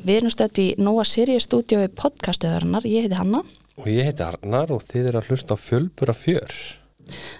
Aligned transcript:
Við 0.00 0.16
erum 0.16 0.32
stödd 0.32 0.58
í 0.62 0.66
Nóa 0.80 1.04
Sirius 1.04 1.44
stúdíói 1.48 1.90
podcastuðarinnar, 1.92 2.86
ég 2.88 3.04
heiti 3.04 3.18
Hanna. 3.18 3.42
Og 3.80 3.88
ég 3.90 4.06
heiti 4.08 4.24
Arnar 4.24 4.72
og 4.72 4.84
þið 4.88 5.10
eru 5.10 5.20
að 5.20 5.30
hlusta 5.30 5.56
á 5.56 5.58
fjölbura 5.60 6.14
fjör. 6.16 6.54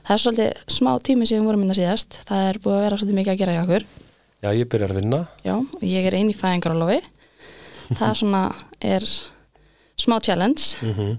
Það 0.05 0.15
er 0.15 0.23
svolítið 0.25 0.63
smá 0.77 0.91
tími 1.07 1.29
síðan 1.29 1.47
vorum 1.49 1.63
minna 1.65 1.77
síðast, 1.79 2.21
það 2.29 2.47
er 2.49 2.61
búið 2.65 2.77
að 2.77 2.85
vera 2.85 2.99
svolítið 3.01 3.19
mikið 3.21 3.33
að 3.33 3.41
gera 3.43 3.55
í 3.55 3.61
okkur. 3.63 3.87
Já, 4.41 4.51
ég 4.57 4.71
byrjar 4.73 4.95
að 4.95 5.01
vinna. 5.01 5.21
Já, 5.45 5.55
og 5.61 5.85
ég 5.87 6.09
er 6.09 6.17
einn 6.19 6.33
í 6.33 6.37
fæðingarólofi. 6.37 7.01
Það 7.91 8.17
svona 8.21 8.43
er 8.93 9.07
smá 10.01 10.19
challenge, 10.25 10.75
Mm 10.85 11.17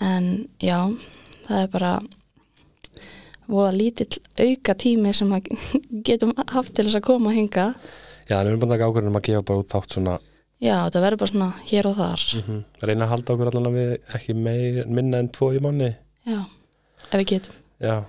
en 0.00 0.48
já, 0.64 0.78
það 1.44 1.58
er 1.62 1.66
bara 1.72 1.90
voða 3.50 3.72
lítill 3.74 4.20
auka 4.40 4.74
tími 4.80 5.12
sem 5.12 5.32
að 5.36 5.50
getum 6.08 6.32
haft 6.54 6.72
til 6.72 6.86
þess 6.86 7.00
að 7.00 7.06
koma 7.10 7.32
að 7.32 7.40
hinga. 7.40 7.66
Já, 8.30 8.38
en 8.38 8.46
við 8.46 8.52
erum 8.54 8.62
bara 8.62 8.70
að 8.70 8.76
taka 8.78 8.88
ákvörðunum 8.88 9.18
að 9.20 9.26
gefa 9.28 9.46
bara 9.50 9.62
út 9.62 9.74
þátt 9.74 9.96
svona, 9.96 10.14
Já, 10.60 10.76
það 10.92 11.04
verður 11.06 11.20
bara 11.22 11.30
svona 11.32 11.50
hér 11.70 11.86
og 11.88 11.96
þar. 11.96 12.24
mm 12.44 12.64
reyna 12.84 13.04
að 13.06 13.12
halda 13.14 13.32
okkur 13.34 13.50
allan 13.50 13.68
að 13.70 13.76
við 13.78 13.92
ekki 14.18 14.34
meir, 14.36 14.80
minna 14.86 15.18
en 15.22 15.28
tvo 15.32 15.52
í 15.56 15.60
manni. 15.64 15.94
Já, 16.28 16.40
ef 17.10 17.14
við 17.16 17.26
getum. 17.34 17.54
Já, 17.80 18.04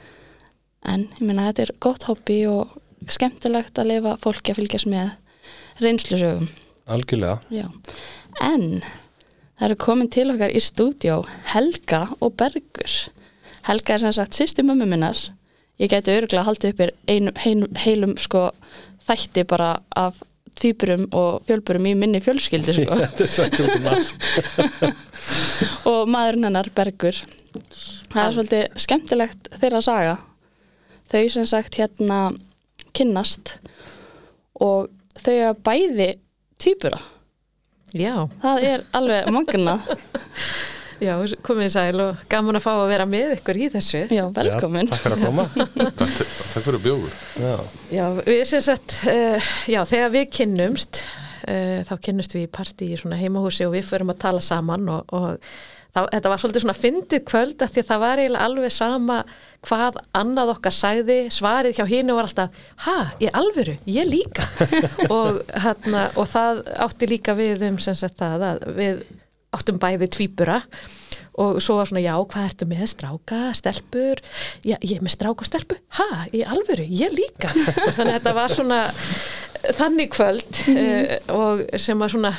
En 0.83 1.03
ég 1.13 1.21
meina 1.21 1.43
þetta 1.51 1.61
er 1.61 1.71
gott 1.79 2.03
hobby 2.09 2.39
og 2.49 2.71
skemmtilegt 3.07 3.77
að 3.77 3.85
lifa 3.91 4.15
fólki 4.17 4.49
að 4.51 4.57
fylgjast 4.63 4.87
með 4.89 5.11
reynslusögum. 5.81 6.47
algjörlega. 6.89 7.37
Já. 7.53 7.67
En 8.41 8.81
það 9.59 9.67
eru 9.67 9.75
komin 9.75 10.09
til 10.09 10.31
okkar 10.33 10.49
í 10.49 10.59
stúdjó 10.59 11.19
Helga 11.53 12.07
og 12.19 12.33
Bergur. 12.35 12.95
Helga 13.67 13.93
er 13.93 13.99
sem 13.99 14.15
sagt 14.17 14.33
sýsti 14.33 14.65
mömmu 14.65 14.87
minnar. 14.89 15.15
Ég 15.79 15.89
gæti 15.93 16.11
örgulega 16.17 16.47
haldið 16.49 16.73
uppir 16.73 16.91
einum, 17.07 17.33
heilum, 17.37 17.75
heilum 17.77 18.17
sko 18.17 18.49
þætti 19.07 19.45
bara 19.47 19.75
af 19.95 20.23
tvíburum 20.59 21.07
og 21.17 21.45
fjölburum 21.47 21.87
í 21.89 21.93
minni 21.97 22.21
fjölskyldi 22.23 22.75
sko. 22.75 22.97
Þetta 23.03 23.25
er 23.25 23.31
sætt 23.35 23.61
út 23.63 23.75
um 23.77 23.87
allt. 23.91 24.27
og 25.89 26.11
maðurinn 26.11 26.49
hennar 26.49 26.71
Bergur 26.75 27.17
það 28.11 28.23
er 28.23 28.35
svolítið 28.35 28.81
skemmtilegt 28.85 29.49
þeirra 29.61 29.81
saga 29.85 30.17
þau 31.11 31.23
sem 31.33 31.47
sagt 31.49 31.79
hérna 31.79 32.19
kynnast 32.95 33.57
og 34.61 34.91
þau 35.21 35.37
að 35.49 35.63
bæði 35.65 36.09
tvíbura 36.61 37.01
Já, 37.91 38.29
það 38.39 38.65
er 38.69 38.83
alveg 38.95 39.31
magna 39.35 39.73
já, 41.01 41.15
komið 41.45 41.71
sæl 41.73 42.03
og 42.03 42.21
gaman 42.31 42.59
að 42.59 42.65
fá 42.67 42.71
að 42.75 42.91
vera 42.93 43.07
með 43.09 43.33
ykkur 43.39 43.59
í 43.59 43.67
þessu. 43.73 44.03
já, 44.13 44.23
velkomin 44.35 44.87
Já, 44.87 44.93
takk 44.93 45.03
fyrir 45.07 45.17
að 45.17 45.25
koma. 45.25 45.47
Takk, 46.01 46.21
takk 46.53 46.63
fyrir 46.67 46.79
bjóður. 46.85 47.17
Já, 47.41 47.55
Já, 47.97 48.05
við 48.29 48.45
sem 48.53 48.63
sagt, 48.69 49.01
uh, 49.09 49.51
já, 49.71 49.81
þegar 49.89 50.15
við 50.15 50.25
kynnumst, 50.39 51.03
uh, 51.49 51.81
þá 51.89 51.93
kynnumst 52.07 52.37
við 52.37 52.47
í 52.47 52.53
partí 52.59 52.93
í 52.93 53.01
svona 53.01 53.19
heimahúsi 53.19 53.67
og 53.67 53.75
við 53.75 53.85
förum 53.89 54.13
að 54.13 54.21
tala 54.27 54.41
saman 54.45 54.89
og, 54.93 55.15
og 55.15 55.37
það, 55.95 56.09
þetta 56.15 56.31
var 56.31 56.41
svolítið 56.41 56.65
svona 56.65 56.77
fyndið 56.77 57.23
kvöld 57.31 57.63
af 57.65 57.73
því 57.73 57.83
að 57.83 57.89
það 57.91 58.03
var 58.05 58.21
eiginlega 58.21 58.49
alveg 58.49 58.75
sama 58.75 59.17
hvað 59.67 59.97
annað 60.17 60.51
okkar 60.55 60.73
sagði, 60.73 61.17
svarið 61.33 61.77
hjá 61.77 61.85
hínu 61.89 62.15
var 62.17 62.29
alltaf, 62.29 62.61
ha, 62.85 62.97
ég 63.21 63.35
alvöru, 63.37 63.75
ég 63.85 64.07
líka 64.09 64.47
og, 65.17 65.41
hérna, 65.65 66.07
og 66.17 66.29
það 66.31 66.63
átti 66.87 67.11
líka 67.11 67.35
við 67.37 67.67
um 67.67 67.81
sem 67.83 67.97
sagt 67.99 68.17
það 68.21 68.47
að 68.51 68.63
við 68.79 69.03
áttum 69.55 69.79
bæði 69.81 70.09
tvíbura 70.11 70.61
og 71.41 71.61
svo 71.63 71.77
var 71.79 71.87
svona, 71.87 72.03
já, 72.03 72.13
hvað 72.15 72.47
ertu 72.49 72.67
með? 72.67 72.83
Stráka, 72.91 73.39
stelpur, 73.55 74.21
já, 74.67 74.75
ég 74.77 74.97
er 74.97 75.05
með 75.05 75.15
stráka 75.15 75.45
og 75.45 75.47
stelpu, 75.47 75.77
ha, 75.97 76.09
í 76.35 76.43
alvöru, 76.43 76.83
ég 76.87 77.13
líka. 77.15 77.51
Þannig 77.95 78.09
að 78.09 78.17
þetta 78.17 78.33
var 78.35 78.51
svona 78.51 78.79
þannig 79.77 80.11
kvöld 80.11 80.61
uh, 80.73 81.15
og 81.37 81.63
sem 81.79 82.03
að 82.03 82.15
svona 82.15 82.33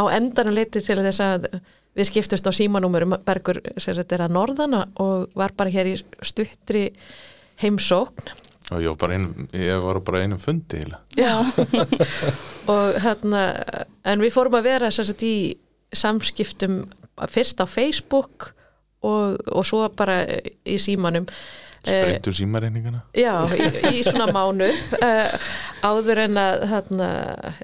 á 0.00 0.02
endanum 0.14 0.56
leiti 0.56 0.82
til 0.84 1.00
þess 1.02 1.22
að 1.24 1.48
við 1.98 2.08
skiptust 2.08 2.46
á 2.46 2.52
símanúmurum 2.54 3.16
Bergur 3.26 3.58
sem 3.76 3.96
þetta 3.98 4.16
er 4.16 4.26
að 4.28 4.36
norðana 4.36 4.84
og 5.02 5.32
var 5.36 5.54
bara 5.58 5.72
hér 5.74 5.90
í 5.90 5.96
stuttri 5.98 6.86
heimsókn. 7.60 8.30
Og 8.70 8.84
ég 8.84 8.92
var 8.92 9.00
bara, 9.00 9.16
ein, 9.18 9.48
ég 9.58 9.82
var 9.82 9.98
bara 10.06 10.22
einum 10.22 10.38
fundi 10.40 10.84
og 12.70 13.00
hérna, 13.02 13.42
en 14.06 14.22
við 14.22 14.32
fórum 14.36 14.54
að 14.60 14.68
vera 14.70 14.92
sem 14.94 15.08
sagt 15.08 15.24
í 15.26 15.34
samskiptum 15.96 16.84
fyrst 17.30 17.60
á 17.60 17.66
Facebook 17.68 18.52
og, 19.02 19.40
og 19.48 19.64
svo 19.66 19.86
bara 19.96 20.22
í 20.68 20.76
símanum. 20.80 21.26
Eh, 21.80 22.02
Sprengtu 22.02 22.32
símareyningana. 22.36 22.98
Já, 23.16 23.32
í, 23.56 23.68
í 23.96 24.02
svona 24.04 24.26
mánuð. 24.36 24.76
Uh, 25.00 25.32
áður 25.88 26.20
en 26.26 26.36
að 26.40 26.64
þarna, 26.68 27.06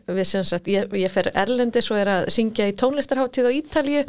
við 0.08 0.28
sem 0.30 0.46
sagt, 0.48 0.70
ég, 0.72 0.88
ég 0.96 1.12
fer 1.12 1.28
Erlendis 1.36 1.90
og 1.92 2.00
er 2.00 2.12
að 2.14 2.30
syngja 2.32 2.70
í 2.70 2.76
tónlistarháttíð 2.80 3.50
á 3.52 3.56
Ítalju 3.58 4.04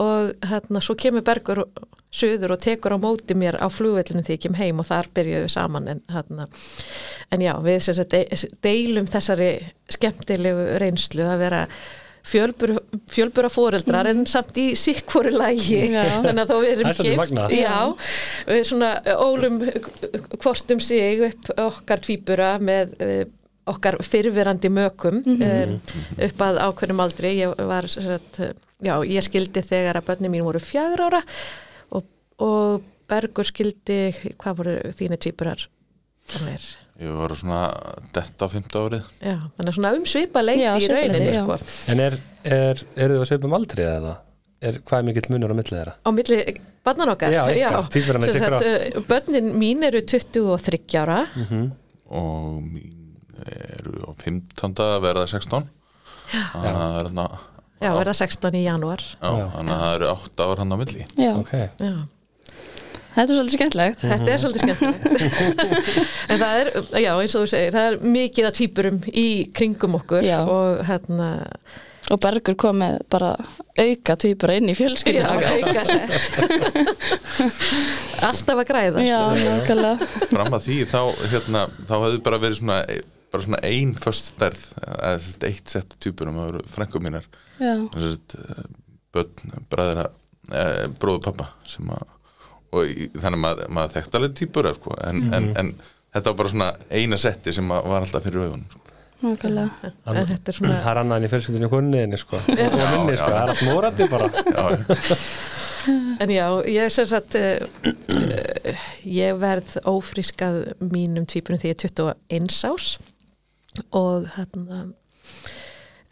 og 0.00 0.30
þarna, 0.48 0.80
svo 0.80 0.96
kemur 0.96 1.24
Bergur 1.26 1.66
söður 2.12 2.56
og 2.56 2.62
tekur 2.64 2.96
á 2.96 2.98
móti 3.00 3.36
mér 3.36 3.56
á 3.60 3.68
flugvellinu 3.72 4.24
þegar 4.24 4.36
ég 4.38 4.42
kem 4.46 4.56
heim 4.56 4.80
og 4.80 4.88
þar 4.88 5.06
byrjuðum 5.16 5.46
við 5.46 5.52
saman 5.54 5.88
en, 5.92 6.00
þarna, 6.12 6.48
en 7.32 7.44
já, 7.44 7.52
við 7.64 7.78
sem 7.84 7.96
sagt, 8.00 8.16
de- 8.16 8.56
deilum 8.64 9.08
þessari 9.08 9.50
skemmtilegu 9.92 10.66
reynslu 10.80 11.28
að 11.28 11.44
vera 11.44 11.62
fjölbura, 12.26 12.78
fjölbura 13.10 13.50
fóreldrar 13.52 14.08
en 14.12 14.24
samt 14.30 14.58
í 14.60 14.68
sikkvoru 14.78 15.32
lægi 15.34 15.80
Já. 15.90 16.04
þannig 16.26 16.42
að 16.44 16.52
þó 16.52 16.56
við 16.62 16.72
erum 16.72 16.90
er 16.92 17.00
gift. 17.08 17.54
já, 17.56 17.78
við 18.48 18.64
svona 18.70 18.90
ólum 19.18 19.60
hvort 20.38 20.74
um 20.74 20.82
sig 20.82 21.24
upp 21.28 21.52
okkar 21.66 22.04
tvíbura 22.04 22.52
með 22.62 22.94
okkar 23.72 23.98
fyrfirandi 24.02 24.70
mökum 24.74 25.20
um, 25.22 25.74
upp 26.26 26.46
að 26.46 26.62
ákveðnum 26.66 27.02
aldri. 27.04 27.34
Ég 27.38 27.52
var 27.68 27.86
sem 27.90 28.06
sagt, 28.08 28.40
já, 28.82 28.94
ég 29.06 29.26
skildi 29.26 29.62
þegar 29.62 30.00
að 30.00 30.08
börnin 30.10 30.34
mín 30.34 30.46
voru 30.46 30.62
fjagur 30.62 31.04
ára 31.06 31.22
og, 31.94 32.08
og 32.42 32.88
Bergur 33.12 33.44
skildi 33.44 33.98
hvað 34.40 34.58
voru 34.62 34.74
þínu 34.96 35.18
tvíburar? 35.20 35.66
Þannig 36.32 36.70
Ég 37.02 37.14
var 37.18 37.32
svona 37.34 37.60
detta 38.14 38.46
á 38.46 38.48
fymta 38.52 38.82
árið. 38.86 39.06
Já, 39.18 39.36
þannig 39.56 39.70
að 39.72 39.76
svona 39.78 39.90
umsvipa 39.98 40.42
leiti 40.44 40.62
Já, 40.62 40.72
í 40.78 40.90
rauninni 40.92 41.32
já. 41.32 41.40
sko. 41.42 41.56
en 41.92 42.02
er, 42.04 42.16
er, 42.46 42.82
eru 42.96 43.16
þið 43.16 43.24
að 43.24 43.30
sveipa 43.32 43.48
um 43.50 43.56
aldrei 43.58 43.84
eða? 43.88 44.12
Er, 44.62 44.76
hvað 44.86 45.00
er 45.00 45.06
mikill 45.08 45.30
munur 45.34 45.50
á 45.50 45.56
millið 45.58 45.74
þeirra? 45.74 45.94
á 46.06 46.10
milli 46.14 46.36
barnan 46.86 47.10
okkar 47.16 47.32
Já, 47.34 47.40
ykkar, 47.50 47.88
tvíburarnir 47.90 48.30
Sem 48.30 48.36
tekur 48.38 48.58
sagt, 48.62 48.96
uh, 49.00 49.06
börnin 49.10 49.48
mín 49.58 49.82
eru 49.88 50.02
23 50.06 51.00
ára 51.02 51.16
Mm 51.34 51.64
Og 52.12 52.60
mín 52.62 53.16
eru 53.42 54.04
á 54.06 54.12
15. 54.22 54.76
að 54.84 55.00
verða 55.02 55.26
16. 55.32 55.66
Þannig 56.30 56.68
að 56.68 56.78
það 56.78 56.98
er 57.00 57.08
þarna, 57.08 57.24
já, 57.82 57.90
verða 57.98 58.14
16 58.20 58.54
í 58.60 58.62
janúar 58.68 59.02
já, 59.02 59.30
Já. 59.40 59.46
þannig 59.56 59.74
að 59.74 59.82
það 59.82 59.94
eru 59.98 60.10
8 60.12 60.46
ár 60.46 60.62
hann 60.62 60.72
á 60.72 60.78
milli. 60.84 61.06
já, 61.18 61.32
Ok, 61.40 61.52
já 61.82 61.94
þetta 63.14 63.28
er 63.28 63.36
svolítið 63.36 63.56
skemmtilegt. 63.58 64.02
Þetta 64.02 64.32
er 64.34 64.42
svolítið 64.42 64.62
skemmtilegt. 64.66 65.02
En 66.32 66.40
það 66.40 66.58
er, 66.62 66.68
já 67.02 67.12
eins 67.12 67.34
og 67.36 67.42
þú 67.44 67.48
segir 67.52 67.74
það 67.76 67.86
er 67.90 67.96
mikið 68.18 68.48
að 68.48 68.58
tvíburum 68.58 69.00
í 69.12 69.28
kringum 69.56 69.96
okkur 69.98 70.24
Já. 70.24 70.38
og 70.48 70.84
hérna 70.88 71.28
og 72.12 72.18
Bergur 72.20 72.56
kom 72.58 72.80
með 72.82 72.98
bara 73.12 73.30
auka 73.78 74.16
tvíbura 74.20 74.56
inn 74.58 74.68
í 74.68 74.74
já, 74.74 74.78
fjölskyldu 74.82 75.22
auka 75.24 75.84
sett. 75.88 76.12
Alltaf 78.26 78.60
að 78.60 78.66
græða. 78.68 79.04
Já, 79.06 79.20
nákvæmlega. 79.38 80.08
Fram 80.32 80.56
að 80.58 80.66
því 80.66 80.78
þá, 80.90 81.00
hérna, 81.32 81.62
þá 81.88 81.94
hefði 82.04 82.20
bara 82.26 82.40
verið 82.42 82.58
svona, 82.60 82.78
bara 83.32 83.46
svona 83.46 83.60
ein 83.70 83.94
först 84.02 84.32
stærð, 84.32 84.64
eitt 85.48 85.72
sett 85.72 85.96
týpurum, 86.02 86.36
það 86.40 86.50
voru 86.50 86.64
frænkum 86.74 87.06
mínar. 87.06 87.28
já, 87.62 87.74
Sett, 87.96 88.36
börn, 89.14 89.54
bræðra, 89.72 90.08
eh, 90.50 90.84
bróðu 91.00 91.22
pappa 91.30 91.50
sem 91.68 91.88
að, 91.92 92.04
og 92.72 92.88
í, 92.88 93.08
þannig 93.14 93.38
að 93.38 93.42
maður, 93.46 93.72
maður 93.78 93.96
þekkt 93.96 94.18
alveg 94.18 94.36
týpur 94.40 94.70
sko, 94.76 94.96
en, 95.06 95.22
en, 95.36 95.50
en 95.60 95.74
þetta 96.12 96.32
var 96.32 96.38
bara 96.40 96.52
svona 96.54 96.70
eina 96.90 97.18
setti 97.20 97.54
sem 97.56 97.74
að 97.74 97.90
var 97.92 98.06
alltaf 98.06 98.26
fyrir 98.26 98.46
augunum 98.46 98.66
sko. 98.70 98.82
nákvæmlega 99.22 99.92
En 100.10 100.20
þetta 100.32 100.52
er 100.52 100.58
svona 100.58 100.76
það 100.82 100.90
er 100.92 101.00
annað 101.04 101.20
en 101.20 101.26
í 101.28 101.32
fjölskyldinu 101.32 101.72
konniðinni 101.72 102.20
sko. 102.20 102.42
Og 102.42 102.76
minni, 102.80 103.16
sko. 103.20 103.28
Það 103.28 103.40
er 103.42 103.52
allt 103.54 103.66
morandi 103.68 104.08
bara. 104.10 104.30
Já, 104.52 105.16
En 106.22 106.30
já, 106.30 106.46
ég 106.70 106.92
sem 106.94 107.06
sagt 107.10 107.34
uh, 107.34 107.62
uh, 107.90 108.82
ég 109.02 109.38
verð 109.40 109.72
ófrískað 109.88 110.60
mínum 110.92 111.26
tvíburum 111.26 111.58
því 111.58 111.72
ég 111.72 111.74
er 111.74 111.90
21 111.90 112.68
ás 112.68 112.92
og 113.90 114.28
hérna 114.36 114.82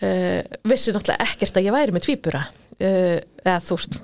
uh, 0.03 0.41
vissi 0.67 0.95
náttúrulega 0.95 1.23
ekkert 1.27 1.61
að 1.61 1.69
ég 1.69 1.77
væri 1.77 1.95
með 1.95 2.07
tvíbura 2.09 2.43
uh, 2.49 3.19
eða 3.45 3.61
þú 3.63 3.79
veist 3.79 4.01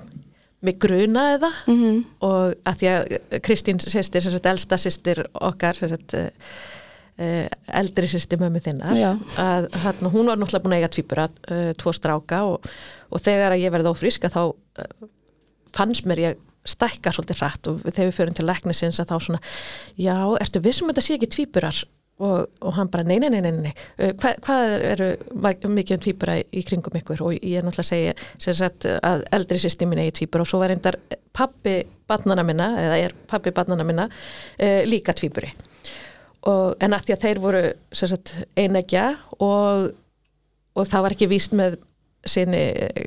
mig 0.65 0.79
grunaði 0.81 1.37
það 1.43 1.61
mm 1.69 1.99
og 2.27 2.55
að 2.65 2.79
því 2.81 2.89
að 2.93 3.05
Kristín 3.45 3.79
sýstir, 3.81 4.23
sem 4.25 4.33
sagt 4.33 4.49
elsta 4.49 4.79
sýstir 4.81 5.21
okkar 5.33 5.77
sem 5.77 5.91
sagt 5.91 6.15
uh, 6.17 7.45
eldri 7.81 8.09
sýstir 8.09 8.41
mömmu 8.41 8.61
þinnar 8.65 8.97
Já. 8.97 9.11
að 9.41 9.69
hérna, 9.83 10.11
hún 10.13 10.31
var 10.31 10.39
náttúrulega 10.39 10.65
búin 10.65 10.77
að 10.77 10.81
eiga 10.81 10.93
tvíbura 10.95 11.27
uh, 11.29 11.71
tvo 11.77 11.93
stráka 11.95 12.43
og, 12.49 12.71
og 13.11 13.23
þegar 13.23 13.55
að 13.55 13.63
ég 13.65 13.73
verði 13.75 13.93
ófríska 13.93 14.33
þá 14.33 14.41
uh, 14.49 15.09
fannst 15.77 16.09
mér 16.09 16.23
ég 16.23 16.43
stækka 16.67 17.13
svolítið 17.15 17.41
hratt 17.41 17.69
og 17.71 17.83
þegar 17.85 18.09
við 18.09 18.17
förum 18.17 18.35
til 18.35 18.47
læknisins 18.47 18.99
að 18.99 19.13
þá 19.13 19.17
svona 19.23 19.39
já, 19.95 20.17
ertu 20.41 20.61
vissum 20.65 20.89
að 20.89 20.97
þetta 20.97 21.05
sé 21.05 21.15
ekki 21.15 21.31
tvíburar 21.37 21.83
og, 22.17 22.47
og 22.61 22.73
hann 22.77 22.89
bara 22.93 23.05
nei, 23.05 23.19
nei, 23.21 23.29
nei, 23.33 23.41
nei, 23.45 23.51
nei. 23.69 23.73
Uh, 23.99 24.13
Hva, 24.17 24.33
hvað 24.45 24.73
eru 24.93 25.09
mikið 25.77 25.97
um 25.97 26.03
tvíbura 26.07 26.39
í 26.41 26.63
kringum 26.65 26.97
ykkur? 27.01 27.23
Og 27.27 27.37
ég 27.37 27.59
er 27.59 27.67
náttúrulega 27.67 27.85
að 27.85 27.91
segja 27.91 28.17
sem 28.43 28.57
sagt, 28.57 28.89
að 28.89 29.25
eldri 29.37 29.61
sýsti 29.61 29.89
mín 29.89 30.01
eigi 30.01 30.19
tvíbura. 30.21 30.45
Og 30.45 30.51
svo 30.51 30.61
var 30.63 30.73
reyndar 30.73 30.99
pappi 31.37 31.79
barnana 32.09 32.45
minna 32.47 32.71
eða 32.81 32.99
er 33.05 33.17
pappi 33.29 33.53
barnana 33.53 33.85
minna 33.87 34.09
uh, 34.09 34.81
líka 34.89 35.15
og, 36.47 36.75
en 36.83 36.95
að 36.95 37.07
því 37.07 37.15
að 37.15 37.23
þeir 37.25 37.41
voru 37.43 37.63
sem 37.95 38.11
sagt, 38.11 38.33
einegja 38.57 39.07
og, 39.43 39.91
og 40.77 40.89
það 40.89 41.05
var 41.05 41.15
ekki 41.15 41.29
víst 41.31 41.55
með 41.57 41.79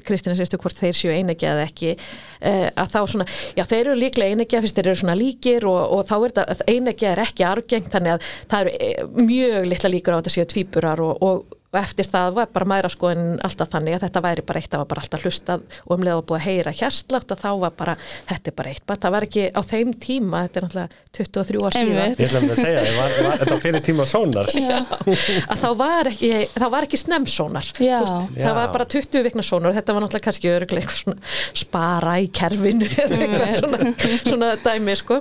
Kristina 0.06 0.36
sérstu 0.38 0.58
hvort 0.62 0.78
þeir 0.78 0.96
séu 0.96 1.12
einegja 1.12 1.54
eða 1.54 1.66
ekki 1.68 1.94
uh, 1.96 2.68
að 2.70 2.92
þá 2.94 3.00
svona, 3.12 3.26
já 3.58 3.64
þeir 3.68 3.82
eru 3.82 3.96
líklega 3.98 4.34
einegja 4.36 4.62
fyrst 4.64 4.78
þeir 4.78 4.90
eru 4.92 5.00
svona 5.02 5.16
líkir 5.18 5.66
og, 5.68 5.80
og 5.96 6.04
þá 6.08 6.14
er 6.18 6.36
þetta 6.38 6.68
einegja 6.70 7.14
er 7.14 7.24
ekki 7.26 7.46
argengt 7.48 7.90
þannig 7.92 8.16
að 8.16 8.28
það 8.52 8.60
eru 8.60 8.76
eh, 8.78 9.08
mjög 9.30 9.70
litla 9.72 9.92
líkur 9.92 10.16
á 10.16 10.18
þetta 10.20 10.34
séu 10.36 10.50
tvíburar 10.54 11.02
og, 11.04 11.24
og 11.26 11.59
og 11.70 11.78
eftir 11.80 12.08
það 12.10 12.32
var 12.40 12.50
bara 12.54 12.68
mæra 12.72 12.90
skoðin 12.90 13.38
alltaf 13.46 13.70
þannig 13.70 13.96
að 13.96 14.04
þetta 14.06 14.22
væri 14.24 14.44
bara 14.46 14.62
eitt 14.62 14.74
að 14.74 14.82
var 14.82 14.90
bara 14.90 15.04
alltaf 15.04 15.26
hlustað 15.26 15.62
og 15.86 15.94
um 15.96 16.06
leið 16.06 16.16
að 16.16 16.24
búið 16.30 16.40
að 16.40 16.46
heyra 16.48 16.74
hérslátt 16.80 17.34
að 17.34 17.44
þá 17.44 17.50
var 17.64 17.76
bara, 17.78 17.96
þetta 18.30 18.50
er 18.50 18.56
bara 18.58 18.72
eitt. 18.72 18.84
Bara 18.90 19.02
það 19.04 19.14
var 19.16 19.26
ekki 19.28 19.44
á 19.54 19.60
þeim 19.70 19.92
tíma, 20.02 20.42
þetta 20.46 20.60
er 20.60 20.66
náttúrulega 20.66 20.88
23 21.20 21.62
ár 21.62 21.76
síðan. 21.76 22.14
Ég 22.20 22.34
ætla 22.40 22.40
að 22.40 22.62
segja, 22.64 22.84
ég 22.86 22.98
var, 22.98 23.16
var, 23.26 23.38
þetta 23.40 23.54
var 23.54 23.62
fyrir 23.64 23.84
tíma 23.86 24.06
sónars 24.10 24.58
að 24.60 25.62
þá 25.64 25.68
var 25.78 26.10
ekki, 26.10 26.32
þá 26.56 26.66
var 26.74 26.86
ekki 26.86 27.00
snemsónar 27.00 27.72
það 27.78 28.54
var 28.58 28.72
bara 28.74 28.86
20 28.96 29.26
vikna 29.26 29.44
sónar 29.46 29.76
þetta 29.76 29.96
var 29.96 30.04
náttúrulega 30.04 30.26
kannski 30.26 30.90
svona 31.00 31.16
spara 31.56 32.16
í 32.22 32.30
kerfinu 32.34 32.88
eða 32.90 33.20
eitthvað 33.20 33.52
svona, 33.58 33.92
svona 34.24 34.54
dæmi 34.64 34.96
sko. 34.98 35.20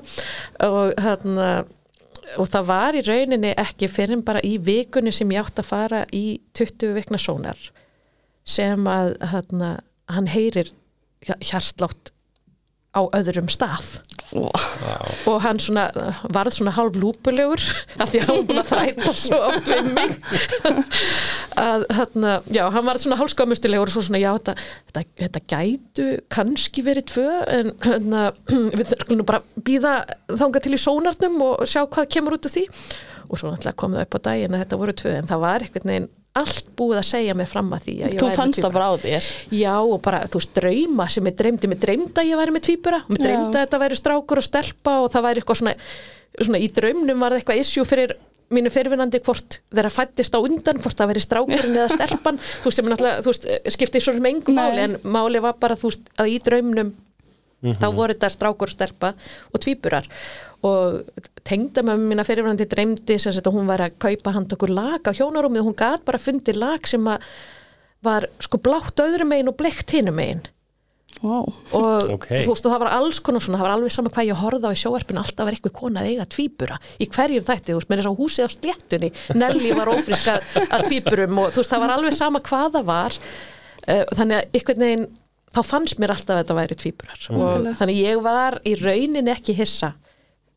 Og 0.65 0.95
hérna 0.99 1.49
og 2.37 2.49
það 2.51 2.67
var 2.69 2.97
í 2.97 3.03
rauninni 3.05 3.53
ekki 3.57 3.89
fyrir 3.91 4.21
bara 4.25 4.43
í 4.45 4.57
vikunni 4.61 5.13
sem 5.15 5.31
ég 5.33 5.45
átt 5.45 5.61
að 5.61 5.69
fara 5.69 6.03
í 6.13 6.39
20 6.57 6.93
vikna 6.97 7.19
sónar 7.21 7.59
sem 8.49 8.87
að 8.89 9.15
hérna, 9.31 9.71
hann 10.09 10.29
heyrir 10.29 10.71
hjarslátt 11.25 12.13
á 12.89 13.01
öðrum 13.13 13.49
stað. 13.51 13.99
Og 15.29 15.37
hann 15.43 15.59
svona 15.61 15.87
varð 16.33 16.55
svona 16.55 16.73
hálf 16.73 16.97
lúpulegur 16.97 17.61
af 18.01 18.11
því 18.11 18.21
að 18.21 18.29
hann 18.29 18.47
búin 18.49 18.61
að 18.61 18.71
þræta 18.71 19.13
svo 19.17 19.39
oft 19.49 19.69
við 19.69 19.89
mig. 19.93 20.15
Að 21.59 21.85
þarna, 21.97 22.33
já, 22.53 22.63
hann 22.73 22.87
varð 22.87 23.03
svona 23.05 23.19
hálf 23.19 23.33
skömmustilegur 23.33 23.89
og 23.89 23.93
svo 23.93 24.05
svona, 24.05 24.21
já, 24.21 24.29
þetta, 24.37 24.55
þetta, 24.89 25.05
þetta 25.23 25.43
gætu 25.53 26.07
kannski 26.33 26.85
verið 26.85 27.09
tvö 27.13 27.27
en 27.57 27.73
hérna, 27.85 28.25
við 28.49 28.95
skulum 28.95 29.27
bara 29.29 29.43
býða 29.57 29.95
þanga 30.29 30.63
til 30.65 30.75
í 30.77 30.81
sónarnum 30.81 31.41
og 31.45 31.65
sjá 31.69 31.83
hvað 31.85 32.09
kemur 32.17 32.37
út 32.37 32.49
úr 32.49 32.55
því. 32.57 32.67
Og 33.29 33.37
svo 33.37 33.51
náttúrulega 33.51 33.77
kom 33.77 33.93
það 33.93 34.07
upp 34.07 34.17
á 34.17 34.25
daginn 34.31 34.55
að 34.57 34.65
þetta 34.65 34.81
voru 34.81 34.97
tvö 34.97 35.17
en 35.19 35.29
það 35.29 35.45
var 35.45 35.65
einhvern 35.65 35.93
veginn 35.93 36.09
allt 36.41 36.69
búið 36.79 36.99
að 37.01 37.07
segja 37.09 37.35
mig 37.37 37.49
fram 37.51 37.69
að 37.75 37.83
því 37.87 37.95
að 37.99 38.13
ég 38.13 38.21
Þú 38.21 38.29
með 38.29 38.37
fannst 38.39 38.61
það 38.63 38.75
bara 38.77 38.87
á 38.89 38.93
þér? 39.03 39.27
Já 39.59 39.73
og 39.79 39.99
bara 40.05 40.21
þú 40.29 40.39
veist 40.41 40.53
drauma 40.59 41.07
sem 41.13 41.29
ég 41.29 41.35
dreymdi, 41.41 41.69
mér 41.71 41.81
dreymdi 41.83 42.23
að 42.23 42.29
ég 42.31 42.39
væri 42.41 42.55
með 42.55 42.65
tvíbura. 42.69 43.01
Og 43.05 43.11
mér 43.13 43.19
Já. 43.21 43.25
dreymdi 43.27 43.57
að 43.59 43.65
þetta 43.65 43.81
væri 43.83 43.99
strákur 43.99 44.41
og 44.41 44.47
stelpa 44.47 44.95
og 45.03 45.11
það 45.13 45.27
væri 45.27 45.43
eitthvað 45.43 45.61
svona, 45.61 45.75
svona 46.39 46.61
í 46.63 46.71
draumnum 46.79 47.23
var 47.25 47.35
það 47.35 47.41
eitthvað 47.43 47.61
issue 47.65 47.87
fyrir 47.89 48.15
mínu 48.49 48.71
fyrirvinnandi 48.73 49.19
hvort 49.27 49.59
þeirra 49.69 49.91
fættist 49.93 50.33
á 50.33 50.39
undan 50.41 50.79
hvort 50.81 50.97
það 50.97 51.11
væri 51.11 51.21
strákurinn 51.21 51.75
eða 51.77 51.91
stelpan. 51.97 52.39
Þú 52.63 52.71
veist 52.71 52.79
sem 52.81 52.89
náttúrulega, 52.89 53.21
þú 53.25 53.33
veist, 53.33 53.45
skipti 53.75 54.01
svo 54.01 54.15
sem 54.15 54.25
engum 54.31 54.57
Nei. 54.57 54.63
máli 54.63 54.85
en 54.87 54.97
máli 55.05 55.43
var 55.43 55.59
bara 55.61 55.77
þú 55.77 55.91
veist 55.91 56.09
að 56.17 56.31
í 56.33 56.39
draumnum 56.47 56.89
þá 57.59 57.87
voru 57.91 58.15
þetta 58.15 58.29
strákur, 58.31 58.71
stelpa 58.71 59.11
og 59.51 59.59
tvíburar 59.61 60.05
og 60.67 61.21
tengda 61.47 61.83
með 61.87 62.01
mína 62.09 62.25
fyrirvændi 62.27 62.65
dreymdi 62.69 63.15
sem 63.21 63.33
sagt 63.35 63.47
að 63.47 63.55
hún 63.55 63.69
væri 63.69 63.87
að 63.87 63.97
kaupa 64.03 64.33
hand 64.35 64.53
okkur 64.57 64.73
lag 64.75 65.01
á 65.07 65.11
hjónarúmið 65.15 65.61
og 65.63 65.69
hún 65.71 65.77
gat 65.79 66.03
bara 66.07 66.19
fundið 66.21 66.59
lag 66.59 66.87
sem 66.89 67.05
að 67.07 67.23
var 68.05 68.27
sko 68.43 68.59
blátt 68.63 68.99
öðrum 69.03 69.31
megin 69.31 69.51
og 69.51 69.57
bleikt 69.59 69.91
hinum 69.95 70.15
megin 70.19 70.41
wow. 71.23 71.47
og 71.75 72.11
Ok. 72.15 72.27
þú 72.45 72.53
veist 72.53 72.67
og 72.67 72.71
það 72.73 72.83
var 72.83 72.91
alls 72.95 73.19
konar 73.23 73.43
svona, 73.43 73.59
það 73.59 73.65
var 73.67 73.73
alveg 73.75 73.91
sama 73.95 74.11
hvað 74.15 74.29
ég 74.29 74.39
horfði 74.39 74.67
á 74.67 74.75
í 74.75 74.79
sjóarpinu 74.83 75.19
alltaf 75.23 75.47
var 75.49 75.55
eitthvað 75.57 75.75
kona 75.79 76.03
að 76.03 76.11
eiga 76.13 76.27
tvíbura 76.35 76.77
í 77.03 77.07
hverjum 77.11 77.47
þætti, 77.49 77.71
þú 77.73 77.79
veist, 77.79 77.89
með 77.91 78.01
þess 78.01 78.11
að 78.11 78.19
húsið 78.21 78.47
á 78.47 78.49
sléttunni 78.55 79.09
Nelly 79.41 79.71
var 79.79 79.91
ófrisk 79.95 80.29
að, 80.31 80.51
að 80.69 80.85
tvíburum 80.87 81.41
og 81.43 81.51
þú 81.55 81.63
veist, 81.63 81.73
það 81.73 81.83
var 81.85 81.95
alveg 81.97 82.15
sama 82.19 82.43
hvað 82.51 82.77
það 82.77 82.87
var 82.91 83.17
uh, 83.19 84.05
þannig 84.15 84.37
að 84.39 84.59
einhvern 84.59 84.85
veginn 84.85 85.07
þá 85.49 85.61
fannst 85.65 85.99
mér 85.99 86.13
alltaf 86.13 86.35
að 86.35 86.43
þetta 86.43 86.59
væri 86.61 86.75
tvíburar 86.83 87.23
og 87.33 87.39
Nákvæmlega. 87.41 87.75
þannig 87.81 87.99
ég 88.05 88.19
var 88.29 88.59
í 88.69 88.75
raunin 88.79 89.31
ekki 89.33 89.55
hissa 89.57 89.91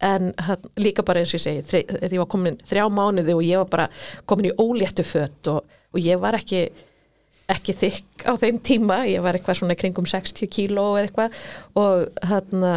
en 0.02 0.32
hann, 0.46 0.64
líka 0.82 1.04
bara 1.06 1.22
eins 1.22 1.32
og 1.34 1.38
ég 1.40 1.44
segi 1.46 1.62
þri- 1.68 1.84
þegar 1.90 2.16
ég 2.16 2.22
var 2.24 2.30
komin 2.34 2.56
þrjá 2.68 2.86
mánuði 2.90 3.36
og 3.38 3.44
ég 3.46 3.60
var 3.62 3.70
bara 3.76 3.88
komin 4.26 4.50
í 4.50 4.54
óléttu 4.58 5.04
fött 5.06 5.50
og, 5.52 5.62
og 5.92 6.00
ég 6.02 6.18
var 6.22 6.36
ekki 6.38 6.64
ekki 7.52 7.74
þykk 7.76 8.22
á 8.26 8.32
þeim 8.40 8.58
tíma. 8.64 9.00
Ég 9.10 9.20
var 9.24 9.36
eitthvað 9.36 9.58
svona 9.58 9.74
kringum 9.76 10.06
60 10.08 10.48
kíló 10.54 10.84
eða 10.96 11.02
eitthvað 11.08 11.40
og 11.76 12.22
þarna 12.22 12.70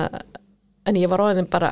en 0.89 0.97
ég 0.99 1.09
var 1.11 1.23
áðin 1.29 1.47
bara 1.49 1.69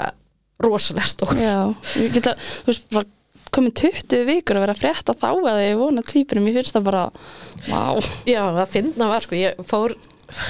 rosalega 0.64 1.10
stór. 1.10 1.34
Já, 1.42 1.58
ég 2.00 2.14
geta, 2.16 2.36
þú 2.40 2.70
veist, 2.72 2.86
bara 2.94 3.10
komið 3.54 3.74
20 3.82 4.24
vikur 4.30 4.58
að 4.58 4.64
vera 4.66 4.74
að 4.78 4.82
frétta 4.86 5.14
þá 5.20 5.28
að 5.34 5.60
ég 5.66 5.76
vona 5.82 6.06
tvíburum, 6.08 6.48
ég 6.50 6.56
finnst 6.62 6.78
það 6.78 6.88
bara 6.88 7.04
wow, 7.68 8.00
Já, 8.30 8.42
það 8.56 8.72
finna 8.72 9.10
var 9.12 9.26
sko, 9.28 9.38
ég 9.38 9.60
fór 9.68 9.94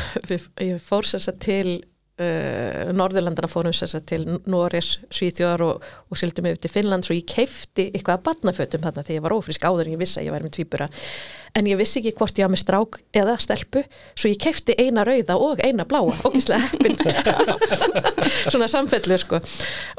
ég 0.64 0.78
fór 0.84 1.10
sér 1.10 1.26
satt 1.26 1.42
til 1.44 1.74
uh, 2.21 2.92
Norðurlandana 2.94 3.50
fórum 3.51 3.75
sér 3.75 4.04
til 4.10 4.25
Norges, 4.50 4.98
Svíþjóðar 5.13 5.65
og, 5.65 5.88
og 6.10 6.19
sildum 6.19 6.50
yfir 6.51 6.62
til 6.63 6.74
Finnlands 6.74 7.12
og 7.12 7.18
ég 7.18 7.27
keifti 7.30 7.89
eitthvað 7.92 8.19
að 8.19 8.25
batnafötum 8.27 8.86
þarna 8.86 9.06
þegar 9.06 9.19
ég 9.19 9.25
var 9.27 9.38
ófrísk 9.38 9.65
áður 9.65 9.88
en 9.88 9.95
ég 9.95 10.04
vissi 10.04 10.19
að 10.21 10.30
ég 10.30 10.36
væri 10.36 10.48
með 10.50 10.56
tvíbura 10.60 10.89
en 11.54 11.68
ég 11.70 11.78
vissi 11.78 12.00
ekki 12.00 12.16
hvort 12.18 12.38
ég 12.40 12.48
var 12.48 12.52
með 12.54 12.62
strák 12.64 12.98
eða 13.20 13.36
stelpu, 13.42 13.84
svo 14.18 14.32
ég 14.32 14.40
keifti 14.42 14.74
eina 14.82 15.04
rauða 15.06 15.36
og 15.38 15.62
eina 15.62 15.86
bláa, 15.86 16.16
ógislega 16.26 16.66
heppin. 16.66 16.98
Svona 18.54 18.70
samfellu 18.72 19.18
sko. 19.22 19.38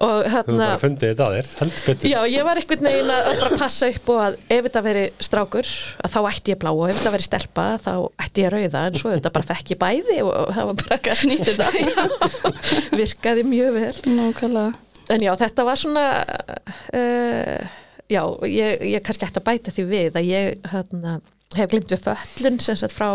Og 0.02 0.24
Þú 0.24 0.32
hérna 0.32 0.70
bara 0.72 0.80
fundið 0.82 1.12
þetta 1.12 1.28
að 1.28 1.36
þér, 1.36 1.50
heldur 1.60 1.86
betur. 1.88 2.10
Já, 2.10 2.18
ég 2.34 2.48
var 2.48 2.60
einhvern 2.60 2.88
veginn 2.88 3.12
að 3.14 3.28
að 3.30 3.42
bara 3.44 3.60
passa 3.62 3.90
upp 3.94 4.10
og 4.14 4.22
að 4.24 4.38
ef 4.56 4.66
þetta 4.66 4.84
veri 4.88 5.04
strákur 5.28 5.70
að 6.04 6.16
þá 6.16 6.18
ætti 6.32 6.54
ég 6.54 6.60
blá 6.64 6.72
og 6.72 6.84
ef 6.88 6.98
þetta 6.98 7.14
veri 7.14 7.28
stelpa 7.28 7.66
þá 7.84 7.92
ætti 8.26 8.44
ég 8.44 8.54
rauða. 8.56 8.86
En 8.88 8.98
svo 8.98 9.14
þetta 9.14 9.34
bara 9.38 9.48
fekk 9.52 9.74
ég 9.76 9.82
bæði 9.84 10.18
og, 10.24 10.32
og 10.34 10.56
það 10.58 10.72
var 10.72 10.82
bara 10.82 11.18
nýtt 11.30 11.52
þetta. 11.52 11.70
Já, 11.84 12.90
virkaði 12.98 13.46
mjög 13.46 13.78
vel. 13.78 13.94
Nákvæmlega. 14.10 14.80
En 15.12 15.20
já, 15.20 15.34
þetta 15.36 15.64
var 15.68 15.76
svona 15.76 16.04
uh, 16.96 17.72
já, 18.08 18.22
ég, 18.48 18.84
ég 18.94 19.04
kannski 19.04 19.26
ætti 19.26 19.40
að 19.40 19.46
bæta 19.48 19.74
því 19.74 19.84
við 19.90 20.18
að 20.18 20.28
ég 20.30 20.68
hérna, 20.72 21.18
hef 21.58 21.72
glimt 21.72 21.90
við 21.92 22.04
föllun 22.04 22.60
sem 22.62 22.78
sagt 22.80 22.94
frá, 22.94 23.08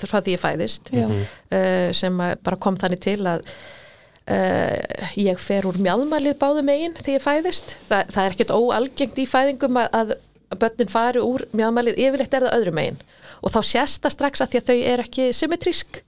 frá 0.00 0.18
því 0.20 0.36
ég 0.36 0.42
fæðist 0.42 0.92
uh, 0.92 1.90
sem 1.96 2.20
bara 2.20 2.60
kom 2.60 2.78
þannig 2.80 3.02
til 3.04 3.20
að 3.26 3.44
uh, 3.46 5.10
ég 5.20 5.40
fer 5.42 5.68
úr 5.68 5.78
mjálmalið 5.82 6.38
báðum 6.40 6.70
megin 6.70 6.96
þegar 6.98 7.18
ég 7.18 7.26
fæðist. 7.26 7.76
Þa, 7.90 8.00
það 8.12 8.22
er 8.24 8.36
ekkert 8.36 8.54
óalgengt 8.56 9.20
í 9.22 9.28
fæðingum 9.30 9.80
að, 9.82 10.00
að 10.00 10.16
börnin 10.62 10.92
fari 10.92 11.22
úr 11.22 11.46
mjálmalið 11.56 12.00
yfirleitt 12.06 12.34
er 12.36 12.46
það 12.46 12.58
öðrum 12.60 12.78
megin. 12.80 13.00
Og 13.44 13.52
þá 13.52 13.60
sést 13.68 14.02
það 14.04 14.16
strax 14.16 14.42
að 14.42 14.52
því 14.52 14.60
að 14.60 14.68
þau 14.70 14.78
er 14.92 15.04
ekki 15.04 15.30
symmetrísk. 15.36 16.02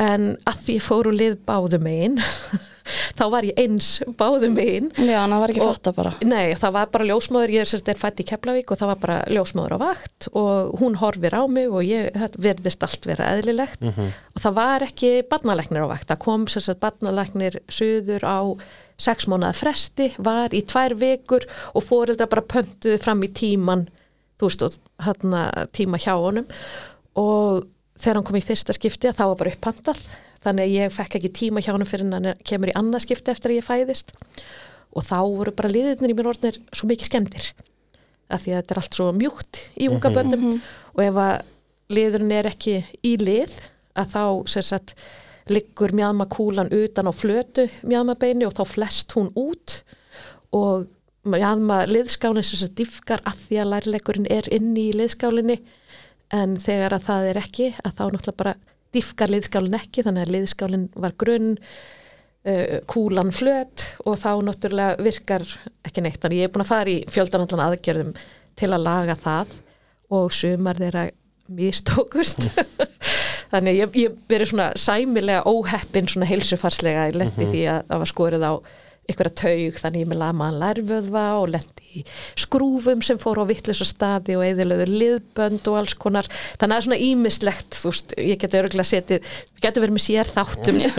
En 0.00 0.30
að 0.50 0.62
því 0.64 0.78
ég 0.80 0.86
fór 0.88 1.08
úr 1.10 1.14
lið 1.14 1.36
báðum 1.46 1.84
megin 1.86 2.16
þá 3.18 3.24
var 3.32 3.46
ég 3.48 3.58
eins 3.60 3.88
báðum 4.18 4.54
megin. 4.58 4.90
Já, 4.98 5.16
hann 5.22 5.34
var 5.40 5.52
ekki 5.52 5.64
fatta 5.64 5.92
bara. 5.96 6.12
Nei, 6.24 6.54
það 6.60 6.76
var 6.76 6.92
bara 6.94 7.08
ljósmóður, 7.08 7.54
ég 7.54 7.64
er 7.64 7.70
sérst 7.70 7.90
er 7.90 8.00
fætt 8.00 8.22
í 8.22 8.28
Keflavík 8.28 8.70
og 8.72 8.80
það 8.80 8.92
var 8.92 9.02
bara 9.04 9.18
ljósmóður 9.32 9.76
á 9.76 9.78
vakt 9.84 10.28
og 10.32 10.74
hún 10.80 10.98
horfir 11.00 11.36
á 11.36 11.42
mig 11.50 11.72
og 11.72 11.84
ég, 11.86 12.10
þetta 12.14 12.44
verðist 12.48 12.86
allt 12.86 13.08
vera 13.08 13.30
eðlilegt. 13.36 13.84
Og 14.34 14.44
það 14.44 14.56
var 14.60 14.86
ekki 14.88 15.12
barnalæknir 15.30 15.86
á 15.86 15.92
vakt, 15.94 16.08
það 16.12 16.22
kom 16.26 16.48
sérst 16.50 16.80
barnalæknir 16.82 17.60
suður 17.72 18.24
á 18.28 18.38
sex 19.00 19.26
mánuða 19.26 19.54
fresti, 19.58 20.12
var 20.22 20.54
í 20.54 20.62
tvær 20.70 20.94
vikur 21.00 21.46
og 21.74 21.82
fóreldra 21.82 22.28
bara 22.30 22.44
pöntuðu 22.46 23.00
fram 23.02 23.24
í 23.26 23.30
tíman, 23.34 23.88
þú 24.38 24.50
veist, 24.50 24.62
og 24.62 24.76
hérna 25.02 25.46
tíma 25.74 25.98
hjá 25.98 26.12
honum. 26.14 26.46
Og 27.18 27.64
þegar 27.98 28.20
hann 28.20 28.26
kom 28.28 28.38
í 28.38 28.44
fyrsta 28.44 28.74
skipti 28.76 29.10
að 29.10 29.18
þá 29.18 29.24
var 29.24 29.40
bara 29.40 29.54
upphandað 29.54 30.04
þannig 30.44 30.66
að 30.66 30.74
ég 30.76 30.94
fekk 30.94 31.18
ekki 31.18 31.32
tíma 31.40 31.62
hjá 31.64 31.72
honum 31.72 31.88
fyrir 31.88 32.10
hann 32.12 32.32
kemur 32.46 32.72
í 32.72 32.76
annað 32.78 33.06
skipti 33.06 33.32
eftir 33.32 33.52
að 33.54 33.60
ég 33.60 33.66
fæðist. 33.66 34.14
Og 34.94 35.06
þá 35.06 35.18
voru 35.24 35.54
bara 35.56 35.72
liðirnir 35.72 36.12
í 36.12 36.16
mér 36.16 36.30
orðnir 36.30 36.60
svo 36.70 36.88
mikið 36.90 37.10
skemmtir 37.10 37.50
af 38.32 38.44
því 38.44 38.54
að 38.54 38.60
þetta 38.60 38.74
er 38.74 38.80
allt 38.80 38.96
svo 38.96 39.10
mjúkt 39.14 39.60
í 39.76 39.88
unga 39.92 40.10
bönnum 40.14 40.44
og 40.94 41.02
ef 41.04 41.18
að 41.20 41.34
liðurinn 41.92 42.32
er 42.32 42.48
ekki 42.48 42.78
í 43.04 43.14
lið 43.20 43.58
að 43.98 44.14
þá 44.14 44.24
sem 44.54 44.64
sagt 44.64 44.94
liggur 45.52 45.92
mjadmakúlan 45.92 46.72
utan 46.72 47.10
á 47.10 47.12
flötu 47.12 47.66
mjadmabeini 47.84 48.46
og 48.48 48.54
þá 48.56 48.64
flest 48.68 49.12
hún 49.16 49.30
út. 49.36 49.82
Og 50.54 50.86
mjadma 51.28 51.82
liðskálinn 51.88 52.46
sem 52.46 52.60
sagt 52.60 52.76
diffkar 52.78 53.22
að 53.28 53.40
því 53.46 53.60
að 53.60 53.70
lærleikurinn 53.72 54.30
er 54.32 54.48
inni 54.54 54.88
í 54.90 54.96
liðskálinni. 54.96 55.58
En 56.34 56.56
þegar 56.60 56.96
að 56.96 57.08
það 57.08 57.28
er 57.30 57.40
ekki 57.42 57.66
að 57.84 57.98
þá 57.98 58.04
náttúrulega 58.06 58.40
bara 58.40 58.54
diffkar 58.94 59.32
liðskálinn 59.32 59.78
ekki 59.78 60.04
þannig 60.06 60.26
að 60.26 60.34
liðskálinn 60.36 60.86
var 61.04 61.16
grunn 61.20 61.50
uh, 61.58 62.78
kúlan 62.90 63.32
flöt 63.34 63.88
og 64.04 64.18
þá 64.22 64.30
náttúrulega 64.46 65.04
virkar 65.04 65.44
ekki 65.86 66.04
neitt. 66.04 66.20
Þannig 66.22 66.42
ég 66.42 66.48
er 66.48 66.54
búin 66.54 66.64
að 66.64 66.72
fara 66.72 66.94
í 66.94 67.02
fjöldanallan 67.12 67.66
aðgerðum 67.68 68.14
til 68.58 68.70
að 68.70 68.86
laga 68.86 69.18
það 69.18 69.58
og 70.14 70.32
sumar 70.34 70.78
þeirra 70.80 71.08
mistókust. 71.54 72.46
Þannig 73.52 73.74
að 73.74 73.78
ég, 73.78 73.98
ég 74.04 74.16
verið 74.30 74.50
svona 74.50 74.70
sæmilega 74.80 75.44
óheppin 75.46 76.08
svona 76.10 76.28
heilsufarslega, 76.28 77.08
ég 77.10 77.18
lendi 77.20 77.46
því 77.50 77.66
að 77.70 77.84
það 77.90 78.02
var 78.02 78.10
skorið 78.10 78.46
á 78.48 78.52
einhverja 79.04 79.34
taug 79.36 79.78
þannig 79.80 80.04
ég 80.04 80.10
með 80.10 80.20
lamaðan 80.22 80.60
lærvöðva 80.62 81.24
og 81.40 81.48
lendi 81.52 81.88
í 82.00 82.02
skrúfum 82.40 83.02
sem 83.04 83.20
fór 83.22 83.42
á 83.42 83.44
vittlisa 83.48 83.86
staði 83.86 84.36
og 84.38 84.44
eðilöður 84.46 84.90
liðbönd 84.90 85.68
og 85.70 85.78
alls 85.80 85.94
konar. 86.00 86.28
Þannig 86.58 86.64
að 86.64 86.70
það 86.70 86.76
er 86.78 86.86
svona 86.88 87.00
ímislegt 87.08 87.78
þú 87.78 87.92
veist, 87.92 88.16
ég 88.18 88.40
geti 88.42 88.60
örgulega 88.60 88.90
setið 88.90 89.30
getur 89.64 89.84
verið 89.84 89.96
með 89.98 90.04
sér 90.06 90.32
þáttum 90.34 90.80
um, 90.88 90.98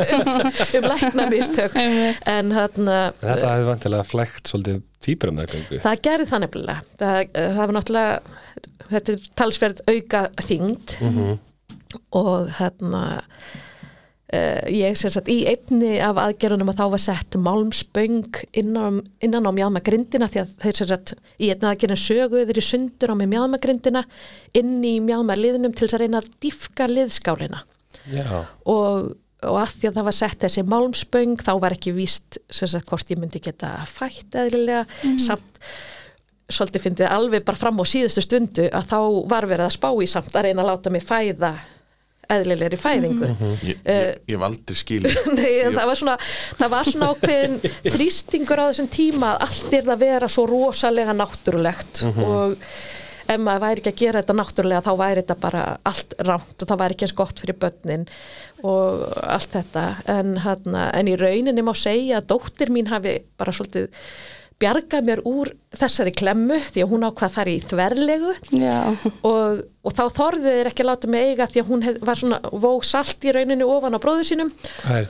um 0.79 0.89
læknamistök. 0.91 1.77
En 2.35 2.53
þarna 2.55 2.99
Þetta 3.19 3.51
hefði 3.51 3.67
vantilega 3.69 4.07
flækt 4.07 4.49
svolítið 4.51 4.81
týpur 5.05 5.31
um 5.31 5.41
það 5.41 5.51
gangu. 5.53 5.81
það 5.83 6.01
gerði 6.07 6.29
það 6.31 6.43
nefnilega. 6.45 6.85
Það, 7.01 7.19
það 7.35 7.61
var 7.61 7.75
náttúrulega 7.75 8.41
þetta 8.89 9.15
er 9.15 9.27
talsverð 9.41 9.83
auka 9.89 10.23
þyngd 10.45 10.95
og 12.15 12.49
hérna 12.59 13.03
uh, 14.33 14.61
ég 14.71 14.97
sem 14.99 15.11
sagt 15.13 15.29
í 15.31 15.41
einni 15.49 15.97
af 16.03 16.19
aðgerunum 16.21 16.71
að 16.71 16.79
þá 16.79 16.85
var 16.93 17.03
sett 17.03 17.37
málmspöng 17.39 18.39
innan, 18.57 19.01
innan 19.23 19.49
á 19.49 19.51
mjálmagrindina 19.55 20.29
því 20.31 20.43
að 20.43 20.55
þeir 20.63 20.79
sem 20.79 20.89
sagt 20.91 21.13
í 21.37 21.51
einni 21.51 21.69
aðgerun 21.71 22.01
söguður 22.01 22.61
í 22.61 22.65
sundur 22.65 23.13
á 23.13 23.15
með 23.19 23.33
mjálmagrindina 23.35 24.05
inn 24.57 24.79
í 24.85 24.97
mjálmaliðnum 25.05 25.75
til 25.75 25.87
þess 25.87 25.99
að 25.99 26.05
reyna 26.05 26.23
að 26.23 26.31
diffka 26.45 26.89
liðskálina. 26.91 27.65
Já, 28.11 28.45
og, 28.69 29.11
og 29.45 29.59
að 29.61 29.75
því 29.79 29.89
að 29.89 29.99
það 29.99 30.07
var 30.09 30.17
sett 30.19 30.39
þessi 30.45 30.65
málmspöng 30.69 31.41
þá 31.41 31.53
var 31.63 31.75
ekki 31.77 31.95
víst 31.95 32.39
sem 32.53 32.69
sagt 32.69 32.89
hvort 32.91 33.11
ég 33.13 33.21
myndi 33.21 33.41
geta 33.43 33.77
fætt 33.89 34.37
eðlilega. 34.37 34.85
Samt 35.21 35.61
svolítið 36.51 36.83
fyndið 36.83 37.09
alveg 37.09 37.45
bara 37.45 37.57
fram 37.57 37.79
á 37.81 37.85
síðustu 37.89 38.21
stundu 38.21 38.67
að 38.69 38.91
þá 38.91 38.99
var 39.31 39.47
verið 39.49 39.65
að 39.65 39.77
spá 39.77 39.87
í 39.97 40.09
samt 40.09 40.35
að 40.35 40.47
reyna 40.47 40.61
að 40.61 40.69
láta 40.69 40.91
mig 40.93 41.05
fæða 41.05 41.55
eðlilegri 42.33 42.79
fæðingu. 42.79 43.29
Ég, 43.29 43.79
ég, 43.85 44.11
ég 44.25 44.35
hef 44.35 44.45
aldrei 44.47 44.79
skilið. 44.79 45.17
Nei, 45.37 45.53
það 45.69 45.89
var 45.91 45.99
svona, 46.01 46.17
það 46.59 46.75
var 46.75 46.91
svona 46.91 47.09
ákveðin 47.13 47.57
þrýstingur 47.95 48.61
á 48.61 48.65
þessum 48.69 48.91
tíma 48.95 49.31
að 49.35 49.47
allt 49.47 49.79
er 49.79 49.89
að 49.95 50.05
vera 50.05 50.29
svo 50.31 50.45
rosalega 50.49 51.15
náttúrulegt 51.17 52.03
og 52.25 52.55
ef 53.25 53.41
maður 53.41 53.63
væri 53.63 53.81
ekki 53.81 53.91
að 53.91 54.01
gera 54.03 54.21
þetta 54.21 54.37
náttúrulega 54.37 54.85
þá 54.85 54.91
væri 55.01 55.23
þetta 55.23 55.37
bara 55.41 55.65
allt 55.89 56.15
rámt 56.27 56.61
og 56.61 56.69
það 56.69 56.81
væri 56.83 56.95
ekki 56.95 57.07
eins 57.07 57.17
gott 57.17 57.41
fyrir 57.41 57.59
börnin 57.61 58.07
og 58.65 59.03
allt 59.23 59.57
þetta. 59.57 59.85
En, 60.13 60.37
hana, 60.45 60.87
en 60.93 61.09
í 61.11 61.17
rauninni 61.19 61.65
má 61.65 61.73
segja 61.77 62.21
að 62.21 62.31
dóttir 62.33 62.73
mín 62.73 62.89
hafi 62.91 63.19
bara 63.39 63.53
svolítið 63.55 63.89
bjargað 64.61 65.07
mér 65.09 65.21
úr 65.27 65.49
þessari 65.75 66.11
klemmu 66.15 66.57
því 66.69 66.83
að 66.83 66.91
hún 66.93 67.05
ákvað 67.05 67.27
að 67.27 67.33
fara 67.33 67.51
í 67.51 67.61
þverlegu. 67.67 68.33
Já, 68.55 68.77
og, 69.27 69.63
og 69.83 69.95
þá 69.97 70.03
þorðið 70.15 70.57
þeir 70.57 70.69
ekki 70.69 70.85
að 70.85 70.89
láta 70.89 71.09
mig 71.11 71.25
eiga 71.29 71.47
því 71.51 71.61
að 71.61 71.71
hún 71.71 71.83
hef, 71.85 71.97
var 72.07 72.19
svona 72.21 72.39
vóg 72.65 72.85
salt 72.87 73.27
í 73.27 73.33
rauninni 73.35 73.67
ofan 73.67 73.97
á 73.97 74.03
bróðu 74.05 74.27
sínum. 74.29 74.51
Hvað 74.77 75.01
er 75.01 75.09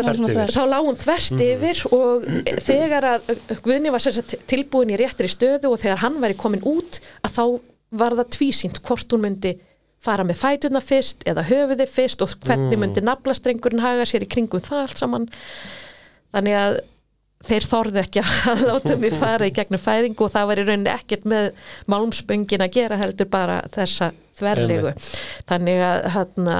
þvert 0.00 0.32
yfir. 0.32 0.54
þá 0.56 0.64
lág 0.72 0.88
hún 0.88 0.98
þverst 1.04 1.44
yfir 1.46 1.84
og 1.94 2.26
þegar 2.66 3.06
að 3.12 3.30
Guðni 3.64 3.92
var 3.94 4.02
sem 4.02 4.16
sagt 4.16 4.34
tilbúin 4.50 4.90
í 4.90 4.98
réttri 4.98 5.30
stöðu 5.30 5.70
og 5.70 5.78
þegar 5.84 6.02
hann 6.02 6.18
væri 6.24 6.38
komin 6.40 6.66
út 6.66 6.98
að 7.22 7.38
þá 7.38 7.44
var 7.94 8.18
það 8.18 8.34
tvísýnt 8.34 8.82
hvort 8.82 9.14
hún 9.14 9.28
myndi 9.28 9.54
fara 10.04 10.26
með 10.26 10.40
fætuna 10.42 10.82
fyrst 10.84 11.22
eða 11.28 11.46
höfuði 11.48 11.86
fyrst 11.88 12.24
og 12.24 12.34
hvernig 12.44 12.76
myndi 12.80 13.04
naflastrengurinn 13.04 13.84
haga 13.84 14.04
sér 14.08 14.26
í 14.26 14.28
kringum 14.28 14.60
það 14.60 14.82
allt 14.82 15.00
saman. 15.00 15.30
Þannig 16.34 16.58
að 16.58 16.80
þeir 17.48 17.68
þorðu 17.70 18.02
ekki 18.04 18.22
að 18.24 18.64
láta 18.70 18.96
mig 19.00 19.16
fara 19.18 19.48
í 19.48 19.54
gegnum 19.54 19.82
fæðingu 19.82 20.26
og 20.26 20.32
það 20.34 20.50
var 20.50 20.62
í 20.62 20.66
rauninni 20.68 20.94
ekkert 20.94 21.26
með 21.30 21.50
málmspöngin 21.92 22.64
að 22.64 22.78
gera 22.78 23.00
heldur 23.00 23.30
bara 23.32 23.60
þessa 23.74 24.12
þverlegu. 24.38 24.94
Þannig 25.48 25.84
að 25.86 26.08
hérna 26.16 26.56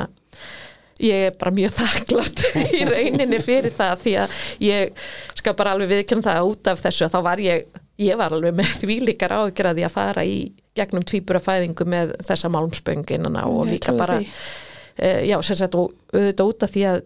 ég 1.03 1.29
er 1.29 1.39
bara 1.39 1.55
mjög 1.55 1.73
þakklátt 1.81 2.45
í 2.65 2.83
rauninni 2.89 3.41
fyrir 3.43 3.75
það 3.75 3.95
því 4.05 4.17
að 4.25 4.37
ég 4.65 5.07
skal 5.39 5.57
bara 5.59 5.75
alveg 5.75 5.91
viðkjörn 5.95 6.27
það 6.27 6.41
að 6.41 6.51
út 6.53 6.71
af 6.73 6.85
þessu 6.85 7.07
að 7.07 7.17
þá 7.17 7.21
var 7.29 7.43
ég, 7.45 7.81
ég 8.03 8.21
var 8.21 8.37
alveg 8.37 8.61
með 8.61 8.77
því 8.83 8.99
líkar 9.09 9.37
ágjörði 9.41 9.89
að 9.89 9.97
fara 9.97 10.27
í 10.27 10.37
gegnum 10.75 11.07
tvíburafæðingu 11.07 11.87
með 11.87 12.15
þessa 12.27 12.51
málmspönginana 12.51 13.45
og 13.47 13.69
líka 13.71 13.95
bara 13.95 14.21
e, 14.21 15.27
já, 15.29 15.37
og 15.39 15.93
auðvitað 16.11 16.49
út 16.49 16.65
af 16.67 16.73
því 16.75 16.87
að 16.91 17.03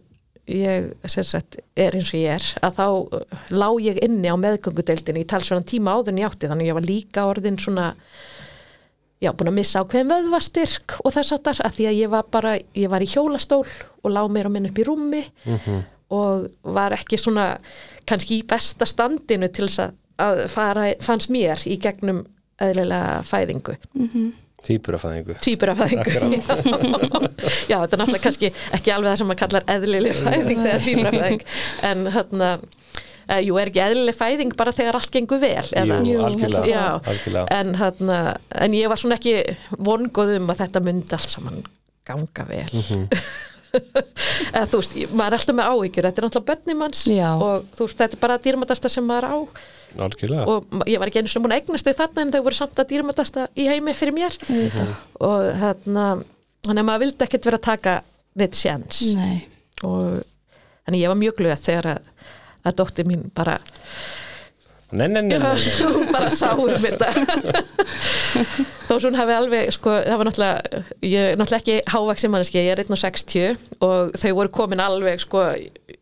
ég 0.48 0.88
sagt 1.12 1.58
er 1.76 1.94
eins 1.98 2.10
og 2.14 2.18
ég 2.20 2.34
er 2.38 2.46
að 2.64 2.78
þá 2.78 2.86
uh, 2.88 3.44
lá 3.52 3.68
ég 3.84 4.00
inni 4.04 4.30
á 4.32 4.36
meðgöngudeildinni. 4.40 5.22
Í 5.24 5.28
talsverðan 5.28 5.66
tíma 5.68 5.94
áður 5.98 6.14
en 6.14 6.20
ég 6.22 6.28
átti 6.30 6.48
þannig 6.50 6.66
að 6.66 6.70
ég 6.72 6.78
var 6.78 6.88
líka 6.88 7.26
orðin 7.28 7.58
svona 7.60 7.88
já, 9.20 9.32
búin 9.34 9.50
að 9.50 9.56
missa 9.58 9.82
ákveðin 9.82 10.12
vöðvastyrk 10.14 10.96
og 11.04 11.14
þess 11.16 11.34
áttar 11.36 11.60
að 11.66 11.76
því 11.78 11.86
að 11.90 11.98
ég 12.00 12.10
var 12.12 12.26
bara 12.32 12.56
ég 12.78 12.90
var 12.92 13.02
í 13.04 13.08
hjólastól 13.10 13.64
og 14.02 14.10
lá 14.14 14.22
mér 14.30 14.46
á 14.46 14.50
minn 14.54 14.68
upp 14.70 14.78
í 14.78 14.86
rúmi 14.86 15.24
og 16.14 16.46
var 16.62 16.94
ekki 16.96 17.18
svona 17.20 17.48
kannski 18.08 18.38
í 18.40 18.46
besta 18.48 18.86
standinu 18.88 19.48
til 19.52 19.66
þess 19.66 19.82
að- 19.88 19.96
að 20.18 20.44
fara, 20.48 20.86
fannst 21.04 21.28
mér 21.34 21.60
í 21.68 21.76
gegnum 21.82 22.24
eðlilega 22.58 23.20
fæðingu 23.26 23.76
Týpurafæðingu. 24.66 25.36
tvíburafæðingu. 25.44 26.10
Já, 27.70 27.76
þetta 27.78 27.94
er 27.94 28.00
náttúrulega 28.00 28.24
kannski 28.24 28.48
ekki 28.74 28.92
alveg 28.94 29.12
það 29.12 29.20
sem 29.20 29.28
maður 29.30 29.40
kallar 29.44 29.66
eðlileg 29.74 30.16
fæðing 30.18 30.62
þegar 30.64 30.82
tvíburafæðing. 30.86 31.44
En 31.88 32.02
þarna 32.16 32.48
uh, 32.58 33.40
jú, 33.46 33.58
er 33.62 33.70
ekki 33.70 33.82
eðlileg 33.84 34.18
fæðing 34.18 34.54
bara 34.58 34.74
þegar 34.76 34.98
allt 34.98 35.12
gengur 35.14 35.40
vel 35.42 35.54
eða, 35.78 36.00
Jú, 36.08 36.18
algjörlega. 36.26 36.64
já, 36.72 36.84
algjörlega. 37.12 37.46
en, 37.60 37.74
þarna, 37.78 38.18
en 38.66 38.76
ég 38.78 38.90
var 38.92 39.00
svona 39.04 39.18
ekki 39.20 39.36
vongóð 39.78 40.34
um 40.40 40.50
að 40.52 40.64
þetta 40.64 40.84
myndi 40.88 41.18
allt 41.18 41.36
saman 41.36 41.62
ganga 42.08 42.48
vel. 42.48 42.66
Eða 44.48 44.64
þú 44.72 44.78
veist, 44.80 44.94
maður 45.12 45.34
er 45.34 45.34
alltaf 45.38 45.56
með 45.58 45.66
áhyggjur 45.74 46.06
þetta 46.08 46.22
er 46.22 46.26
náttúrulega 46.26 47.18
Já. 47.18 47.30
og 47.36 47.66
þú 47.76 47.84
veist, 47.84 47.98
þetta 48.00 48.16
er 48.16 48.22
bara 48.22 48.38
dýrmætasta 48.46 48.90
sem 48.92 49.04
maður 49.04 49.26
á 49.28 49.36
Algjörlega. 49.96 50.44
og 50.46 50.88
ég 50.90 51.00
var 51.00 51.10
ekki 51.10 51.22
einu 51.22 51.30
sinni 51.32 51.46
búin 51.46 51.54
að 51.56 51.62
eignast 51.62 51.88
þau 51.88 51.96
þarna 52.02 52.24
en 52.24 52.32
þau 52.34 52.42
voru 52.44 52.58
samt 52.58 52.82
að 52.82 52.90
dýrmætasta 52.92 53.46
í 53.56 53.68
heimi 53.70 53.94
fyrir 53.96 54.16
mér. 54.16 54.36
Og 55.24 55.48
þarna 55.62 56.06
þannig 56.66 56.82
að 56.82 56.88
maður 56.90 57.04
vildi 57.06 57.26
ekkert 57.26 57.48
vera 57.48 57.60
að 57.60 57.66
taka 57.68 57.96
neitt 58.38 58.58
sjans 58.58 59.02
nei. 59.16 59.42
Og 59.86 60.20
þannig 60.84 61.02
ég 61.04 61.12
var 61.12 61.20
mjög 61.20 61.40
glöð 61.40 61.60
þegar 61.64 61.92
að, 61.94 62.08
að 62.68 62.80
dóttir 62.82 63.08
mín 63.08 63.28
bara 63.34 63.58
Nei, 64.88 65.04
nei, 65.12 65.20
nei, 65.20 65.36
hún 65.36 66.06
bara 66.14 66.30
sá 66.32 66.54
um 66.56 66.70
þetta. 66.72 67.10
Þó 68.88 68.94
svo 68.94 69.10
hún 69.10 69.18
hafi 69.18 69.34
alveg 69.36 69.72
sko, 69.74 69.92
það 70.00 70.16
var 70.16 70.28
náttúrulega 70.30 70.78
ég 71.04 71.26
er 71.34 71.36
náttúrulega 71.36 71.60
ekki 71.60 71.92
hávaxin 71.92 72.32
manneski, 72.32 72.62
ég 72.64 72.72
er 72.72 72.80
1.60 72.86 73.82
og 73.84 74.14
þau 74.16 74.32
voru 74.38 74.52
komin 74.56 74.80
alveg 74.80 75.20
sko, 75.20 75.42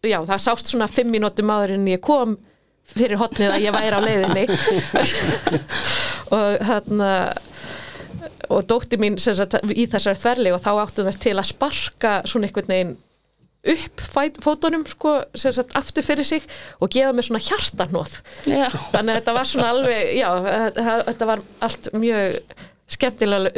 já 0.06 0.20
það 0.28 0.44
sást 0.44 0.70
svona 0.70 0.86
5 0.86 1.10
mínútum 1.10 1.50
áður 1.50 1.74
en 1.80 1.88
ég 1.90 2.04
kom 2.04 2.36
fyrir 2.92 3.20
hotnið 3.20 3.54
að 3.54 3.64
ég 3.66 3.76
væri 3.76 3.98
á 3.98 4.00
leiðinni. 4.04 4.46
Og 6.36 6.62
þarna 6.66 7.10
og 8.52 8.62
dótti 8.68 8.98
mín 9.00 9.18
sem 9.22 9.34
sagt, 9.36 9.56
í 9.70 9.86
þessari 9.90 10.18
þverli 10.20 10.52
og 10.54 10.62
þá 10.62 10.70
áttu 10.84 11.04
þess 11.06 11.20
til 11.22 11.34
að 11.34 11.48
sparka 11.48 12.12
svona 12.28 12.48
einhvern 12.48 12.70
veginn 12.70 12.94
upp 13.66 14.02
fæt, 14.02 14.38
fótunum 14.44 14.84
sko, 14.86 15.16
sem 15.34 15.54
sagt, 15.54 15.74
aftur 15.78 16.06
fyrir 16.06 16.26
sig 16.26 16.44
og 16.78 16.92
gefa 16.94 17.10
mér 17.16 17.26
svona 17.26 17.42
hjartanóð 17.42 18.20
Já, 18.46 18.68
þannig 18.92 19.10
að 19.10 19.18
þetta 19.18 19.34
var 19.34 19.50
svona 19.50 19.72
alveg 19.74 20.12
já, 20.20 20.28
þetta 21.08 21.28
var 21.32 21.42
allt 21.66 21.90
mjög 21.96 22.38
skemmtilega 22.86 23.50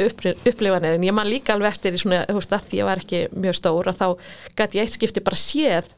upplifanir. 0.49 0.95
En 0.97 1.05
ég 1.05 1.13
man 1.13 1.29
líka 1.29 1.53
alveg 1.53 1.75
eftir 1.75 1.93
í 1.93 2.01
svona, 2.01 2.23
þú 2.25 2.39
veist, 2.39 2.55
að 2.55 2.63
því 2.65 2.79
ég 2.79 2.87
var 2.87 3.01
ekki 3.03 3.19
mjög 3.37 3.57
stór 3.59 3.89
að 3.91 3.99
þá 3.99 4.07
gæti 4.57 4.79
ég 4.79 4.87
eitt 4.87 4.95
skipti 4.95 5.25
bara 5.25 5.37
séð 5.37 5.91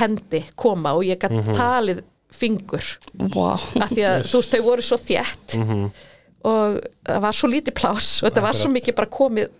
hendi 0.00 0.40
koma 0.58 0.96
og 0.96 1.06
ég 1.06 1.20
gæti 1.22 1.54
talið 1.54 2.02
fingur. 2.32 2.86
Wow 3.34 3.60
af 3.82 3.90
því 3.92 4.04
að 4.08 4.24
þú 4.30 4.40
veist, 4.40 4.54
þau 4.56 4.62
voru 4.66 4.84
svo 4.86 4.98
þétt. 5.00 5.56
Og 6.42 6.78
það 7.06 7.20
var 7.22 7.36
svo 7.38 7.50
lítið 7.52 7.76
pláss 7.78 8.16
og 8.22 8.28
þetta 8.30 8.42
var 8.48 8.56
svo 8.58 8.70
mikið 8.72 8.96
bara 8.98 9.12
komið 9.14 9.50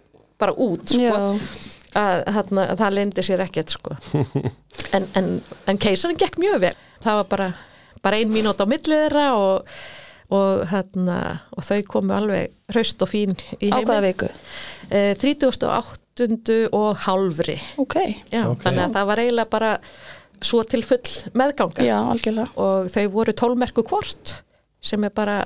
bara 0.43 0.55
út 0.59 0.91
sko, 0.91 1.19
að, 1.95 2.23
þarna, 2.35 2.63
að 2.73 2.81
það 2.81 2.95
lendi 2.97 3.23
sér 3.23 3.43
ekkert 3.45 3.75
sko. 3.77 3.97
en, 4.97 5.05
en, 5.19 5.29
en 5.71 5.79
keisarinn 5.79 6.19
gekk 6.19 6.41
mjög 6.43 6.59
vel. 6.65 6.73
Það 7.05 7.19
var 7.21 7.29
bara, 7.31 7.51
bara 8.03 8.19
ein 8.19 8.33
mínút 8.35 8.59
á 8.59 8.67
millið 8.67 9.05
þeirra 9.05 9.27
og, 9.39 9.71
og, 10.35 10.65
þarna, 10.73 11.19
og 11.55 11.69
þau 11.69 11.79
komu 11.95 12.17
alveg 12.17 12.57
hraust 12.75 13.05
og 13.07 13.13
fín 13.13 13.37
í 13.61 13.71
á 13.71 13.79
hvaða 13.79 14.01
heiminn. 14.01 14.09
viku? 14.09 14.33
Eh, 14.91 15.13
38. 15.15 16.59
og 16.75 17.05
hálfri. 17.07 17.61
Ok, 17.79 17.95
Já, 18.33 18.43
Ok. 18.51 18.65
þannig 18.67 18.89
að 18.89 18.97
það 18.99 19.07
var 19.13 19.23
eiginlega 19.23 19.53
bara 19.55 19.71
svo 20.47 20.63
til 20.69 20.83
full 20.87 21.13
meðganga. 21.39 21.85
Já, 21.87 21.99
algjörlega. 22.13 22.51
Og 22.61 22.91
þau 22.93 23.07
voru 23.15 23.37
tólmerku 23.37 23.85
hvort 23.89 24.39
sem 24.83 25.05
er 25.07 25.15
bara, 25.15 25.43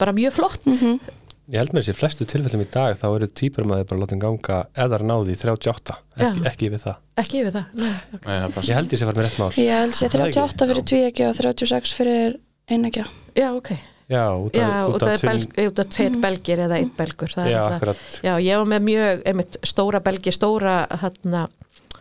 bara 0.00 0.14
mjög 0.16 0.36
flott. 0.40 0.66
Mhm. 0.66 1.22
Ég 1.46 1.60
held 1.60 1.70
með 1.70 1.84
þessi 1.84 1.94
flestu 1.94 2.24
tilfellum 2.26 2.64
í 2.64 2.70
dag 2.74 2.96
þá 2.98 3.04
eru 3.06 3.26
týpurum 3.30 3.70
að 3.70 3.84
þið 3.84 3.88
bara 3.92 4.00
látum 4.02 4.22
ganga 4.24 4.56
eða 4.82 4.98
náði 5.06 5.36
í 5.36 5.38
38, 5.38 5.94
ekki, 6.18 6.40
ekki 6.50 6.70
við 6.72 6.80
það. 6.82 6.96
Ekki 7.22 7.38
yfir 7.38 7.52
það 7.54 7.76
Nei, 7.78 7.92
ok. 8.16 8.24
Nei, 8.26 8.38
það. 8.56 8.66
Ég 8.66 8.78
held 8.80 8.94
ég 8.96 8.98
sé 8.98 9.06
var 9.06 9.14
með 9.20 9.26
rétt 9.28 9.38
mál. 9.38 9.50
Ég 9.54 9.70
held 9.76 9.94
ekki. 9.94 10.18
38 10.18 10.68
fyrir 10.72 10.86
tvíegja 10.90 11.28
og 11.30 11.36
36 11.38 11.94
fyrir 11.94 12.34
einegja 12.66 13.06
Já, 13.36 13.46
ok. 13.54 13.70
Já, 14.10 14.24
út 14.38 14.54
Já, 14.58 14.66
af, 14.66 14.88
út 14.88 14.94
út 14.98 15.02
af, 15.06 15.14
af 15.14 15.22
belg, 15.22 15.46
tvinn 15.54 15.70
út 15.70 15.80
af 15.82 15.88
tveir 15.94 16.18
belgir 16.22 16.60
eða 16.66 16.76
einn 16.78 16.90
belgur 16.98 17.30
það 17.30 17.46
er 17.46 17.54
Já, 17.54 17.62
akkurat. 17.70 18.02
Já, 18.22 18.32
ég 18.42 18.60
var 18.60 18.68
með 18.70 18.84
mjög 18.86 19.22
einmitt, 19.30 19.58
stóra 19.66 20.00
belgi, 20.02 20.34
stóra 20.34 20.74
hérna, 21.02 21.46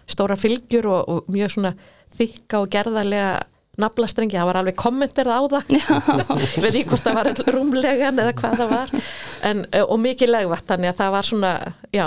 stóra 0.09 0.37
fylgjur 0.37 0.89
og, 0.89 1.09
og 1.09 1.31
mjög 1.33 1.53
svona 1.55 1.71
þykka 2.17 2.61
og 2.61 2.71
gerðarlega 2.73 3.33
naflastrengi, 3.81 4.37
það 4.37 4.47
var 4.49 4.59
alveg 4.61 4.77
kommentir 4.79 5.27
á 5.27 5.39
það. 5.51 5.73
Veit 6.63 6.77
ég 6.77 6.87
hvort 6.87 7.03
það 7.03 7.17
var 7.17 7.31
rúmlegan 7.55 8.21
eða 8.23 8.35
hvað 8.37 8.61
það 8.61 8.71
var. 8.71 8.93
En, 9.49 9.65
og 9.81 9.97
mikið 9.99 10.31
legvætt, 10.31 10.67
þannig 10.69 10.93
að 10.93 11.01
það 11.01 11.11
var 11.17 11.27
svona 11.29 11.51
já, 11.95 12.05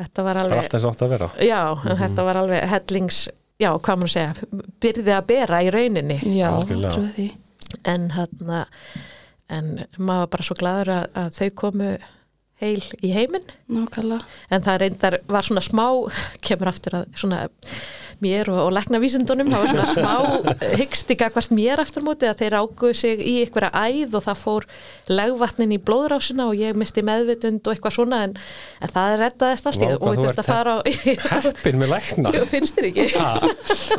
þetta 0.00 0.26
var 0.26 0.42
alveg 0.42 0.60
alltaf 0.60 0.76
eins 0.78 0.84
og 0.84 0.92
átt 0.92 1.06
að 1.06 1.14
vera. 1.14 1.30
Já, 1.40 1.62
en 1.88 2.02
þetta 2.02 2.26
var 2.28 2.40
alveg 2.42 2.68
hellings 2.74 3.22
já, 3.62 3.70
hvað 3.72 4.02
maður 4.02 4.14
segja, 4.18 4.50
byrði 4.84 5.16
að 5.16 5.26
bera 5.32 5.62
í 5.64 5.72
rauninni. 5.72 6.20
Já, 6.36 6.50
trúið 6.68 7.10
því. 7.16 7.28
En 7.90 8.10
hérna 8.14 8.60
en 9.52 9.72
maður 9.96 10.24
var 10.24 10.30
bara 10.34 10.46
svo 10.46 10.56
gladur 10.58 10.92
að, 10.94 11.08
að 11.20 11.34
þau 11.38 11.48
komu 11.64 11.90
heil 12.62 12.84
í 13.04 13.10
heiminn. 13.14 13.46
Nákvæmlega. 13.72 14.24
En 14.52 14.64
það 14.64 14.80
reyndar 14.82 15.18
var 15.30 15.46
svona 15.46 15.64
smá 15.64 15.86
kemur 16.46 16.70
aftur 16.70 17.00
að 17.00 17.08
svona 17.20 17.44
mér 18.24 18.50
og, 18.52 18.60
og 18.66 18.72
læknavísindunum, 18.76 19.50
það 19.52 19.64
var 19.64 19.72
svona 19.72 19.86
smá 19.94 20.48
hyggstika 20.80 21.30
hvert 21.34 21.54
mér 21.54 21.82
aftur 21.82 22.04
móti 22.06 22.28
að 22.28 22.42
þeir 22.44 22.56
águðu 22.60 22.94
sig 22.98 23.22
í 23.24 23.34
einhverja 23.42 23.70
æð 23.74 24.18
og 24.20 24.24
það 24.28 24.40
fór 24.42 24.66
legvatnin 25.10 25.74
í 25.74 25.78
blóðrásina 25.82 26.46
og 26.50 26.58
ég 26.58 26.78
misti 26.78 27.04
meðvitund 27.06 27.64
og 27.66 27.74
eitthvað 27.74 27.96
svona 27.98 28.20
en, 28.28 28.36
en 28.84 28.92
það 28.94 29.16
reddaðist 29.24 29.70
allt 29.70 29.84
í 29.84 29.90
Vá, 29.90 29.96
og 29.98 30.18
þurfti 30.18 30.30
ert 30.32 30.42
að 30.42 30.50
fara 30.50 30.76
á 30.76 30.78
Heppin 31.44 31.80
með 31.80 31.92
lækna? 31.94 32.34
Jú, 32.36 32.44
finnst 32.50 32.78
þér 32.78 32.88
ekki? 32.90 33.06
ha, 33.18 33.32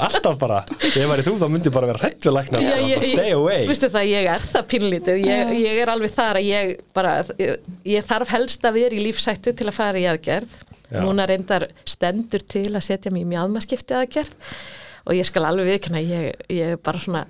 Alltaf 0.07 0.39
bara. 0.41 0.62
Ef 0.89 0.98
væri 0.98 1.25
þú 1.25 1.36
þá 1.41 1.48
myndi 1.53 1.74
bara 1.74 1.89
vera 1.91 2.03
hrætt 2.03 2.25
við 2.27 2.36
lækna 2.38 2.62
Já, 2.65 2.75
ég, 2.89 3.05
Stay 3.12 3.36
away. 3.36 3.65
Vistu 3.69 3.89
það, 3.93 4.07
ég 4.12 4.29
er 4.36 4.48
það 4.53 4.69
pínlítið 4.74 5.25
ég, 5.25 5.53
ég 5.62 5.81
er 5.84 5.91
alveg 5.93 6.13
þar 6.15 6.39
að 6.41 6.50
ég 6.50 6.74
bara 6.95 7.17
ég, 7.41 7.67
ég 7.95 8.07
þarf 8.07 8.34
helst 8.36 8.65
að 8.67 8.79
vera 8.81 8.98
í 8.98 9.03
lífsættu 9.05 9.53
til 9.55 9.69
að 9.69 9.77
fara 9.77 10.01
í 10.01 10.07
aðgerð 10.10 10.57
Já. 10.89 11.00
núna 11.01 11.25
reyndar 11.30 11.70
stendur 11.88 12.44
til 12.46 12.70
að 12.74 12.86
setja 12.86 13.13
mig 13.13 13.25
í 13.25 13.30
mjadmaskipti 13.32 13.96
aðgerð 13.98 14.36
og 15.06 15.18
ég 15.18 15.27
skal 15.27 15.48
alveg 15.48 15.72
viðkynna 15.72 16.01
ég, 16.04 16.46
ég 16.54 16.75
er 16.75 16.82
bara 16.82 17.01
svona 17.01 17.25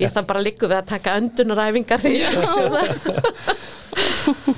ég 0.00 0.12
þarf 0.12 0.28
bara 0.28 0.42
líku 0.42 0.68
við 0.68 0.78
að 0.80 0.90
taka 0.90 1.14
öndunaræfingar 1.20 2.02
því. 2.02 2.14
Ég 2.18 2.38
um 2.40 2.74
það. 2.74 3.54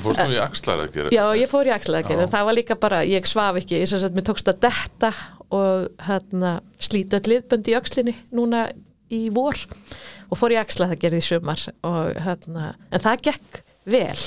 Fórst 0.01 0.23
nú 0.23 0.33
í 0.33 0.41
að 0.41 0.87
gera 0.95 1.13
Já, 1.13 1.25
ég 1.37 1.51
fór 1.51 1.69
í 1.69 1.75
axlaðagerð 1.75 2.25
en 2.25 2.33
það 2.33 2.49
var 2.49 2.57
líka 2.57 2.79
bara, 2.81 3.03
ég 3.05 3.29
svaf 3.29 3.59
ekki. 3.61 3.81
Ég 3.83 3.91
sem 3.91 4.01
sagt, 4.01 4.17
mér 4.17 4.27
tókst 4.29 4.49
að 4.51 4.63
detta 4.65 5.13
og 5.55 5.91
hérna, 6.07 6.57
slíta 6.83 7.21
öll 7.21 7.35
liðbönd 7.35 7.69
í 7.71 7.77
öxlinni 7.79 8.17
núna 8.35 8.67
í 9.13 9.27
vor 9.35 9.59
og 10.31 10.41
fór 10.41 10.57
í 10.57 10.61
axlaðagerð 10.61 11.21
í 11.21 11.25
sumar 11.27 11.63
og 11.87 12.17
hérna, 12.25 12.73
en 12.91 13.05
það 13.05 13.27
gekk 13.29 13.61
vel. 13.87 14.23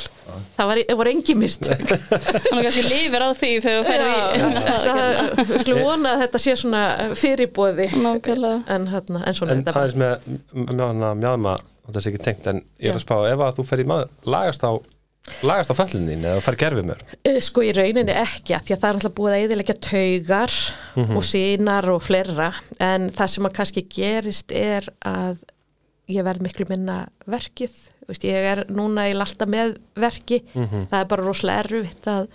Það 0.57 0.69
var, 0.69 0.81
voru 0.99 1.11
engi 1.11 1.35
mistök. 1.35 1.81
Þannig 2.49 2.67
kannski 2.67 2.83
lifir 2.85 3.25
á 3.25 3.29
því 3.35 3.49
þegar 3.63 3.79
þú 3.79 3.89
ferði 3.89 4.11
í 4.13 5.47
við 5.49 5.63
skulum 5.63 5.81
vona 5.87 6.13
að 6.15 6.21
þetta 6.25 6.41
sé 6.45 6.55
svona 6.61 6.83
fyrirbóði 7.19 7.89
Nákvæmlega. 7.95 8.61
En, 8.75 8.87
hérna, 8.93 9.23
en 9.27 9.37
svona 9.39 9.55
En 9.57 9.63
er 9.63 9.67
bara. 9.67 9.83
aðeins 9.83 9.99
með 9.99 10.71
mjadma, 10.79 11.11
mjadma 11.19 11.57
og 11.59 11.91
það 11.95 12.05
sé 12.05 12.13
ekki 12.13 12.23
tengt 12.29 12.47
en 12.53 12.63
ég 12.79 12.91
er 12.93 12.99
að 12.99 13.03
spá 13.05 13.15
ef 13.33 13.43
að 13.49 13.59
þú 13.59 13.67
fer 13.71 13.83
í 13.83 13.87
maður 13.89 14.31
lagast 14.35 14.63
á 14.63 14.71
lagast 15.45 15.69
á 15.69 15.75
föllunin 15.77 16.23
eða 16.25 16.41
fer 16.41 16.55
gerfið 16.57 16.85
mér 16.89 17.01
Eh, 17.27 17.39
Sko 17.43 17.61
í 17.65 17.73
rauninni 17.75 18.13
ekki 18.17 18.55
að 18.55 18.63
því 18.69 18.75
að 18.75 18.79
það 18.81 18.89
er 18.89 18.97
alltaf 18.99 19.15
búið 19.19 19.35
að 19.35 19.43
eðilegja 19.45 19.75
taugar 19.85 20.55
og 21.17 21.23
sínar 21.27 21.89
og 21.93 21.99
fleira. 22.05 22.47
En 22.81 23.09
það 23.13 23.33
sem 23.35 23.49
að 23.49 23.55
kannski 23.59 23.83
gerist 23.93 24.53
er 24.55 24.87
að 25.05 25.41
ég 26.09 26.25
verð 26.25 26.43
miklu 26.45 26.65
minna 26.69 26.99
verkið. 27.29 27.73
Vist, 28.09 28.25
ég 28.25 28.47
er 28.51 28.63
núna 28.73 29.07
í 29.09 29.15
alltaf 29.15 29.49
með 29.49 29.77
verki. 29.99 30.41
Það 30.89 30.99
er 30.99 31.09
bara 31.11 31.25
rosalega 31.25 31.65
erfitt 31.65 32.09
að 32.09 32.29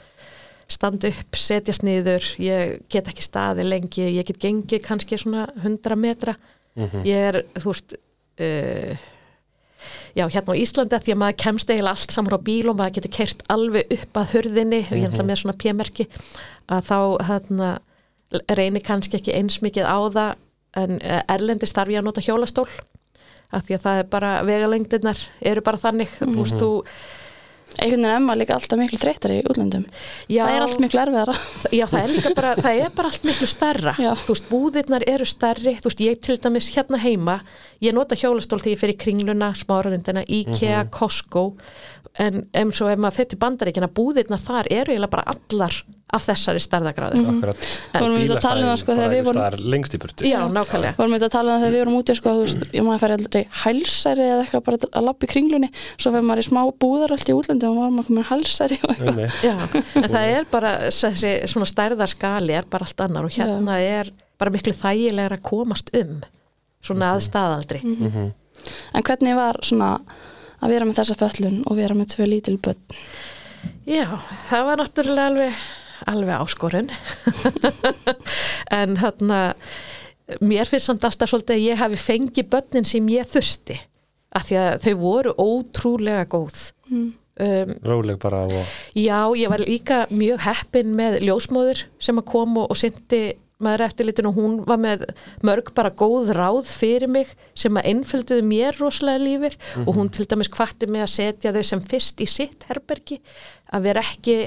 standa 0.70 1.10
upp, 1.10 1.36
setjast 1.36 1.84
niður. 1.84 2.26
Ég 2.40 2.78
get 2.92 3.08
ekki 3.10 3.24
staði 3.26 3.66
lengi. 3.66 4.06
Ég 4.16 4.28
get 4.28 4.40
gengið 4.42 4.84
kannski 4.86 5.18
svona 5.20 5.48
100 5.62 5.98
metra. 6.00 6.36
Ég 7.06 7.28
er, 7.30 7.40
þú 7.58 7.72
veist 7.72 7.96
uh, 8.42 9.02
já, 10.14 10.24
hérna 10.26 10.54
á 10.54 10.60
Íslandi 10.62 11.00
því 11.04 11.14
að 11.14 11.20
maður 11.20 11.40
kemst 11.44 11.70
eiginlega 11.70 11.94
allt 11.94 12.14
saman 12.14 12.38
á 12.38 12.46
bíl 12.46 12.70
og 12.70 12.78
maður 12.78 12.96
getur 12.98 13.14
kert 13.18 13.44
alveg 13.52 13.92
upp 13.98 14.22
að 14.22 14.32
hurðinni. 14.34 14.80
Og 14.88 14.96
ég 14.98 15.10
ætla 15.10 15.26
með 15.26 15.42
svona 15.42 15.58
p-merki 15.58 16.08
að 16.72 16.88
þá 16.88 16.98
hérna, 17.28 17.70
reynir 18.54 18.82
kannski 18.82 19.20
ekki 19.20 19.36
eins 19.36 19.60
mikið 19.62 19.86
á 19.86 19.98
það 20.14 20.34
en 20.74 20.98
eh, 21.02 21.22
erlendis 21.30 21.74
þarf 21.74 21.92
ég 21.94 22.00
að 22.00 22.08
nota 22.08 22.24
hjólastól 22.24 22.66
að 23.54 23.68
því 23.68 23.76
að 23.78 23.84
það 23.88 24.00
er 24.02 24.08
bara 24.14 24.32
vegalengdirnar 24.46 25.26
eru 25.52 25.64
bara 25.66 25.84
þannig. 25.86 26.16
Þú 26.22 26.34
veist 26.40 26.58
þú 26.60 26.72
Einhvern 27.74 28.04
veginn 28.04 28.14
emma 28.14 28.34
líka 28.38 28.54
alltaf 28.54 28.78
miklu 28.78 28.98
þreyttar 29.02 29.32
í 29.34 29.40
útlöndum. 29.50 29.82
Já, 30.30 30.44
Það 30.44 30.52
er 30.54 30.64
allt 30.66 30.82
miklu 30.84 31.00
erfiðara. 31.02 31.34
Já 31.74 31.84
það 31.90 32.04
er 32.04 32.12
líka 32.12 32.30
bara, 32.36 32.52
það 32.60 32.82
er 32.84 32.92
bara 32.94 33.10
allt 33.10 33.24
miklu 33.26 33.48
stærra. 33.50 33.94
Já. 33.98 34.10
þú 34.20 34.36
veist, 34.36 34.46
búðirnar 34.50 35.06
eru 35.10 35.26
stærri. 35.26 35.72
Þú 35.82 35.90
veist, 35.90 36.04
ég 36.04 36.20
til 36.22 36.36
dæmis 36.44 36.68
hérna 36.76 37.00
heima 37.02 37.40
ég 37.82 37.96
nota 37.96 38.18
hjólastól 38.18 38.60
þegar 38.62 38.76
ég 38.76 38.82
fer 38.84 38.94
í 38.94 38.98
kringluna 39.04 39.50
smáralindina, 39.58 40.22
IKEA, 40.22 40.84
Costco 40.94 41.48
en 42.22 42.44
eins 42.54 42.78
og 42.84 42.90
ef 42.92 42.98
maður 43.02 43.16
fyrir 43.20 43.38
bandaríkina 43.42 43.88
búðirnar 43.90 44.38
þar 44.42 44.68
eru 44.70 44.92
eiginlega 44.94 45.10
bara 45.10 45.24
allar 45.34 45.78
af 46.14 46.22
þessari 46.28 46.60
stærðagráðu 46.62 47.22
akkurat. 47.26 47.64
Vorum 47.96 48.20
við 48.22 48.30
að 48.36 48.42
tala 48.44 48.60
um 48.62 48.68
það, 48.68 48.76
sko, 48.84 48.94
þegar 48.94 49.10
við 49.10 49.22
vorum- 49.26 49.40
Það 49.42 49.54
er 49.56 49.64
lengst 49.72 49.94
í 49.96 49.98
burtu. 49.98 50.26
Já, 50.30 50.38
nákvæmlega. 50.54 50.94
Vorum 51.00 51.14
við 51.16 51.24
að 51.26 51.32
tala 51.34 51.48
um 51.48 51.54
það 51.56 51.64
þegar 51.64 51.74
við 51.74 51.80
vorum 51.82 51.96
úti 51.98 52.14
sko, 52.14 52.34
þú 52.36 52.44
veist, 52.44 52.62
ég 52.78 52.84
maður 52.86 53.02
færi 53.02 53.16
aldrei 53.18 53.42
hælsæri 53.64 54.26
eða 54.28 54.44
eitthvað 54.44 54.64
bara 54.68 54.78
að 54.94 55.04
lappa 55.08 55.26
í 55.26 55.30
kringlunni. 55.32 55.70
Svo 55.98 56.12
fyrir 56.14 56.26
maður 56.28 56.42
í 56.44 56.46
smá 56.46 56.60
búðar 56.84 57.10
allt 57.16 57.32
í 57.32 57.34
útlöndi 57.34 57.66
og 57.66 57.80
maður 57.96 58.06
komið 58.12 58.28
hælsæri. 58.30 58.78
Já, 59.42 59.56
en 59.98 60.08
það 60.14 60.28
er 60.38 60.44
bara 60.54 60.70
þessi 60.94 61.32
svona 61.50 61.66
stærðarskali 61.72 62.54
er 62.60 62.70
bara 62.70 62.86
allt 62.86 63.00
annar 63.08 63.24
og 63.26 63.34
hérna 63.34 63.80
er 63.82 64.12
bara 64.38 64.54
miklu 64.54 64.70
þægilegra 64.76 65.40
að 65.40 65.42
komast 65.50 65.90
um 65.98 66.20
svona 66.84 67.16
að 67.16 67.24
staðaldri. 67.26 67.82
En 68.94 69.02
hvernig 69.02 69.34
var 69.34 69.58
svona 69.66 69.96
að 70.64 70.74
vera 70.74 70.88
með 70.88 71.00
þessa 71.00 71.20
föllun 71.20 71.62
og 71.68 71.78
vera 71.78 71.96
með 71.98 72.14
tvö 72.16 72.28
lítil 72.30 72.58
börn. 72.64 73.00
Já, 73.88 74.06
það 74.48 74.68
var 74.68 74.80
náttúrulega 74.80 75.30
alveg 75.30 75.64
alveg 76.10 76.40
áskorun. 76.40 76.90
En 78.78 78.96
þarna 78.98 79.40
mér 80.44 80.68
finnst 80.68 80.88
samt 80.88 81.04
alltaf 81.04 81.30
svolítið 81.30 81.58
að 81.58 81.66
ég 81.66 81.82
hafi 81.82 82.00
fengið 82.00 82.48
börnin 82.52 82.88
sem 82.88 83.10
ég 83.12 83.28
þurfti 83.28 83.76
af 84.34 84.48
því 84.48 84.56
að 84.60 84.72
þau 84.86 84.94
voru 85.02 85.34
ótrúlega 85.38 86.24
góð. 86.32 86.64
Um, 87.34 87.74
Róleg 87.82 88.18
bara 88.22 88.44
og 88.46 88.74
Já, 88.94 89.26
ég 89.34 89.50
var 89.50 89.62
líka 89.62 90.04
mjög 90.10 90.44
heppin 90.46 90.92
með 90.94 91.18
ljósmóður 91.26 91.80
sem 92.02 92.20
að 92.20 92.28
kom 92.30 92.52
og, 92.62 92.68
og 92.70 92.78
syndi 92.78 93.22
maður 93.62 93.84
eftirlitin 93.86 94.28
og 94.28 94.36
hún 94.38 94.56
var 94.66 94.80
með 94.82 95.04
mörg 95.46 95.70
bara 95.76 95.92
góð 95.94 96.32
ráð 96.34 96.68
fyrir 96.68 97.10
mig 97.10 97.30
sem 97.58 97.74
að 97.78 97.90
einfölduðu 97.92 98.46
mér 98.46 98.78
rosalega 98.80 99.22
lífið 99.22 99.58
og 99.84 99.92
hún 99.98 100.10
til 100.12 100.26
dæmis 100.30 100.50
kvatti 100.52 100.88
mig 100.90 101.04
að 101.04 101.12
setja 101.14 101.54
þau 101.54 101.62
sem 101.70 101.82
fyrst 101.84 102.22
í 102.24 102.28
sitt 102.30 102.66
herbergi 102.68 103.20
að 103.70 103.86
vera 103.88 104.04
ekki 104.04 104.38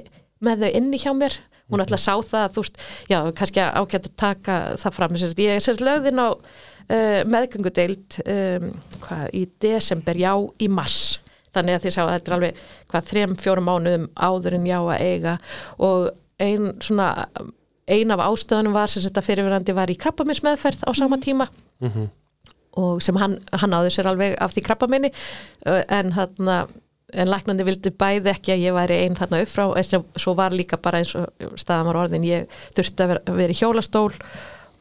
með 0.43 0.65
þau 0.65 0.71
inni 0.81 1.01
hjá 1.01 1.13
mér. 1.17 1.37
Hún 1.67 1.83
ætla 1.83 1.97
að 1.97 2.03
sá 2.05 2.13
það, 2.23 2.51
þú 2.55 2.63
veist, 2.63 2.77
já, 3.11 3.17
kannski 3.35 3.63
ágætt 3.63 4.05
að 4.07 4.17
taka 4.21 4.57
það 4.79 4.93
fram. 4.95 5.17
Sérst, 5.19 5.41
ég 5.43 5.57
er 5.57 5.63
sérst 5.65 5.83
lögðin 5.83 6.21
á 6.23 6.29
uh, 6.31 7.21
meðgöngudeild 7.27 8.19
um, 8.23 8.69
hvað, 9.03 9.25
í 9.35 9.41
desember, 9.65 10.21
já, 10.21 10.31
í 10.63 10.69
mars. 10.71 11.17
Þannig 11.57 11.75
að 11.75 11.83
þið 11.87 11.95
sá 11.95 12.01
að 12.05 12.13
þetta 12.13 12.31
er 12.31 12.37
alveg 12.37 12.63
hvað 12.93 13.11
þrem, 13.11 13.35
fjórum 13.43 13.67
mánuðum 13.67 14.07
áður 14.15 14.57
en 14.59 14.69
já 14.69 14.77
að 14.79 15.03
eiga. 15.09 15.35
Og 15.83 16.07
ein 16.47 16.71
svona 16.85 17.11
ein 17.87 18.11
af 18.11 18.19
ástöðunum 18.19 18.75
var 18.75 18.91
sem 18.91 19.03
þetta 19.05 19.23
fyrirverandi 19.25 19.75
var 19.75 19.91
í 19.91 19.97
krabbaminsmeðferð 19.99 20.83
á 20.87 20.91
sama 20.97 21.19
tíma. 21.23 21.47
Og 22.77 23.01
sem 23.01 23.15
hann, 23.17 23.39
hann 23.51 23.73
áður 23.73 23.93
sér 23.95 24.09
alveg 24.11 24.35
af 24.37 24.53
því 24.53 24.63
krabbaminni 24.67 25.09
en 25.65 26.11
þarna 26.13 26.67
en 27.13 27.29
læknandi 27.31 27.63
vildi 27.63 27.89
bæði 27.95 28.33
ekki 28.33 28.51
að 28.51 28.63
ég 28.65 28.75
væri 28.75 28.97
einn 29.05 29.15
þarna 29.15 29.39
upp 29.41 29.49
frá 29.49 29.63
en 29.79 30.03
svo 30.19 30.33
var 30.35 30.51
líka 30.51 30.77
bara 30.77 30.99
eins 30.99 31.13
og 31.15 31.55
staðan 31.55 31.87
var 31.87 31.99
orðin 32.03 32.27
ég 32.27 32.49
þurfti 32.75 33.03
að 33.03 33.13
vera, 33.13 33.35
vera 33.39 33.55
í 33.55 33.59
hjólastól 33.61 34.11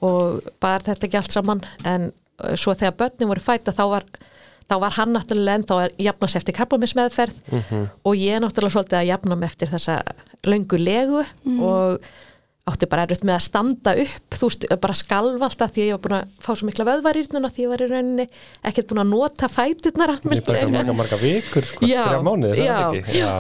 og 0.03 0.49
bara 0.61 0.83
þetta 0.83 1.07
ekki 1.07 1.21
allt 1.21 1.37
saman. 1.37 1.63
En 1.87 2.11
svo 2.59 2.75
þegar 2.75 2.99
börnin 2.99 3.31
voru 3.31 3.41
fæta 3.41 3.73
þá 3.73 3.85
var 3.95 4.09
þá 4.67 4.77
var 4.83 4.97
hann 4.99 5.15
náttúrulega 5.15 5.61
ennþá 5.61 5.77
að 5.85 6.01
jafna 6.03 6.29
sér 6.29 6.43
eftir 6.43 6.57
krabbaminsmeðferð 6.59 7.37
og 8.03 8.17
ég 8.19 8.41
náttúrulega 8.43 8.75
svolítið 8.75 8.99
að 8.99 9.11
jafna 9.13 9.37
mig 9.39 9.47
eftir 9.53 9.71
þessa 9.71 10.01
löngu 10.47 10.81
legu 10.83 11.23
og 11.63 12.09
átti 12.67 12.89
bara 12.91 13.05
erfitt 13.07 13.23
með 13.27 13.37
að 13.37 13.45
standa 13.45 13.93
upp 14.03 14.37
þú 14.41 14.49
veist, 14.51 14.65
bara 14.83 14.97
skalva 14.99 15.47
alltaf 15.47 15.75
því 15.75 15.83
að 15.83 15.87
ég 15.87 15.97
var 15.97 16.03
búin 16.07 16.17
að 16.17 16.33
fá 16.43 16.49
svo 16.51 16.67
mikla 16.67 16.87
vöðvarýrnuna 16.89 17.51
því 17.55 17.63
ég 17.63 17.71
var 17.71 17.85
í 17.85 17.89
rauninni 17.93 18.27
ekkert 18.67 18.89
búin 18.91 19.03
að 19.05 19.13
nota 19.13 19.51
fæturnar 19.53 20.15
bara 20.17 20.65
marga, 20.73 20.97
marga 21.01 21.19
vikur 21.21 21.69
sko, 21.69 21.87
Já, 21.87 22.01
þrjá 22.09 22.25
mánuði, 22.27 22.57
það 22.57 22.67
já, 22.67 22.79
er 22.79 22.99
ekki? 23.03 23.21
Já, 23.21 23.31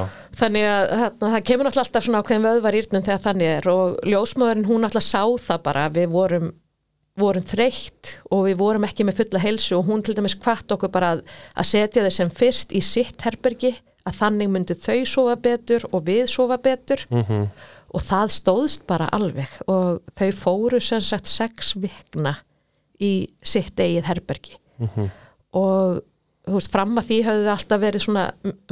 þannig 0.42 0.68
að 0.70 0.84
þarna, 0.92 1.32
það 1.32 1.42
kemur 1.50 1.68
náttúrulega 1.68 1.86
alltaf 1.86 2.06
svona 2.06 2.20
ákveðin 2.22 2.46
vöðvar 2.46 2.78
írnum 2.82 3.06
þegar 3.08 3.24
þannig 3.26 3.52
er 3.56 3.68
og 3.72 3.98
ljósmöðurinn 4.12 4.70
hún 4.70 4.86
náttúrulega 4.86 5.08
sá 5.10 5.48
það 5.48 5.66
bara 5.66 5.88
við 5.96 6.08
vorum, 6.14 6.48
vorum 7.18 7.48
þreytt 7.50 8.14
og 8.30 8.46
við 8.46 8.60
vorum 8.62 8.86
ekki 8.86 9.08
með 9.08 9.24
fulla 9.24 9.42
heilsu 9.42 9.74
og 9.80 9.90
hún 9.90 10.06
til 10.06 10.14
dæmis 10.14 10.38
hvart 10.38 10.76
okkur 10.76 10.94
bara 10.94 11.16
að, 11.16 11.26
að 11.56 11.70
setja 11.72 12.06
þau 12.06 12.14
sem 12.20 12.30
fyrst 12.30 12.76
í 12.76 12.84
sitt 12.84 13.26
herbergi 13.26 13.74
að 14.06 14.20
þannig 14.20 14.52
myndu 14.52 14.76
þau 14.78 15.00
sofa 15.08 15.34
betur 15.42 15.86
og 15.90 16.04
við 16.06 16.28
sofa 16.30 16.60
betur. 16.62 17.02
Mhm. 17.10 17.48
Og 17.96 18.04
það 18.04 18.34
stóðst 18.34 18.84
bara 18.88 19.08
alveg. 19.16 19.60
Og 19.72 20.02
þau 20.18 20.28
fóru 20.36 20.82
sem 20.84 21.00
sagt 21.04 21.30
sex 21.30 21.72
vikna 21.80 22.36
í 23.00 23.28
sitt 23.44 23.80
eigið 23.80 24.10
herbergi. 24.10 24.58
Og 25.56 26.02
þú 26.46 26.54
veist, 26.60 26.70
fram 26.70 26.92
að 27.00 27.08
því 27.08 27.16
höfðu 27.26 27.42
það 27.42 27.52
alltaf 27.56 27.80
verið 27.82 28.02
svona 28.04 28.24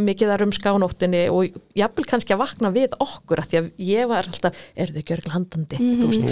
mikið 0.07 0.31
að 0.31 0.41
rumska 0.45 0.71
á 0.71 0.77
nóttinni 0.79 1.23
og 1.33 1.57
jafnvel 1.75 2.05
kannski 2.07 2.35
að 2.37 2.43
vakna 2.45 2.71
við 2.75 2.95
okkur 3.03 3.43
að 3.43 3.49
því 3.51 3.59
að 3.61 3.71
ég 3.89 4.11
var 4.13 4.29
alltaf, 4.31 4.61
eru 4.79 4.95
þau 4.95 5.09
gjörgl 5.11 5.33
handandi? 5.35 5.81
Þú 5.83 6.11
veist. 6.13 6.23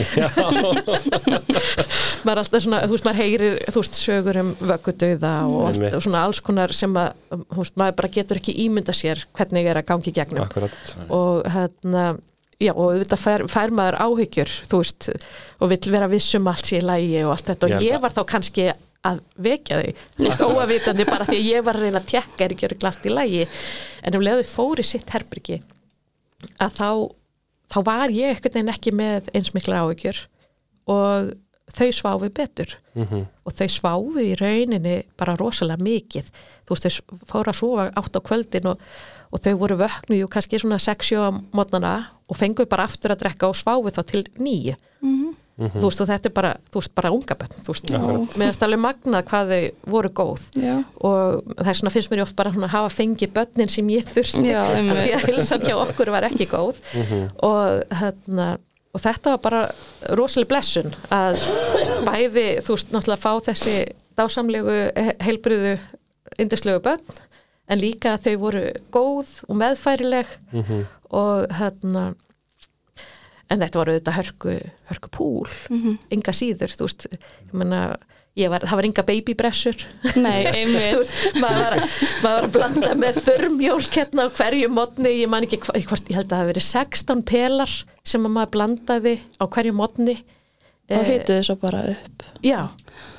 Maður 2.22 2.37
er 2.37 2.42
alltaf 2.44 2.62
svona, 2.62 2.83
þú 2.87 2.94
veist, 2.94 3.09
maður 3.09 3.20
heyrir 3.24 3.59
þú 3.66 3.83
veist, 3.83 3.98
sögur 3.98 4.38
um 4.44 4.52
vöggudauða 4.61 5.33
og, 5.48 5.64
allt, 5.72 5.87
og 5.88 6.05
svona 6.07 6.22
alls 6.28 6.42
konar 6.46 6.76
sem 6.78 6.94
að 7.02 7.11
þú 7.40 7.59
veist, 7.59 7.78
maður 7.83 7.98
bara 8.02 8.12
getur 8.20 8.38
ekki 8.42 8.59
ímynda 8.68 8.94
sér 8.94 9.26
hvernig 9.35 9.72
er 9.72 9.83
að 9.83 9.88
gangi 9.90 10.14
gegnum. 10.14 10.44
Akkurat. 10.46 10.94
Og 11.11 11.42
hérna 11.50 12.12
já 12.60 12.72
og 12.72 13.00
þetta 13.02 13.18
fær, 13.20 13.44
fær 13.50 13.74
maður 13.74 13.98
áhyggjur 14.04 14.54
þú 14.70 14.80
veist 14.82 15.10
og 15.62 15.72
vill 15.72 15.94
vera 15.94 16.10
vissum 16.10 16.48
allt 16.50 16.72
í 16.72 16.80
lægi 16.82 17.22
og 17.26 17.36
allt 17.36 17.52
þetta. 17.52 17.70
Og 17.70 17.86
ég 17.86 18.02
var 18.02 18.14
þá 18.14 18.22
kannski 18.34 18.68
að 19.02 19.22
vekja 19.42 19.80
þau 20.38 20.50
óavitandi 20.60 21.06
bara 21.08 21.26
því 21.26 21.38
að 21.40 21.48
ég 21.48 21.64
var 21.66 21.78
að 21.78 21.88
reyna 21.88 22.02
að 22.02 22.10
tekka 22.12 22.44
er 22.44 22.54
ekki 22.54 22.68
að 22.68 22.76
glast 22.84 23.08
í 23.08 23.14
lægi 23.14 23.46
en 24.06 24.18
um 24.18 24.22
leiðu 24.22 24.44
fóri 24.46 24.84
sitt 24.86 25.10
herbyrgi 25.10 25.58
að 26.62 26.76
þá 26.78 26.88
þá 27.72 27.78
var 27.86 28.12
ég 28.12 28.34
einhvern 28.36 28.58
veginn 28.58 28.72
ekki 28.72 28.92
með 28.94 29.30
eins 29.36 29.52
mikla 29.56 29.82
áhyggjur. 29.86 30.18
Og 30.92 31.32
þau 31.76 31.88
sváfu 31.96 32.30
betur. 32.35 32.76
Mhm. 32.94 33.26
og 33.46 33.52
þau 33.58 33.68
sváfu 33.72 34.20
í 34.20 34.35
rauninni 34.38 35.02
bara 35.18 35.37
rosalega 35.37 35.82
mikið. 35.82 36.28
Þú 36.68 36.76
veist 36.76 36.87
þau 36.87 37.18
fóru 37.26 37.50
að 37.52 37.58
sofa 37.58 37.87
átt 37.96 38.16
á 38.16 38.20
kvöldin 38.20 38.68
og, 38.70 38.78
og 39.32 39.40
þau 39.40 39.54
voru 39.58 39.76
vöknu 39.80 40.18
jú 40.20 40.28
kannski 40.28 40.61
svona 40.61 40.78
6-7 40.78 41.18
á 41.18 41.30
mótnana 41.52 41.94
og 42.28 42.37
fengu 42.37 42.66
bara 42.68 42.85
aftur 42.85 43.12
að 43.14 43.24
drekka 43.24 43.48
og 43.48 43.56
sváfu 43.56 43.90
þá 43.90 44.02
til 44.06 44.26
nýju 44.38 44.76
þú 45.61 45.85
veist 45.85 46.00
og 46.02 46.08
þetta 46.08 46.28
er 46.30 46.35
bara, 46.35 46.50
þú 46.72 46.80
veist, 46.80 46.92
bara 46.96 47.11
unga 47.12 47.37
bönn 47.38 47.54
þú 47.61 47.74
veist, 47.74 47.90
Akkurat. 47.92 48.37
með 48.40 48.50
að 48.54 48.64
alveg 48.66 48.80
magnað 48.82 49.26
hvað 49.28 49.52
þau 49.52 49.92
voru 49.94 50.11
góð. 50.16 50.44
Já. 50.56 50.74
og 51.04 51.52
það 51.58 51.70
er 51.72 51.78
svona 51.80 51.92
finnst 51.94 52.12
mér 52.12 52.24
oft 52.24 52.37
bara 52.38 52.52
svona 52.54 52.68
að 52.70 52.74
hafa 52.76 52.92
fengið 52.96 53.35
börnin 53.37 53.72
sem 53.72 53.92
ég 53.92 54.08
þurfti. 54.08 54.44
Já, 54.48 54.62
einmitt. 54.72 55.00
því 55.02 55.14
að 55.18 55.26
hilsan 55.28 55.66
hjá 55.66 55.74
okkur 55.76 56.12
var 56.14 56.28
ekki 56.30 56.48
góð. 56.50 56.80
Og, 57.44 57.82
hérna, 58.00 58.48
og 58.92 59.00
þetta 59.00 59.35
var 59.35 59.42
bara 59.46 59.62
rosalega 60.18 60.50
blessun 60.52 60.92
að 61.14 61.40
bæði, 62.07 62.46
þú 62.64 62.76
veist, 62.76 62.90
náttúrulega 62.92 63.22
fá 63.22 63.33
þessi 63.48 63.76
dásamlegu, 64.18 64.78
heilbriðu 65.24 65.78
indislegu 66.42 66.83
börn 66.85 67.20
en 67.72 67.81
líka 67.81 68.16
að 68.16 68.26
þau 68.26 68.35
voru 68.42 68.64
góð 68.92 69.31
og 69.48 69.57
meðfærileg 69.62 70.26
og 71.12 71.46
hérna 71.57 72.14
en 73.52 73.61
þetta 73.61 73.78
var 73.78 73.88
auðvitað 73.92 74.16
hörku, 74.18 74.55
hörku 74.90 75.09
púl 75.12 75.48
enga 76.12 76.33
síður, 76.33 76.72
þú 76.76 76.88
veist 76.88 77.07
ég 77.12 77.52
meina, 77.52 77.83
ég 77.96 78.12
var, 78.52 78.64
það 78.64 78.78
var 78.80 78.86
enga 78.88 79.02
babybressur. 79.10 79.82
Nei, 80.24 80.40
einmitt. 80.58 81.10
maður 81.42 81.74
maður 81.82 82.22
var 82.24 82.46
að 82.46 82.52
blanda 82.56 82.92
með 82.96 83.18
þurrmjólk 83.26 83.96
hérna 83.98 84.24
á 84.24 84.34
hverju 84.38 84.68
mótni, 84.72 85.12
ég 85.20 85.28
man 85.32 85.44
ekki 85.44 85.58
hvort, 85.66 86.08
ég 86.08 86.16
held 86.16 86.28
að 86.28 86.32
það 86.32 86.40
hafi 86.42 86.52
verið 86.52 86.68
16 86.68 87.24
pelar 87.28 87.74
sem 88.12 88.24
að 88.28 88.32
maður 88.38 88.52
blandaði 88.56 89.12
á 89.36 89.44
hverju 89.52 89.74
mótni 89.76 90.16
og 90.92 91.04
hituðu 91.08 91.44
svo 91.46 91.54
bara 91.60 91.82
upp. 91.92 92.24
Já, 92.44 92.58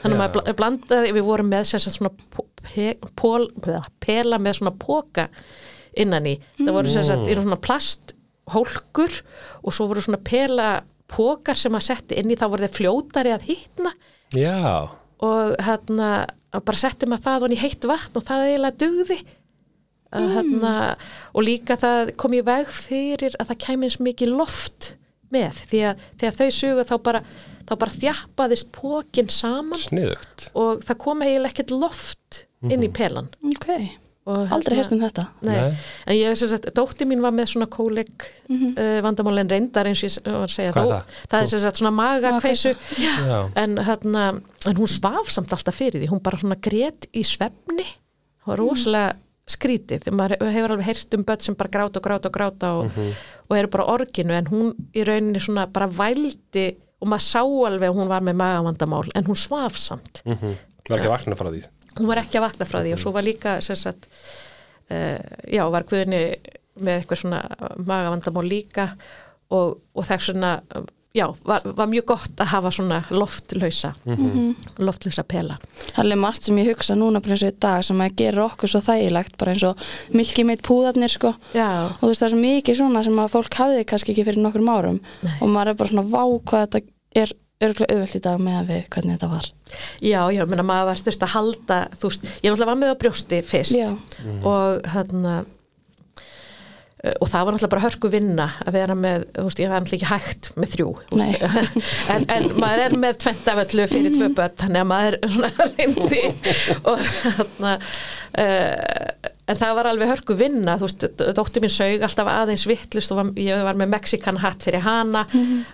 þannig 0.02 0.04
að 0.04 0.18
Já. 0.18 0.20
maður 0.24 0.34
bla- 0.40 0.56
blandaði 0.60 1.14
við 1.16 1.24
vorum 1.30 1.48
með 1.54 1.64
sem 1.72 1.82
sagt 1.86 1.96
svona 2.00 2.12
pe, 2.74 2.90
pól, 3.18 3.48
pela 4.04 4.38
með 4.42 4.60
svona 4.60 4.74
póka 4.82 5.28
innan 5.98 6.26
í, 6.30 6.36
það 6.60 6.74
voru 6.76 6.92
sem 6.94 7.06
sagt 7.08 7.30
í 7.30 7.38
svona 7.38 7.58
plasthólkur 7.62 9.16
og 9.64 9.74
svo 9.78 9.88
voru 9.90 10.04
svona 10.06 10.20
pela 10.26 10.68
pókar 11.14 11.58
sem 11.60 11.74
maður 11.74 11.88
setti 11.92 12.18
inn 12.18 12.34
í, 12.34 12.38
þá 12.38 12.46
voru 12.50 12.66
þeir 12.66 12.76
fljótari 12.78 13.34
að 13.36 13.48
hitna. 13.52 13.92
Já, 14.34 14.90
og 15.24 15.56
hérna 15.64 16.10
bara 16.54 16.78
setti 16.78 17.10
maður 17.10 17.26
það 17.28 17.46
og 17.48 17.56
í 17.56 17.62
heitt 17.64 17.88
vatn 17.90 18.20
og 18.20 18.28
það 18.28 18.50
eiginlega 18.50 18.80
dugði. 18.84 19.20
Að, 20.14 20.28
hérna, 20.36 20.72
og 21.34 21.42
líka 21.48 21.74
það 21.82 22.12
kom 22.22 22.36
í 22.38 22.44
veg 22.46 22.68
fyrir 22.70 23.34
að 23.42 23.50
það 23.50 23.62
kæmi 23.64 23.88
eins 23.88 23.96
mikið 23.98 24.36
loft 24.38 24.92
með 25.34 25.64
því 25.72 25.80
að 25.90 26.04
þegar 26.22 26.36
þau 26.38 26.58
sugu 26.60 26.86
þá 26.86 26.94
bara, 27.08 27.22
þá 27.66 27.74
bara 27.82 27.96
þjappaðist 27.96 28.70
pókin 28.76 29.32
saman 29.34 29.82
sniðugt. 29.82 30.52
og 30.54 30.84
það 30.86 31.00
kom 31.02 31.26
eiginlega 31.26 31.50
ekkert 31.56 31.74
loft 31.74 32.44
inn 32.70 32.86
í 32.86 32.92
pelan. 32.94 33.32
Ok, 33.50 33.68
aldrei 34.26 34.78
hérst 34.80 34.94
um 34.96 35.02
þetta. 35.02 35.26
Nei. 35.44 35.56
Nei. 35.56 35.74
en 36.08 36.16
ég 36.16 36.38
sem 36.40 36.50
sagt, 36.52 36.70
dótti 36.78 37.08
mín 37.10 37.24
var 37.24 37.34
með 37.36 37.50
svona 37.54 37.68
kóleg 37.68 38.08
uh, 38.48 39.02
vandamálin 39.04 39.50
reyndar 39.52 39.90
eins 39.90 40.04
og 40.06 40.10
ég 40.14 40.30
var 40.32 40.48
að 40.48 40.54
segja 40.56 40.72
Hvað 40.76 40.86
þó, 40.88 40.94
það? 40.94 41.18
það 41.34 41.42
er 41.42 41.52
sem 41.52 41.64
sagt 41.66 41.82
svona 41.82 41.92
magakveisu 41.98 42.72
Já, 43.04 43.36
en, 43.64 43.76
hérna, 43.90 44.24
en 44.70 44.80
hún 44.80 44.88
svaf 44.88 45.34
samt 45.34 45.52
alltaf 45.52 45.76
fyrir 45.76 46.00
því, 46.00 46.10
hún 46.14 46.24
bara 46.24 46.40
svona 46.40 46.56
grét 46.64 47.10
í 47.12 47.26
svefni, 47.28 47.84
það 48.44 48.54
var 48.54 48.64
rosalega 48.64 49.14
skrítið, 49.54 50.08
maður 50.16 50.40
hefur 50.56 50.72
alveg 50.78 50.88
heyrt 50.88 51.16
um 51.18 51.24
börn 51.28 51.44
sem 51.44 51.56
bara 51.60 51.74
gráta 51.74 52.00
og 52.00 52.06
gráta 52.06 52.30
og 52.30 52.36
gráta 52.38 52.70
og, 52.80 53.00
og 53.50 53.58
eru 53.60 53.68
bara 53.74 53.90
orginu. 53.92 54.32
En 54.38 54.48
hún 54.48 54.70
í 54.96 55.04
rauninni 55.04 55.42
svona 55.44 55.66
bara 55.68 55.90
vældi 55.92 56.70
og 57.04 57.10
maður 57.12 57.26
sá 57.28 57.42
alveg 57.44 57.90
að 57.92 57.98
hún 58.00 58.08
var 58.08 58.24
með 58.24 58.38
magavandamál 58.40 59.04
en 59.20 59.28
hún 59.28 59.36
svaf 59.36 59.76
samt. 59.76 60.22
Mhm. 60.24 60.54
var 60.88 61.00
ekki 61.00 61.10
að 61.10 61.16
vakna 61.18 61.36
frá 61.40 61.50
því 61.52 61.66
hún 62.00 62.10
var 62.10 62.24
ekki 62.24 62.40
að 62.40 62.48
vakna 62.48 62.70
frá 62.70 62.82
því 62.82 62.96
og 62.96 63.04
svo 63.04 63.14
var 63.16 63.28
líka 63.28 63.60
sem 63.66 63.80
sagt, 63.80 64.10
uh, 64.90 65.20
já, 65.50 65.64
var 65.74 65.88
Guðni 65.90 66.24
með 66.74 67.00
eitthvað 67.00 67.22
svona 67.22 67.44
magavandamál 67.78 68.48
líka 68.50 68.90
og, 69.54 69.80
og 69.94 70.08
þess 70.08 70.32
svona 70.32 70.58
já, 71.14 71.28
var, 71.46 71.62
var 71.64 71.90
mjög 71.90 72.06
gott 72.10 72.42
að 72.42 72.50
hafa 72.50 72.72
svona 72.74 73.00
loftlausa 73.14 73.94
loftlausa 74.82 75.24
pela. 75.30 75.58
Það 75.94 76.10
er 76.16 76.20
margt 76.20 76.48
sem 76.48 76.58
ég 76.58 76.72
hugsa 76.72 76.98
núna 76.98 77.22
bara 77.24 77.36
eins 77.36 77.46
og 77.46 77.54
í 77.54 77.60
dag 77.66 77.86
sem 77.86 78.02
að 78.02 78.16
gera 78.24 78.48
okkur 78.48 78.74
svo 78.74 78.82
þægilegt 78.88 79.38
bara 79.42 79.54
eins 79.54 79.66
og 79.70 79.86
milki 80.18 80.46
meitt 80.48 80.66
púðarnir 80.66 81.14
sko. 81.14 81.36
Já, 81.54 81.70
og 81.92 82.02
þú 82.02 82.10
veist 82.10 82.24
það 82.24 82.30
er 82.30 82.34
svo 82.34 82.42
mikið 82.48 82.80
svona 82.82 83.06
sem 83.06 83.22
að 83.22 83.32
fólk 83.36 83.60
hafði 83.62 83.86
kannski 83.92 84.16
ekki 84.16 84.28
fyrir 84.30 84.44
nokkrum 84.44 84.74
árum 84.74 85.00
Nei. 85.22 85.36
og 85.38 85.54
maður 85.54 85.74
er 85.74 85.80
bara 85.84 85.94
svona 85.94 86.08
vá 86.10 86.24
hvað 86.50 86.66
þetta 86.66 86.84
er 87.24 87.36
örgulega 87.68 87.96
auðvelt 87.98 88.16
í 88.20 88.22
dag 88.28 88.44
með 88.44 88.60
að 88.60 88.70
við 88.72 88.86
hvernig 88.96 89.16
þetta 89.18 89.32
var. 89.32 89.50
Já, 90.04 90.20
já, 90.36 90.44
menna 90.50 90.66
maður 90.68 90.90
var 90.92 91.04
þurft 91.08 91.26
að 91.28 91.34
halda 91.34 91.82
þú 91.98 92.12
veist, 92.12 92.30
ég 92.30 92.54
náttúrulega 92.54 92.70
var 92.72 92.80
með 92.84 92.94
á 92.94 93.02
brjósti 93.04 93.42
fyrst 93.48 93.78
Já, 93.78 93.90
og 94.50 94.90
hérna 94.94 95.36
eh, 97.04 97.16
og 97.18 97.30
það 97.32 97.46
var 97.46 97.58
náttúrulega 97.58 97.74
bara 97.76 97.86
hörku 97.88 98.12
vinna 98.14 98.48
að 98.64 98.78
vera 98.78 98.98
með, 99.00 99.28
þú 99.38 99.46
veist, 99.50 99.64
ég 99.64 99.74
var 99.74 99.84
náttúrulega 99.84 100.00
ekki 100.00 100.14
hægt 100.14 100.52
með 100.60 100.74
þrjú, 100.76 100.90
en, 102.14 102.28
en 102.38 102.50
maður 102.60 102.86
er 102.88 102.98
með 103.06 103.22
tventaföllu 103.26 103.88
fyrir 103.92 104.18
tvö 104.18 104.32
börn 104.40 104.60
þannig 104.64 104.84
að 104.84 104.92
maður 104.94 105.20
svona 105.38 105.54
reyndi 105.78 106.24
og 106.84 107.08
hérna 107.24 107.78
uh, 108.44 109.32
en 109.50 109.60
það 109.60 109.76
var 109.78 109.90
alveg 109.90 110.12
hörku 110.12 110.38
vinna 110.40 110.78
þú 110.80 110.88
veist, 110.88 111.06
dóttir 111.36 111.64
mín 111.64 111.74
sög 111.74 112.06
alltaf 112.06 112.30
aðeins 112.32 112.64
vittlust 112.70 113.12
og 113.12 113.20
var, 113.20 113.32
ég 113.40 113.66
var 113.68 113.80
með 113.80 113.92
Mexikan 113.92 114.40
hatt 114.44 114.64
fyrir 114.64 114.86
hana 114.86 115.26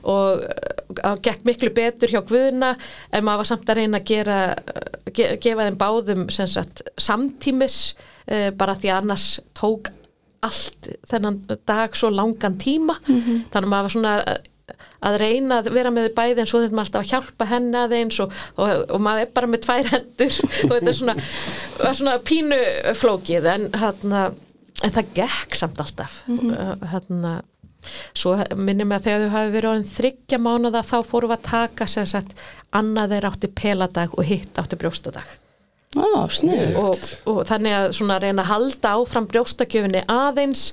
og 0.09 0.45
uh, 0.45 1.15
gekk 1.21 1.45
miklu 1.47 1.69
betur 1.75 2.09
hjá 2.13 2.23
Guðna 2.25 2.73
en 3.11 3.25
maður 3.27 3.43
var 3.43 3.51
samt 3.51 3.69
að 3.69 3.81
reyna 3.81 4.01
að 4.01 4.09
gera 4.09 4.39
ge, 5.13 5.35
gefa 5.43 5.67
þeim 5.67 5.79
báðum 5.79 6.27
sagt, 6.33 6.83
samtímis 6.97 7.79
uh, 8.31 8.49
bara 8.57 8.77
því 8.79 8.93
annars 8.97 9.31
tók 9.53 9.93
allt 10.45 10.87
þennan 11.09 11.41
dag 11.67 11.95
svo 11.97 12.07
langan 12.13 12.57
tíma. 12.59 12.95
Þannig 13.51 13.65
að 13.65 13.71
maður 13.73 13.87
var 13.87 13.93
svona 13.95 14.13
að- 15.01 15.19
reyna 15.21 15.59
að 15.61 15.69
vera 15.75 15.91
með 15.93 16.09
þau 16.09 16.15
bæði 16.19 16.43
en 16.43 16.49
svo 16.51 16.61
maður 16.67 16.79
alltaf 16.83 17.03
að 17.03 17.11
hjálpa 17.13 17.47
henni 17.49 17.79
aðeins 17.83 18.19
og, 18.23 18.33
og, 18.57 18.73
og 18.89 19.03
maður 19.05 19.25
er 19.25 19.31
bara 19.37 19.51
með 19.51 19.63
tvær 19.67 19.91
hendur. 19.93 20.39
Og 20.69 20.73
þetta 20.75 20.91
er 20.93 20.97
svona, 20.99 21.15
svona 21.93 22.17
pínu 22.25 22.59
flókið 22.99 23.47
en, 23.53 23.69
hérna, 23.79 24.25
en 24.83 24.95
það 24.97 25.13
gekk 25.21 25.55
samt 25.59 25.79
alltaf. 25.83 26.23
Mm 26.27 26.85
hérna, 26.91 27.37
svo 28.11 28.33
minnir 28.59 28.85
mig 28.85 28.99
að 28.99 29.05
þegar 29.07 29.21
þau 29.23 29.35
hafi 29.37 29.51
verið 29.53 29.69
orðin 29.69 29.91
þryggja 29.95 30.39
mánuða 30.43 30.81
þá 30.83 30.97
fórum 31.07 31.31
við 31.31 31.37
að 31.37 31.45
taka 31.47 31.85
sem 31.87 32.07
sagt 32.11 32.33
annað 32.75 33.13
þeir 33.15 33.27
átti 33.29 33.49
peladag 33.55 34.17
og 34.19 34.27
hitt 34.27 34.59
átti 34.59 34.75
brjóstadag. 34.81 35.29
Ó, 35.95 36.27
snið 36.29 36.75
og, 36.77 36.99
og 37.31 37.39
þannig 37.49 37.73
að 37.73 37.87
svona 37.97 38.19
reyna 38.21 38.43
að 38.43 38.51
halda 38.51 38.91
áfram 38.99 39.25
brjóstakjöfinni 39.31 40.03
aðeins 40.11 40.67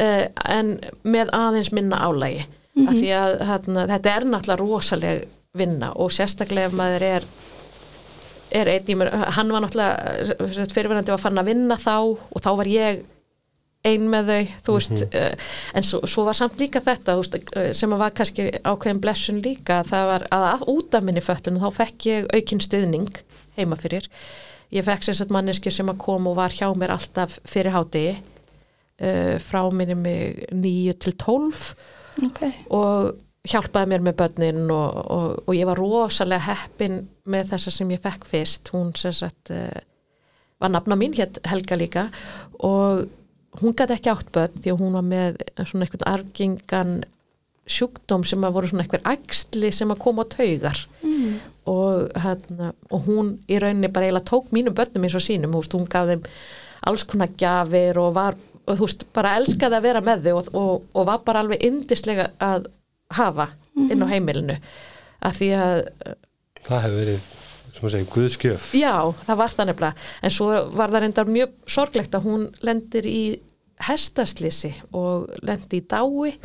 uh, 0.00 0.24
en 0.50 0.72
með 1.06 1.30
aðeins 1.36 1.68
minna 1.76 2.00
álægi 2.08 2.46
af 2.86 2.94
því 2.94 3.12
að 3.18 3.36
hérna, 3.50 3.84
þetta 3.92 4.14
er 4.14 4.26
náttúrulega 4.28 4.62
rosaleg 4.62 5.28
vinna 5.58 5.92
og 5.96 6.12
sérstaklega 6.14 6.70
ef 6.70 6.78
maður 6.78 7.06
er 7.08 7.28
er 8.54 8.70
einn 8.72 8.88
í 8.88 8.96
mér, 8.96 9.12
hann 9.36 9.52
var 9.52 9.64
náttúrulega 9.64 10.66
fyrirverandi 10.72 11.12
var 11.12 11.22
fann 11.22 11.40
að 11.40 11.50
vinna 11.50 11.76
þá 11.80 11.94
og 11.98 12.42
þá 12.44 12.50
var 12.60 12.70
ég 12.72 13.02
ein 13.86 14.08
með 14.10 14.30
þau, 14.30 14.54
þú 14.66 14.74
veist 14.74 15.04
uh, 15.06 15.50
en 15.78 15.86
svo, 15.86 16.00
svo 16.10 16.24
var 16.26 16.36
samt 16.36 16.58
líka 16.60 16.82
þetta 16.84 17.14
veist, 17.20 17.36
uh, 17.38 17.70
sem 17.76 17.94
að 17.94 18.02
var 18.02 18.14
kannski 18.16 18.48
ákveðin 18.64 19.02
blessun 19.02 19.42
líka 19.44 19.82
það 19.86 20.08
var 20.12 20.26
að, 20.34 20.46
að 20.54 20.64
út 20.74 20.96
af 20.98 21.06
minni 21.06 21.22
föllun 21.24 21.60
þá 21.62 21.68
fekk 21.76 22.08
ég 22.08 22.30
aukinn 22.34 22.64
stuðning 22.64 23.20
heima 23.58 23.78
fyrir. 23.78 24.08
Ég 24.74 24.84
fekk 24.86 25.06
sér 25.06 25.16
sett 25.20 25.30
manneski 25.32 25.70
sem 25.72 25.88
að 25.88 26.00
kom 26.02 26.26
og 26.30 26.36
var 26.38 26.54
hjá 26.54 26.68
mér 26.76 26.92
alltaf 26.96 27.38
fyrir 27.48 27.74
hádegi 27.74 28.16
uh, 28.18 29.36
frá 29.42 29.62
minni 29.70 29.96
mig 29.98 30.42
9 30.50 30.98
til 31.04 31.16
12 31.22 31.70
ok, 32.26 32.40
og 32.74 33.14
hjálpaði 33.48 33.92
mér 33.92 34.04
með 34.04 34.16
börnin 34.18 34.64
og, 34.74 34.96
og, 35.14 35.28
og 35.46 35.56
ég 35.56 35.68
var 35.68 35.80
rosalega 35.80 36.48
heppin 36.50 37.02
með 37.30 37.52
þessa 37.52 37.74
sem 37.74 37.92
ég 37.94 38.02
fekk 38.04 38.26
fyrst. 38.28 38.72
Hún 38.74 38.90
sem 38.98 39.14
sagt 39.16 39.52
uh, 39.54 39.78
var 40.60 40.72
nafna 40.74 40.98
mín 40.98 41.14
hér 41.16 41.38
Helga 41.48 41.78
líka 41.78 42.08
og 42.58 43.06
hún 43.62 43.76
gæti 43.76 43.96
ekki 43.96 44.12
átt 44.12 44.32
börn 44.34 44.58
því 44.58 44.74
að 44.74 44.82
hún 44.82 44.98
var 44.98 45.06
með 45.06 45.38
svona 45.62 45.86
einhvern 45.86 46.10
argingan 46.10 46.98
sjúkdóm 47.68 48.24
sem 48.24 48.44
að 48.44 48.54
voru 48.56 48.70
svona 48.70 48.84
einhver 48.84 49.04
æxli 49.08 49.70
sem 49.74 49.90
að 49.92 50.02
koma 50.02 50.24
á 50.24 50.32
taugar. 50.32 50.84
Mm. 51.04 51.38
og, 51.68 52.08
hérna, 52.16 52.70
og 52.88 53.02
hún 53.04 53.34
í 53.50 53.58
rauninni 53.60 53.90
bara 53.92 54.08
eiginlega 54.08 54.30
tók 54.30 54.52
mínum 54.56 54.76
börnum 54.76 55.04
eins 55.04 55.16
og 55.18 55.24
sínum, 55.24 55.52
hún 55.52 55.88
gaf 55.90 56.08
þeim 56.08 56.22
alls 56.88 57.04
konar 57.04 57.34
gjafir 57.36 57.98
og 58.00 58.14
var 58.16 58.38
og 58.68 58.78
þú 58.78 58.86
veist, 58.86 59.04
bara 59.16 59.34
elskaði 59.40 59.78
að 59.78 59.86
vera 59.88 60.04
með 60.04 60.28
þau 60.28 60.34
og, 60.36 60.52
og, 60.60 60.86
og 60.94 61.08
var 61.08 61.24
bara 61.26 61.42
alveg 61.44 61.64
indislega 61.66 62.30
að 62.44 62.70
hafa 63.16 63.48
inn 63.88 64.04
á 64.04 64.06
heimilinu. 64.10 64.58
Að 65.24 65.40
því 65.40 65.50
að, 65.58 65.80
það 66.68 66.84
hefur 66.84 66.98
verið, 67.02 67.28
sem 67.72 67.88
að 67.88 67.94
segja, 67.94 68.10
guðskjöf 68.14 68.68
já, 68.76 68.94
það 69.24 69.40
var 69.40 69.54
það 69.54 69.70
nefnilega. 69.70 70.06
En 70.22 70.34
svo 70.34 70.50
var 70.78 70.94
það 70.94 71.04
reyndar 71.04 71.32
mjög 71.38 71.56
sorglegt 71.78 72.18
að 72.18 72.28
hún 72.28 72.46
lendir 72.66 73.08
í 73.08 73.22
hestaslýsi 73.88 74.72
og 74.98 75.28
lendi 75.46 75.80
í 75.80 75.86
dái 75.86 76.36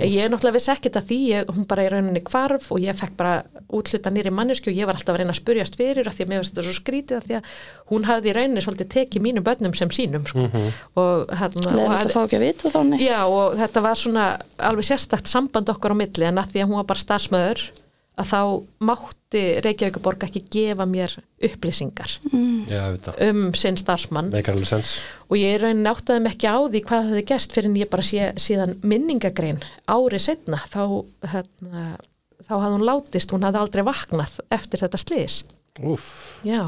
ég 0.00 0.24
er 0.24 0.32
náttúrulega 0.32 0.56
viss 0.56 0.70
ekkert 0.72 0.96
að 0.98 1.10
því 1.10 1.18
ég, 1.28 1.50
hún 1.54 1.66
bara 1.70 1.84
í 1.84 1.90
rauninni 1.92 2.22
kvarf 2.24 2.70
og 2.74 2.82
ég 2.82 2.96
fekk 2.98 3.14
bara 3.18 3.34
útluta 3.74 4.10
nýri 4.12 4.32
mannesku 4.34 4.72
og 4.72 4.78
ég 4.78 4.88
var 4.88 4.98
alltaf 4.98 5.14
að 5.14 5.20
reyna 5.22 5.34
að 5.34 5.40
spurjast 5.40 5.78
fyrir 5.78 6.08
að 6.08 6.16
því 6.16 6.26
að 6.26 6.32
mér 6.32 6.42
finnst 6.42 6.54
þetta 6.54 6.66
svo 6.66 6.74
skrítið 6.78 7.18
að 7.18 7.28
því 7.28 7.38
að 7.38 7.52
hún 7.92 8.08
hafði 8.08 8.32
í 8.32 8.34
rauninni 8.38 8.64
svolítið 8.64 8.90
tekið 8.96 9.26
mínum 9.28 9.46
börnum 9.46 9.76
sem 9.78 9.94
sínum 9.94 10.26
sko. 10.26 10.48
og, 11.00 11.30
hérna, 11.38 11.76
og 11.84 11.94
fá 12.14 12.20
ekki 12.24 12.40
að 12.40 12.46
vita 12.48 12.74
Já 13.04 13.20
og 13.22 13.56
þetta 13.60 13.84
var 13.86 14.00
svona 14.00 14.26
alveg 14.70 14.90
sérstakt 14.90 15.30
samband 15.30 15.70
okkar 15.74 15.94
á 15.94 15.96
milli 16.02 16.28
en 16.28 16.42
að 16.42 16.54
því 16.54 16.64
að 16.64 16.70
hún 16.70 16.80
var 16.80 16.90
bara 16.90 17.04
starfsmöður 17.04 17.66
að 18.20 18.28
þá 18.30 18.40
mátti 18.86 19.42
Reykjavíkuborg 19.64 20.26
ekki 20.28 20.44
gefa 20.54 20.86
mér 20.86 21.16
upplýsingar 21.42 22.12
já, 22.70 22.80
þetta, 22.94 23.14
um 23.26 23.40
sinn 23.58 23.78
starfsmann. 23.80 24.30
Og 25.26 25.36
ég 25.40 25.56
er 25.56 25.64
raunin 25.66 25.90
áttaði 25.90 26.22
mig 26.22 26.36
ekki 26.36 26.52
á 26.54 26.58
því 26.62 26.82
hvað 26.86 27.00
það 27.00 27.10
hefði 27.10 27.24
gæst 27.32 27.56
fyrir 27.56 27.70
en 27.70 27.80
ég 27.80 27.90
bara 27.90 28.06
sé 28.06 28.30
síðan 28.44 28.76
minningagrein 28.86 29.58
árið 29.90 30.26
setna 30.28 30.62
þá, 30.70 30.84
hérna, 31.32 31.82
þá 32.46 32.54
hafði 32.54 32.72
hún 32.76 32.86
látist, 32.86 33.34
hún 33.34 33.48
hafði 33.48 33.62
aldrei 33.64 33.84
vaknað 33.90 34.38
eftir 34.54 34.84
þetta 34.84 35.02
Já, 36.46 36.62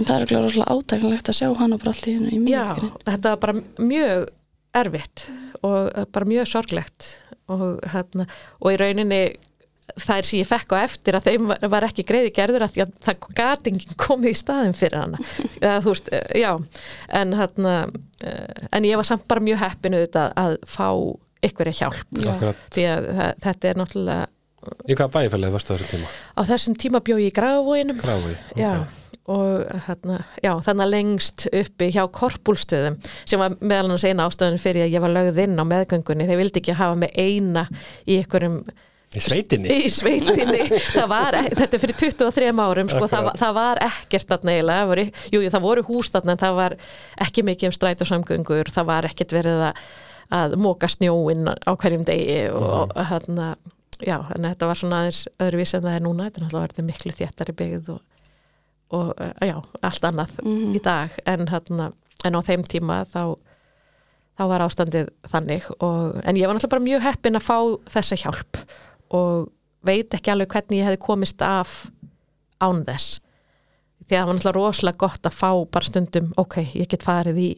það 0.00 0.14
er 0.14 0.30
rosalega 0.32 0.72
átæknilegt 0.72 1.28
að 1.28 1.36
sjá 1.42 1.48
hana 1.58 1.76
bara 1.76 1.92
allt 1.92 2.08
í 2.08 2.16
hennu 2.16 2.48
Já, 2.48 2.64
þetta 3.04 3.34
var 3.34 3.42
bara 3.42 3.58
mjög 3.76 4.30
erfitt 4.78 5.26
og 5.66 5.90
bara 6.14 6.28
mjög 6.28 6.48
sorglegt. 6.48 7.10
Og, 7.48 7.78
hérna, 7.92 8.26
og 8.60 8.74
í 8.74 8.76
rauninni 8.80 9.20
þær 9.96 10.26
sem 10.28 10.40
ég 10.40 10.48
fekk 10.48 10.74
á 10.74 10.76
eftir 10.84 11.18
að 11.18 11.28
þeim 11.30 11.48
var, 11.50 11.62
var 11.72 11.86
ekki 11.88 12.04
greiði 12.08 12.32
gerður 12.36 12.66
að 12.66 12.74
því 12.74 12.84
að 12.84 12.94
það 13.06 13.28
gat 13.40 13.70
enginn 13.70 14.00
komið 14.00 14.30
í 14.34 14.40
staðin 14.42 14.76
fyrir 14.76 15.00
hana. 15.02 15.20
Eða 15.64 15.78
þú 15.84 15.94
veist, 15.94 16.10
uh, 16.12 16.26
já 16.38 16.50
en 17.20 17.36
hérna, 17.38 17.76
uh, 17.88 18.66
en 18.72 18.88
ég 18.88 19.00
var 19.00 19.08
samt 19.08 19.28
bara 19.30 19.44
mjög 19.44 19.62
heppinu 19.64 20.02
að 20.18 20.58
fá 20.68 20.88
ykkur 21.48 21.70
hjálp. 21.70 22.04
Já. 22.18 22.32
akkurat. 22.34 22.68
Því 22.74 22.88
að 22.90 23.08
það, 23.08 23.32
þetta 23.46 23.70
er 23.70 23.80
náttúrulega 23.82 24.26
Í 24.90 24.94
hvaða 24.98 25.12
bæfælið 25.14 25.52
varstu 25.54 25.70
á 25.70 25.74
þessu 25.78 25.90
tíma? 25.92 26.08
á 26.34 26.40
þessum 26.48 26.74
tíma 26.82 27.00
bjó 27.06 27.14
ég 27.20 27.30
í 27.30 27.34
Grafavóginum 27.36 28.00
Gráfi, 28.02 28.32
Já, 28.58 28.72
og 29.30 29.62
hérna, 29.86 30.18
já, 30.42 30.50
þannig 30.66 30.84
að 30.84 30.92
lengst 30.94 31.44
uppi 31.60 31.88
hjá 31.94 32.02
korpúlstöðum 32.18 32.98
sem 33.22 33.40
var 33.40 33.54
meðal 33.60 33.86
annars 33.86 34.04
eina 34.08 34.26
ástöðun 34.26 34.60
fyrir 34.60 34.86
að 34.86 34.96
ég 34.96 35.04
var 35.04 35.14
lögð 35.14 35.40
inn 35.44 35.60
á 35.60 35.64
meðgöngunni, 35.68 36.26
þeir 36.28 36.40
vildi 36.42 36.62
ekki 36.62 36.76
hafa 36.78 36.98
mig 36.98 37.14
eina 37.14 37.66
í 38.08 38.18
einhverjum 38.18 38.58
Í 39.16 39.20
sveitinni? 39.24 39.68
í 39.72 39.88
sveitinni, 39.88 40.66
það 40.92 41.06
var 41.08 41.32
ek- 41.38 41.54
þetta 41.56 41.74
er 41.78 41.80
fyrir 41.80 41.96
23 41.96 42.50
árum, 42.60 42.90
sko, 42.92 43.06
það, 43.08 43.28
það 43.40 43.54
var 43.56 43.78
ekkert 43.86 44.26
þarna 44.34 44.52
eiginlega, 44.52 45.04
jú, 45.32 45.40
jú, 45.40 45.50
það 45.54 45.64
voru 45.64 45.84
hús 45.88 46.10
þarna 46.12 46.34
en 46.34 46.42
það 46.42 46.54
var 46.58 46.74
ekki 47.24 47.44
mikið 47.48 47.70
um 47.70 47.72
stræt 47.78 48.04
og 48.04 48.10
samgöngur, 48.10 48.68
það 48.74 48.84
var 48.90 49.08
ekkert 49.08 49.32
verið 49.32 49.62
að, 49.70 49.80
að 50.36 50.56
móka 50.60 50.90
snjóin 50.92 51.48
á 51.48 51.70
hverjum 51.72 52.04
degi 52.04 52.50
og 52.52 52.92
Mhm. 52.92 53.06
hérna 53.08 53.46
já, 54.04 54.18
en 54.36 54.44
þetta 54.44 54.66
var 54.68 54.74
svona 54.76 55.00
aðeins 55.00 55.22
öðruvísi 55.40 55.74
en 55.80 55.82
það 55.88 55.96
er 55.96 56.04
núna, 56.04 56.26
þetta 56.28 56.38
er 56.38 56.44
náttúrulega 56.44 56.68
verið 56.68 56.88
miklu 56.92 57.12
þéttari 57.16 57.54
byggð 57.62 57.88
og, 57.94 58.00
og 58.92 59.08
uh, 59.16 59.32
já, 59.40 59.56
allt 59.82 60.04
annað 60.04 60.36
Mhm. 60.44 60.74
í 60.76 60.82
dag 60.84 61.10
en, 61.26 61.46
hérna, 61.48 61.92
en 62.24 62.34
á 62.36 62.40
þeim 62.44 62.62
tíma 62.68 63.06
þá 63.08 63.38
þá 64.38 64.44
var 64.52 64.60
ástandið 64.68 65.08
þannig 65.32 65.64
og, 65.80 66.20
en 66.24 66.36
ég 66.36 66.46
var 66.46 66.54
náttúrulega 66.54 66.76
bara 66.76 66.86
mjög 66.86 67.02
heppin 67.08 67.34
að 67.40 67.48
fá 67.48 67.56
þessa 67.90 68.16
hjálp 68.22 68.60
og 69.14 69.48
veit 69.86 70.14
ekki 70.14 70.32
alveg 70.32 70.52
hvernig 70.52 70.80
ég 70.80 70.88
hefði 70.88 71.00
komist 71.04 71.42
af 71.44 71.86
án 72.62 72.84
þess. 72.86 73.18
Því 74.08 74.16
að 74.16 74.20
það 74.20 74.28
var 74.28 74.36
náttúrulega 74.38 74.58
rosalega 74.58 75.02
gott 75.04 75.28
að 75.28 75.36
fá 75.36 75.50
bara 75.68 75.88
stundum, 75.88 76.28
ok, 76.40 76.56
ég 76.80 76.88
get 76.90 77.04
farið 77.04 77.40
í, 77.42 77.48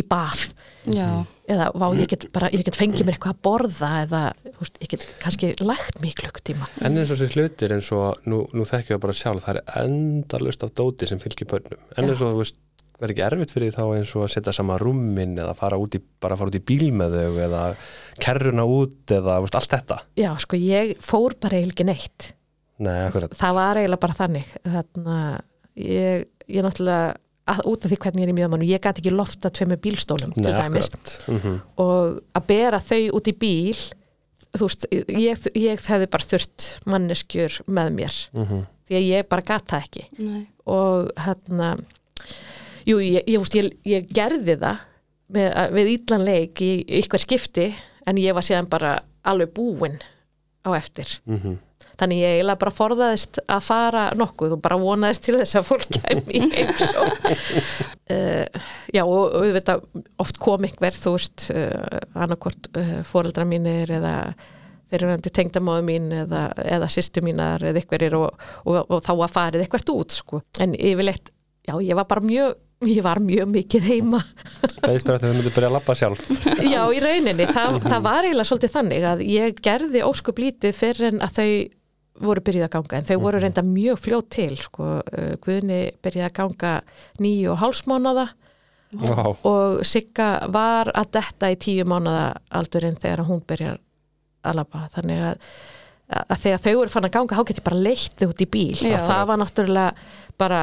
í 0.00 0.04
bað. 0.08 0.46
Já, 0.88 1.08
eða 1.50 1.66
vá, 1.76 1.86
ég 1.98 2.08
get 2.10 2.24
bara, 2.32 2.48
ég 2.54 2.64
get 2.64 2.78
fengið 2.78 3.04
mér 3.04 3.18
eitthvað 3.18 3.36
að 3.36 3.42
borða 3.44 3.90
eða, 4.06 4.22
veist, 4.56 4.80
ég 4.80 4.92
get 4.94 5.04
kannski 5.20 5.52
lægt 5.60 6.00
mig 6.00 6.16
klukkutíma. 6.20 6.70
En 6.80 6.96
eins 6.96 7.12
og 7.12 7.20
sér 7.20 7.36
hlutir 7.36 7.76
eins 7.76 7.90
og 7.96 8.24
nú, 8.30 8.42
nú 8.56 8.66
þekki 8.68 8.96
ég 8.96 9.02
bara 9.02 9.16
sjálf 9.16 9.44
það 9.44 9.60
er 9.60 9.84
endalust 9.84 10.64
af 10.64 10.72
dóti 10.78 11.10
sem 11.10 11.20
fylgir 11.22 11.50
börnum. 11.52 11.84
En 11.96 12.08
eins 12.08 12.24
og 12.24 12.32
þú 12.32 12.42
veist 12.42 12.58
verður 13.00 13.14
ekki 13.14 13.24
erfitt 13.26 13.54
fyrir 13.54 13.76
þá 13.76 13.84
eins 13.96 14.12
og 14.16 14.26
að 14.26 14.32
setja 14.34 14.54
sama 14.56 14.76
rúmin 14.80 15.38
eða 15.40 15.54
fara 15.58 15.78
út 15.80 15.96
í, 15.96 16.02
bara 16.22 16.36
fara 16.38 16.52
út 16.52 16.58
í 16.58 16.64
bíl 16.70 16.90
með 16.96 17.16
þau 17.16 17.40
eða 17.46 17.62
kerruna 18.20 18.66
út 18.68 19.14
eða 19.16 19.38
veist, 19.44 19.56
allt 19.58 19.74
þetta? 19.76 19.98
Já, 20.20 20.30
sko, 20.44 20.60
ég 20.60 20.92
fór 21.04 21.36
bara 21.40 21.58
eiginlega 21.58 21.76
ekki 21.76 21.88
neitt. 21.88 22.28
Nei, 22.80 22.98
akkurat. 23.06 23.34
Það 23.36 23.56
var 23.60 23.80
eiginlega 23.80 24.04
bara 24.04 24.18
þannig. 24.20 24.52
Þarna, 24.64 25.16
ég, 25.76 26.26
ég 26.48 26.66
náttúrulega 26.66 27.16
að, 27.50 27.62
út 27.70 27.84
af 27.86 27.92
því 27.92 28.00
hvernig 28.04 28.22
ég 28.22 28.28
er 28.28 28.32
í 28.32 28.36
mjöðmann 28.38 28.66
ég 28.68 28.84
gæti 28.84 29.02
ekki 29.02 29.14
lofta 29.14 29.50
tveimur 29.54 29.80
bílstólum 29.84 30.34
Nei, 30.34 30.44
til 30.44 30.52
dæmis. 30.54 30.90
akkurat. 30.90 31.16
Mm 31.30 31.56
og 31.84 32.20
að 32.36 32.46
bera 32.50 32.82
þau 32.84 33.00
út 33.18 33.30
í 33.30 33.34
bíl 33.40 33.78
þú 34.50 34.66
veist, 34.66 34.86
ég, 34.90 35.48
ég 35.58 35.86
hefði 35.86 36.10
bara 36.10 36.26
þurft 36.26 36.68
manneskjur 36.90 37.60
með 37.70 37.92
mér. 37.96 38.16
-hmm. 38.34 38.64
því 38.88 38.98
að 38.98 39.08
ég 39.08 39.28
bara 39.28 39.46
gata 39.46 39.78
ekki. 39.78 40.06
Nei. 40.18 40.46
Og 40.66 41.10
hérna 41.16 41.76
jú, 42.88 43.00
ég, 43.02 43.24
ég, 43.26 43.48
ég, 43.60 43.72
ég 43.88 44.12
gerði 44.14 44.56
það 44.60 44.86
með, 45.30 45.50
við 45.76 45.92
ítlan 45.94 46.26
leik 46.26 46.62
í 46.64 46.72
ykkur 47.00 47.24
skipti 47.24 47.70
en 48.08 48.20
ég 48.20 48.36
var 48.36 48.46
síðan 48.46 48.70
bara 48.70 48.98
alveg 49.26 49.52
búinn 49.56 50.00
á 50.64 50.70
eftir. 50.76 51.18
Mm 51.28 51.58
þannig 52.00 52.20
ég 52.22 52.36
eiginlega 52.36 52.60
bara 52.60 52.74
forðaðist 52.74 53.40
að 53.50 53.64
fara 53.66 54.04
nokkuð 54.18 54.56
og 54.56 54.62
bara 54.64 54.78
vonaðist 54.80 55.26
til 55.26 55.36
þess 55.38 55.58
að 55.58 55.66
fólk 55.68 55.88
kæmi 55.96 56.38
í 56.38 56.48
heimsó 56.54 57.04
uh, 58.14 58.62
já 58.94 59.02
og 59.02 59.18
og 59.20 59.36
auðvitað 59.42 59.84
oft 60.22 60.40
kom 60.40 60.64
einhver 60.66 60.96
þú 60.96 61.14
veist 61.16 61.50
uh, 61.54 62.00
annarkvort 62.14 62.70
uh, 62.80 62.94
fóreldra 63.06 63.44
mínir 63.48 63.92
eða 63.98 64.14
fyrirvændi 64.90 65.30
tengdamáðu 65.34 65.86
mín 65.86 66.08
eða, 66.24 66.48
eða 66.64 66.88
sýstu 66.90 67.22
mínar 67.22 67.62
eða 67.62 67.82
einhverjir 67.82 68.16
og, 68.18 68.48
og, 68.64 68.80
og 68.88 69.04
þá 69.06 69.12
að 69.12 69.36
farið 69.36 69.66
eitthvert 69.66 69.92
út 69.94 70.16
sko. 70.16 70.42
en 70.62 70.74
yfirleitt, 70.74 71.30
já 71.68 71.76
ég 71.78 71.98
var 71.98 72.08
bara 72.10 72.24
mjög 72.24 72.56
ég 72.96 73.02
var 73.04 73.20
mjög 73.20 73.50
mikið 73.52 73.88
heima. 73.90 74.22
Beðist 74.80 75.04
eftir 75.04 75.16
að 75.16 75.26
þau 75.26 75.34
myndir 75.36 75.54
byrja 75.56 75.68
að 75.68 75.76
labba 75.76 75.96
sjálf. 75.98 76.22
Já 76.74 76.80
í 76.88 77.02
rauninni, 77.04 77.48
það, 77.50 77.76
það 77.84 78.06
var 78.06 78.28
eiginlega 78.28 78.48
svolítið 78.48 78.74
þannig 78.76 79.06
að 79.10 79.22
ég 79.28 79.60
gerði 79.64 80.04
óskup 80.06 80.40
lítið 80.40 80.76
fyrir 80.78 81.10
en 81.10 81.22
að 81.26 81.36
þau 81.36 81.50
voru 82.20 82.44
byrjuð 82.44 82.66
að 82.66 82.74
ganga. 82.74 82.98
En 82.98 83.08
þau 83.08 83.18
voru 83.22 83.40
reynda 83.40 83.64
mjög 83.64 84.00
fljótt 84.00 84.30
til 84.36 84.52
sko. 84.60 84.88
Uh, 85.12 85.32
Guðni 85.44 85.80
byrjuð 86.04 86.26
að 86.26 86.36
ganga 86.40 86.74
nýju 87.20 87.52
og 87.54 87.60
hálsmánada 87.62 88.26
Vá, 88.90 89.22
og 89.46 89.84
Sigga 89.86 90.48
var 90.50 90.90
að 90.98 91.12
detta 91.14 91.50
í 91.52 91.58
tíu 91.62 91.84
mánada 91.86 92.40
aldurinn 92.58 92.98
þegar 92.98 93.22
hún 93.28 93.44
byrjar 93.46 93.78
að 94.42 94.56
labba. 94.58 94.86
Þannig 94.96 95.20
að, 95.28 95.50
að 96.24 96.38
þegar 96.42 96.62
þau 96.64 96.72
voru 96.80 96.94
fann 96.96 97.06
að 97.06 97.14
ganga 97.14 97.38
þá 97.38 97.44
get 97.46 97.60
ég 97.60 97.68
bara 97.68 97.82
leitt 97.86 98.16
þau 98.18 98.30
út 98.32 98.42
í 98.42 98.48
bíl. 98.50 98.78
Já. 98.80 98.96
og 98.96 99.04
það 99.06 99.26
var 99.30 99.40
náttúrulega 99.44 100.08
bara 100.40 100.62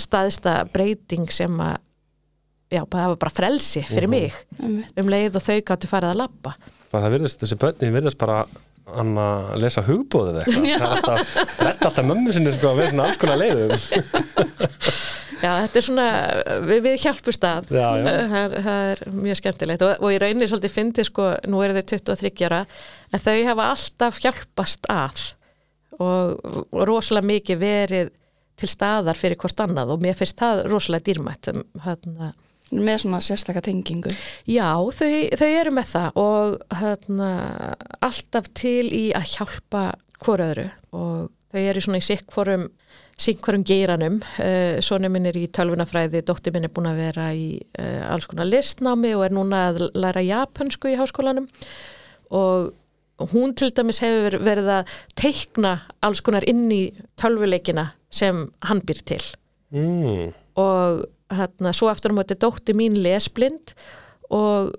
staðista 0.00 0.64
breyting 0.72 1.28
sem 1.32 1.58
að 1.62 1.76
já, 2.74 2.80
það 2.82 3.08
var 3.12 3.18
bara 3.22 3.30
frelsi 3.34 3.84
fyrir 3.86 4.08
Mhm. 4.08 4.10
mig. 4.10 4.32
Um 4.98 5.08
leið 5.12 5.36
og 5.38 5.42
þau 5.46 5.58
gáttu 5.62 5.86
farið 5.90 6.10
að 6.14 6.20
labba. 6.24 6.54
Bara 6.90 7.06
það 7.08 7.12
virðist, 7.18 7.40
þessi 7.44 7.58
börni 7.60 7.92
virðist 7.94 8.18
bara 8.18 8.46
hann 8.94 9.14
að 9.16 9.54
lesa 9.62 9.82
hugbóðið 9.82 10.40
eitthvað. 10.42 10.64
Það 10.64 10.74
er 10.74 10.82
alltaf, 10.88 11.36
retta 11.64 11.86
alltaf 11.88 12.04
mömmu 12.04 12.32
sinni 12.36 12.52
sko 12.56 12.68
að 12.72 12.76
vera 12.82 12.90
svona 12.90 13.06
alls 13.08 13.20
konar 13.22 13.38
leiðum. 13.40 13.70
Já, 15.44 15.50
þetta 15.66 15.76
er 15.80 15.84
svona, 15.84 16.04
við, 16.64 16.82
við 16.84 16.98
hjálpust 17.04 17.44
að. 17.48 17.70
Það, 17.70 18.08
er, 18.10 18.54
það 18.64 18.90
er 18.94 19.02
mjög 19.24 19.40
skemmtilegt. 19.40 19.82
Og, 19.84 20.04
og 20.04 20.14
í 20.14 20.18
rauninni 20.22 20.48
svolítið 20.50 20.74
fyndi 20.74 21.04
sko, 21.08 21.30
nú 21.50 21.62
eru 21.64 21.76
þau 21.78 21.86
23 21.94 22.46
ára 22.48 22.60
en 23.12 23.22
þau 23.24 23.34
hafa 23.50 23.66
alltaf 23.74 24.20
hjálpast 24.24 24.88
að. 24.92 25.24
Og, 26.00 26.38
og 26.74 26.86
rosalega 26.88 27.28
mikið 27.30 27.60
verið 27.60 28.12
til 28.60 28.70
staðar 28.70 29.18
fyrir 29.18 29.40
hvort 29.40 29.60
annað 29.64 29.94
og 29.94 30.02
mér 30.04 30.16
finnst 30.18 30.40
það 30.40 30.64
rosalega 30.70 31.08
dýrmætt 31.08 31.50
hérna, 31.84 32.32
með 32.74 33.02
svona 33.04 33.20
sérstaka 33.24 33.62
tengingu. 33.64 34.12
Já, 34.50 34.70
þau, 34.74 35.10
þau 35.40 35.48
eru 35.48 35.74
með 35.74 35.90
það 35.90 36.20
og 36.22 36.78
hérna, 36.80 37.30
alltaf 38.04 38.50
til 38.56 38.86
í 38.94 39.04
að 39.16 39.28
hjálpa 39.34 39.84
hvort 40.24 40.46
öðru 40.46 40.70
og 40.94 41.28
þau 41.54 41.60
eru 41.64 41.84
svona 41.84 42.00
í 42.00 42.08
sikkvorum 42.08 42.70
sikkvorum 43.20 43.64
geiranum. 43.66 44.20
Uh, 44.42 44.80
Sónu 44.82 45.10
minn 45.12 45.28
er 45.30 45.36
í 45.38 45.46
tölvunafræði, 45.54 46.24
dóttir 46.26 46.54
minn 46.54 46.66
er 46.66 46.72
búin 46.74 46.90
að 46.90 47.02
vera 47.02 47.28
í 47.36 47.50
uh, 47.78 48.08
alls 48.10 48.26
konar 48.30 48.48
listnámi 48.48 49.12
og 49.14 49.26
er 49.26 49.36
núna 49.36 49.68
að 49.70 49.84
læra 49.94 50.24
japansku 50.24 50.90
í 50.90 50.96
háskólanum. 50.98 51.46
Og 52.34 52.72
hún 53.30 53.54
til 53.54 53.70
dæmis 53.74 54.02
hefur 54.02 54.40
verið 54.42 54.72
að 54.80 54.94
teikna 55.18 55.76
alls 56.02 56.24
konar 56.24 56.46
inn 56.50 56.66
í 56.74 56.88
tölvuleikina 57.20 57.92
sem 58.14 58.46
hann 58.68 58.84
býr 58.86 59.02
til. 59.10 59.24
Mm. 59.74 60.30
og 60.54 61.04
hérna, 61.34 61.72
svo 61.74 61.88
eftir 61.90 62.12
um 62.12 62.20
þetta 62.20 62.36
er 62.36 62.42
dótti 62.44 62.74
mín 62.78 63.00
lesblind 63.02 63.72
og, 64.30 64.70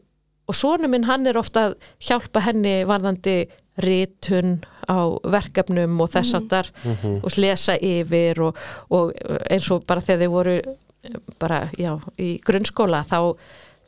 og 0.48 0.56
sonu 0.56 0.88
minn 0.88 1.08
hann 1.10 1.28
er 1.28 1.36
ofta 1.36 1.66
að 1.68 1.76
hjálpa 2.00 2.46
henni 2.46 2.78
varðandi 2.88 3.50
ritun 3.84 4.62
á 4.88 5.20
verkefnum 5.28 6.00
og 6.00 6.14
þess 6.14 6.38
áttar 6.38 6.72
og 7.26 7.36
lesa 7.42 7.76
yfir 7.76 8.40
og, 8.46 8.56
og 8.88 9.12
eins 9.52 9.68
og 9.74 9.84
bara 9.90 10.06
þegar 10.06 10.24
þau 10.24 10.36
voru 10.38 10.56
bara, 11.42 11.66
já, 11.78 11.98
í 12.18 12.38
grunnskóla 12.46 13.04
þá 13.04 13.20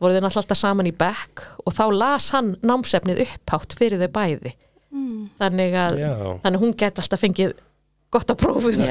voru 0.01 0.13
þau 0.13 0.21
náttúrulega 0.21 0.43
alltaf 0.43 0.59
saman 0.59 0.89
í 0.91 0.95
bekk 0.97 1.45
og 1.63 1.73
þá 1.73 1.85
las 1.95 2.31
hann 2.35 2.57
námsefnið 2.61 3.23
upphátt 3.23 3.77
fyrir 3.79 4.03
þau 4.03 4.11
bæði. 4.19 4.53
Þannig 5.37 5.73
að 5.77 5.97
Já. 5.99 6.11
þannig 6.43 6.57
að 6.57 6.61
hún 6.63 6.75
gæti 6.77 7.01
alltaf 7.03 7.21
fengið 7.21 7.55
gott 8.13 8.31
að 8.31 8.39
prófum 8.41 8.83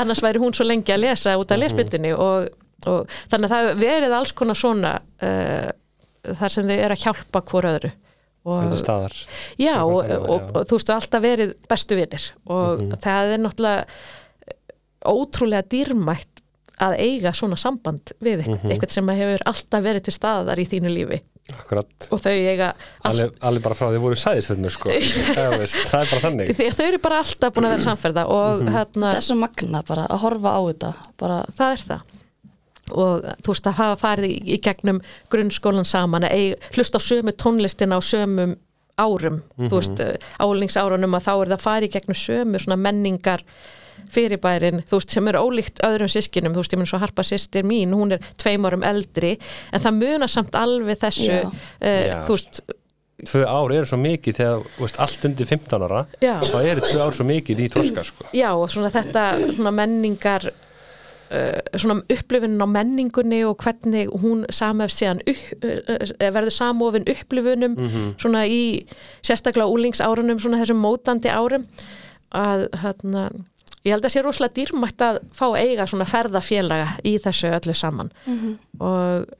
annars 0.00 0.22
væri 0.24 0.42
hún 0.42 0.56
svo 0.56 0.66
lengi 0.68 0.94
að 0.94 1.04
lesa 1.06 1.36
út 1.40 1.52
af 1.52 1.60
lesbindinni 1.60 2.12
og, 2.14 2.50
og 2.90 3.14
þannig 3.32 3.48
að 3.48 3.54
það 3.54 3.80
verið 3.80 4.16
alls 4.18 4.34
konar 4.36 4.58
svona 4.58 4.94
uh, 5.00 5.70
þar 6.40 6.54
sem 6.54 6.68
þau 6.68 6.76
eru 6.76 6.96
að 6.96 7.04
hjálpa 7.06 7.44
hvort 7.50 7.70
öðru. 7.74 7.92
Og, 8.50 8.72
staðar. 8.80 9.12
Já, 9.60 9.74
og, 9.84 10.06
og, 10.08 10.54
þú 10.64 10.78
veist 10.78 10.92
alltaf 10.94 11.20
verið 11.20 11.50
bestu 11.68 11.96
vinnir 11.98 12.30
og 12.48 12.86
það 13.04 13.34
er 13.34 13.42
náttúrulega 13.44 15.10
ótrúlega 15.10 15.68
dýrmætt 15.68 16.40
að 16.80 16.96
eiga 17.04 17.34
svona 17.36 17.58
samband 17.60 18.14
við 18.24 18.40
eitthvað, 18.40 18.64
eitthvað 18.72 18.94
sem 18.94 19.12
hefur 19.18 19.44
alltaf 19.52 19.84
verið 19.84 20.06
til 20.06 20.14
staðar 20.16 20.62
í 20.62 20.64
þínu 20.70 20.92
lífi 20.94 21.20
Akkurat. 21.50 21.88
Og 22.14 22.20
þau 22.22 22.30
eiga 22.30 22.68
Alveg, 23.08 23.32
alveg 23.42 23.64
bara 23.64 23.76
frá 23.78 23.88
því 23.90 24.00
voru 24.04 24.18
sæðisfönnur 24.20 24.74
sko. 24.74 24.92
Það, 25.36 25.56
veist, 25.62 25.78
það 25.88 26.04
er 26.04 26.10
bara 26.12 26.22
þannig. 26.26 26.52
Því 26.58 26.68
að 26.68 26.78
þau 26.78 26.86
eru 26.86 27.00
bara 27.06 27.20
alltaf 27.24 27.54
búin 27.56 27.66
að 27.68 27.74
vera 27.74 27.86
samferða 27.88 28.24
og 28.30 28.62
hérna, 28.68 29.02
það 29.08 29.18
er 29.18 29.26
svo 29.26 29.36
magna 29.40 29.82
bara 29.88 30.06
að 30.06 30.22
horfa 30.24 30.54
á 30.54 30.60
þetta 30.68 30.92
bara, 31.22 31.38
það 31.58 31.74
er 31.76 31.84
það. 31.88 32.06
Og 32.90 33.26
þú 33.46 33.54
veist 33.54 33.68
að 33.70 33.78
hafa 33.80 33.98
farið 34.00 34.30
í, 34.30 34.38
í 34.54 34.60
gegnum 34.66 35.02
grunnskólan 35.30 35.88
saman 35.88 36.26
að 36.26 36.36
eig, 36.38 36.70
hlusta 36.76 36.98
á 36.98 37.06
sömu 37.06 37.34
tónlistina 37.38 37.98
á 37.98 38.00
sömum 38.02 38.56
árum, 39.00 39.40
þú 39.56 39.74
veist, 39.78 40.00
álingsárunum 40.42 41.14
að 41.16 41.26
þá 41.26 41.30
er 41.34 41.50
það 41.52 41.56
að 41.56 41.62
fara 41.66 41.86
í 41.86 41.92
gegnum 41.94 42.18
sömu 42.18 42.60
svona 42.60 42.76
menningar 42.80 43.44
fyrirbærin, 44.10 44.82
þú 44.88 45.00
veist, 45.00 45.14
sem 45.14 45.28
eru 45.28 45.44
ólíkt 45.46 45.82
öðrum 45.86 46.10
sískinum, 46.10 46.54
þú 46.56 46.62
veist, 46.64 46.74
ég 46.76 46.80
mun 46.82 46.90
svo 46.90 47.00
harpa 47.02 47.22
sýstir 47.26 47.66
mín, 47.66 47.92
hún 47.96 48.16
er 48.16 48.24
tveim 48.40 48.64
árum 48.68 48.84
eldri 48.86 49.36
en 49.72 49.80
það 49.84 49.98
munar 50.00 50.30
samt 50.32 50.54
alveg 50.58 50.98
þessu 51.02 51.30
Já. 51.30 51.48
uh, 51.48 52.04
Já. 52.08 52.20
þú 52.28 52.36
veist, 52.38 52.62
Tvö 53.20 53.42
ár 53.44 53.68
eru 53.76 53.84
svo 53.84 53.98
mikið 54.00 54.36
þegar 54.38 54.62
þú 54.78 54.80
veist, 54.86 54.98
allt 55.04 55.24
undir 55.28 55.48
15 55.50 55.82
ára 55.84 55.98
Já. 56.24 56.38
þá 56.40 56.54
eru 56.64 56.80
tvö 56.86 57.02
ár 57.04 57.12
svo 57.18 57.26
mikið 57.28 57.58
í 57.60 57.66
þorska 57.74 58.04
sko 58.08 58.24
já, 58.32 58.48
og 58.56 58.70
svona 58.72 58.88
þetta 58.94 59.24
svona 59.58 59.72
menningar 59.76 60.46
uh, 60.48 61.58
svona 61.76 61.98
upplifunin 62.16 62.64
á 62.64 62.68
menningunni 62.72 63.42
og 63.44 63.60
hvernig 63.60 64.08
hún 64.22 64.46
samefst 64.48 65.02
síðan 65.02 65.20
upp, 65.28 65.44
uh, 65.68 66.30
verður 66.32 66.54
samofin 66.56 67.04
upplifunum 67.12 67.76
svona 68.16 68.46
í 68.48 68.86
sérstaklega 69.20 69.68
úlingsárunum, 69.68 70.40
svona 70.40 70.62
þessum 70.62 70.80
mótandi 70.80 71.28
árum 71.28 71.68
að 72.32 72.68
hérna 72.80 73.28
ég 73.86 73.94
held 73.94 74.04
að 74.04 74.14
sé 74.14 74.22
rosalega 74.24 74.56
dýrmætt 74.58 75.04
að 75.04 75.20
fá 75.36 75.46
eiga 75.56 75.86
svona 75.88 76.08
ferðafélaga 76.08 76.96
í 77.06 77.16
þessu 77.22 77.52
öllu 77.56 77.76
saman. 77.76 78.10
Og, 78.80 79.30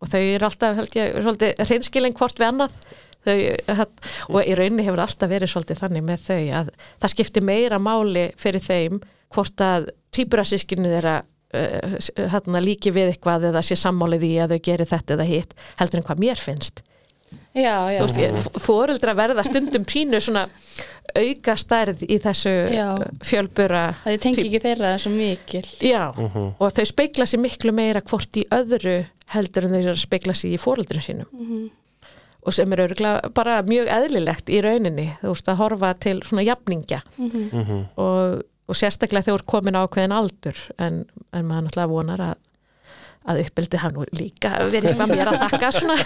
og 0.00 0.12
þau 0.12 0.20
eru 0.20 0.48
alltaf, 0.48 0.78
held 0.78 0.96
ég, 0.96 1.18
svolítið 1.24 1.66
hreinskilin 1.68 2.16
hvort 2.16 2.40
við 2.40 2.50
annað. 2.52 2.78
Þau, 3.24 3.84
og 4.28 4.40
í 4.44 4.56
rauninni 4.56 4.84
hefur 4.84 5.00
alltaf 5.00 5.30
verið 5.30 5.52
svolítið 5.52 5.78
þannig 5.80 6.02
með 6.04 6.24
þau 6.26 6.42
að 6.60 6.72
það 7.00 7.12
skiptir 7.14 7.46
meira 7.48 7.78
máli 7.80 8.26
fyrir 8.36 8.60
þeim 8.60 8.98
hvort 9.32 9.64
að 9.64 9.86
týpurasískinu 10.14 10.90
þeirra 10.92 11.14
uh, 11.56 11.94
hérna, 12.34 12.60
líki 12.60 12.92
við 12.94 13.14
eitthvað 13.14 13.48
eða 13.50 13.62
sé 13.64 13.78
sammálið 13.80 14.26
í 14.28 14.34
að 14.44 14.54
þau 14.54 14.64
gerir 14.68 14.90
þetta 14.90 15.16
eða 15.16 15.28
hitt 15.30 15.54
heldur 15.80 16.02
en 16.02 16.06
hvað 16.10 16.20
mér 16.26 16.42
finnst. 16.42 16.84
Já, 17.54 17.86
já, 17.94 18.00
þú 18.02 18.20
veist, 18.20 18.56
fóreldra 18.62 19.14
verða 19.16 19.44
stundum 19.46 19.84
pínu 19.86 20.20
svona 20.22 20.48
auka 21.14 21.54
stærð 21.60 22.04
í 22.08 22.18
þessu 22.22 22.52
Já. 22.74 22.88
fjölbura 23.24 23.82
það 24.02 24.18
tengi 24.24 24.44
ekki 24.46 24.60
þeirra 24.64 24.92
svo 25.02 25.12
mikil. 25.14 25.62
Já, 25.84 26.08
og 26.14 26.74
þau 26.74 26.84
speikla 26.90 27.26
sér 27.30 27.42
miklu 27.44 27.74
meira 27.76 28.02
hvort 28.04 28.40
í 28.40 28.44
öðru 28.54 28.98
heldur 29.34 29.68
en 29.68 29.76
þau 29.76 29.80
eru 29.82 30.00
speikla 30.02 30.34
sér 30.36 30.56
í 30.56 30.60
fóreldrum 30.60 31.04
sínum. 31.04 31.44
Og 32.44 32.52
sem 32.52 32.72
er 32.76 32.82
örgulega 32.84 33.30
bara 33.32 33.60
mjög 33.64 33.88
eðlilegt 33.88 34.50
í 34.52 34.58
rauninni, 34.60 35.06
þú 35.22 35.30
veist, 35.32 35.46
að 35.48 35.60
horfa 35.62 35.94
til 35.96 36.18
svona 36.26 36.44
jafningja. 36.44 37.00
Og, 37.96 38.42
og 38.68 38.76
sérstaklega 38.76 39.24
þegar 39.24 39.38
þú 39.38 39.40
ert 39.40 39.50
komin 39.54 39.78
á 39.80 39.84
ákveðin 39.86 40.16
aldur 40.18 40.60
en, 40.76 41.04
en 41.32 41.46
maður 41.48 41.70
náttúrulega 41.70 41.92
vonar 41.94 42.24
að 42.26 42.34
að 43.24 43.40
uppbyldi 43.44 43.80
hann 43.80 43.94
nú 43.96 44.04
líka 44.18 44.50
verið 44.68 44.90
eitthvað 44.90 45.12
mér 45.14 45.30
að 45.30 45.40
þakka 45.44 45.70
svona. 45.78 45.96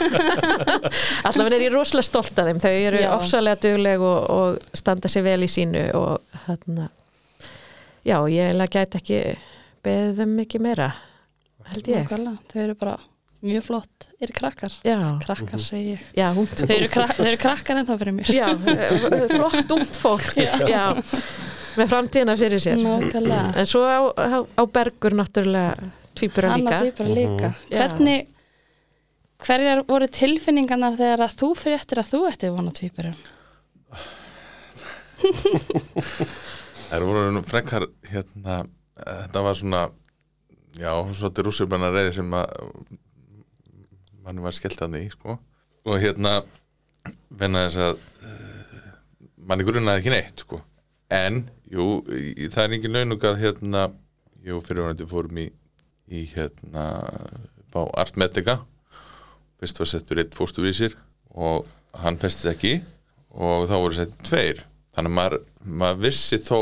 Allavega 1.29 1.57
er 1.57 1.65
ég 1.67 1.75
rosalega 1.75 2.07
stolt 2.07 2.39
af 2.39 2.47
þeim. 2.47 2.61
Þau 2.63 2.71
eru 2.77 3.03
Já. 3.03 3.09
ofsalega 3.17 3.61
dugleg 3.65 4.05
og, 4.07 4.31
og 4.37 4.79
standa 4.79 5.11
sér 5.11 5.27
vel 5.27 5.43
í 5.43 5.51
sínu 5.51 5.89
og 5.99 6.39
þarna 6.47 6.89
já, 8.07 8.17
ég 8.31 8.65
gæti 8.73 9.01
ekki 9.01 9.21
beðið 9.85 10.23
þeim 10.23 10.35
mikið 10.43 10.67
meira 10.69 10.89
held 11.73 11.91
ég. 11.93 12.09
Þau 12.09 12.61
eru 12.63 12.77
bara 12.79 12.97
mjög 13.45 13.67
flott. 13.67 14.09
Eru 14.19 14.35
krakkar, 14.35 14.73
já, 14.87 14.97
krakkar 15.23 15.63
segi 15.63 15.95
ég. 15.95 16.07
Já, 16.17 16.31
þau 16.35 16.73
eru, 16.75 16.89
krak 16.91 17.15
þau 17.19 17.27
eru 17.29 17.41
krakkar 17.43 17.83
en 17.83 17.87
þá 17.87 17.95
fyrir 18.01 18.17
mér. 18.17 18.33
Já, 18.35 18.49
flott 19.35 19.77
ungt 19.77 19.99
fólk. 20.01 20.33
Já. 20.67 20.89
með 21.79 21.93
framtíðina 21.93 22.35
fyrir 22.39 22.63
sér. 22.63 22.81
Nákvæmlega. 22.83 23.45
en 23.61 23.71
svo 23.71 23.85
á, 23.87 23.99
á, 24.19 24.43
á 24.43 24.63
Bergur 24.67 25.15
náttúrulega 25.19 25.93
tvíbura 26.19 26.57
líka. 26.57 26.83
því 26.83 26.93
bara 26.99 27.17
líka. 27.21 27.53
Já. 27.69 27.79
hvernig 27.79 28.27
hverjar 29.39 29.85
voru 29.89 30.09
tilfinningarnar 30.19 30.99
þegar 30.99 31.25
að 31.29 31.37
þú 31.43 31.51
fyrir 31.59 31.79
eftir 31.79 32.03
að 32.03 32.11
þú 32.13 32.21
ætti 32.33 32.53
vona 32.55 32.75
tvíburum? 32.75 33.19
Það 36.89 37.05
voru 37.05 37.33
nú 37.35 37.43
frekar 37.45 37.85
hérna, 38.09 38.63
þetta 38.97 39.41
var 39.45 39.57
svona 39.59 39.83
já, 40.79 40.93
svolítið 41.13 41.49
rússirbenna 41.49 41.91
reyði 41.93 42.15
sem 42.17 42.35
að 42.39 42.47
mann 44.25 44.41
var 44.45 44.57
skellt 44.57 44.81
að 44.85 44.97
því, 44.97 45.03
sko. 45.13 45.37
Og 45.89 46.01
hérna 46.01 46.39
venna 47.41 47.67
þess 47.67 47.81
að 47.85 48.01
uh, 48.29 48.89
manni 49.51 49.67
grunnaði 49.69 50.03
ekki 50.03 50.15
neitt, 50.15 50.45
sko. 50.45 50.63
En, 51.13 51.43
jú, 51.73 52.03
það 52.53 52.63
er 52.65 52.77
engin 52.77 52.97
launug 52.97 53.29
að 53.29 53.41
hérna, 53.43 53.87
jú, 54.45 54.61
fyrirvænandi 54.65 55.09
fórum 55.09 55.41
í, 55.45 55.47
í 56.09 56.25
hérna 56.33 56.85
á 57.79 57.83
Artmedica 58.01 58.59
fyrst 59.59 59.81
var 59.81 59.91
settur 59.91 60.21
eitt 60.23 60.37
fóstuvísir 60.37 60.95
og 61.35 61.67
hann 62.03 62.19
festist 62.21 62.51
ekki 62.51 62.79
og 63.35 63.67
þá 63.71 63.75
voru 63.77 63.97
sett 63.97 64.15
tveir. 64.27 64.63
Þannig 64.97 65.13
að 65.13 65.17
maður, 65.19 65.43
maður 65.83 66.05
vissi 66.07 66.39
þó 66.43 66.61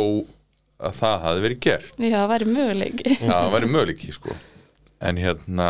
að 0.76 0.96
það 0.98 1.20
hafi 1.24 1.44
verið 1.44 1.60
gert. 1.66 1.92
Já, 1.96 2.16
það 2.16 2.32
væri 2.32 2.48
möguleiki. 2.52 3.12
Já, 3.16 3.30
það 3.32 3.52
væri 3.54 3.70
möguleiki 3.72 4.16
sko. 4.16 4.36
En 5.06 5.20
hérna 5.20 5.68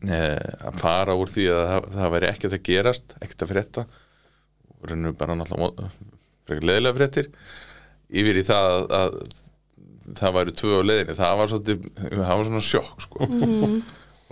e, 0.00 0.22
að 0.70 0.80
fara 0.82 1.18
úr 1.18 1.30
því 1.30 1.48
að 1.54 1.66
það, 1.72 1.90
það 1.98 2.14
væri 2.16 2.30
ekkert 2.30 2.56
að 2.56 2.64
gerast, 2.70 3.14
ekkert 3.20 3.44
að 3.46 3.52
frétta 3.52 3.86
og 4.72 4.90
reynum 4.90 5.18
bara 5.18 5.36
náttúrulega 5.38 5.92
frekar 6.48 6.66
leðilega 6.66 6.98
fréttir 6.98 7.30
yfir 8.12 8.40
í 8.40 8.44
það 8.46 8.72
að, 8.72 8.86
að 8.98 9.18
það 10.18 10.34
væri 10.36 10.54
tvö 10.60 10.78
á 10.78 10.82
leiðinni, 10.88 11.16
það 11.18 11.34
var, 11.40 11.50
svolítið, 11.52 11.84
það 12.10 12.32
var 12.38 12.46
svona 12.48 12.62
sjokk 12.68 13.04
sko. 13.06 13.28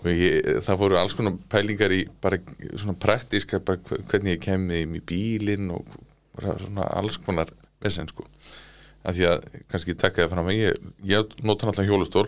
Og 0.01 0.07
ég, 0.09 0.47
það 0.65 0.79
fóru 0.81 0.97
alls 0.97 1.15
konar 1.19 1.35
pælingar 1.53 1.93
í 1.93 2.01
bara 2.25 2.39
svona 2.81 2.95
praktíska 2.97 3.59
bara 3.61 3.83
hve- 3.85 4.01
hvernig 4.09 4.39
ég 4.39 4.45
kemði 4.47 4.79
í 4.97 5.03
bílinn 5.11 5.71
og 5.77 5.91
svona 6.41 6.87
alls 6.97 7.19
konar 7.21 7.51
vesen 7.85 8.09
sko. 8.09 8.25
Að 9.05 9.17
því 9.19 9.27
að 9.31 9.45
kannski 9.73 9.95
tekka 10.01 10.25
það 10.25 10.33
fram 10.35 10.49
að 10.53 10.57
ég, 10.61 10.81
ég 11.09 11.37
nota 11.45 11.69
náttúrulega 11.69 11.91
hjólustól 11.93 12.27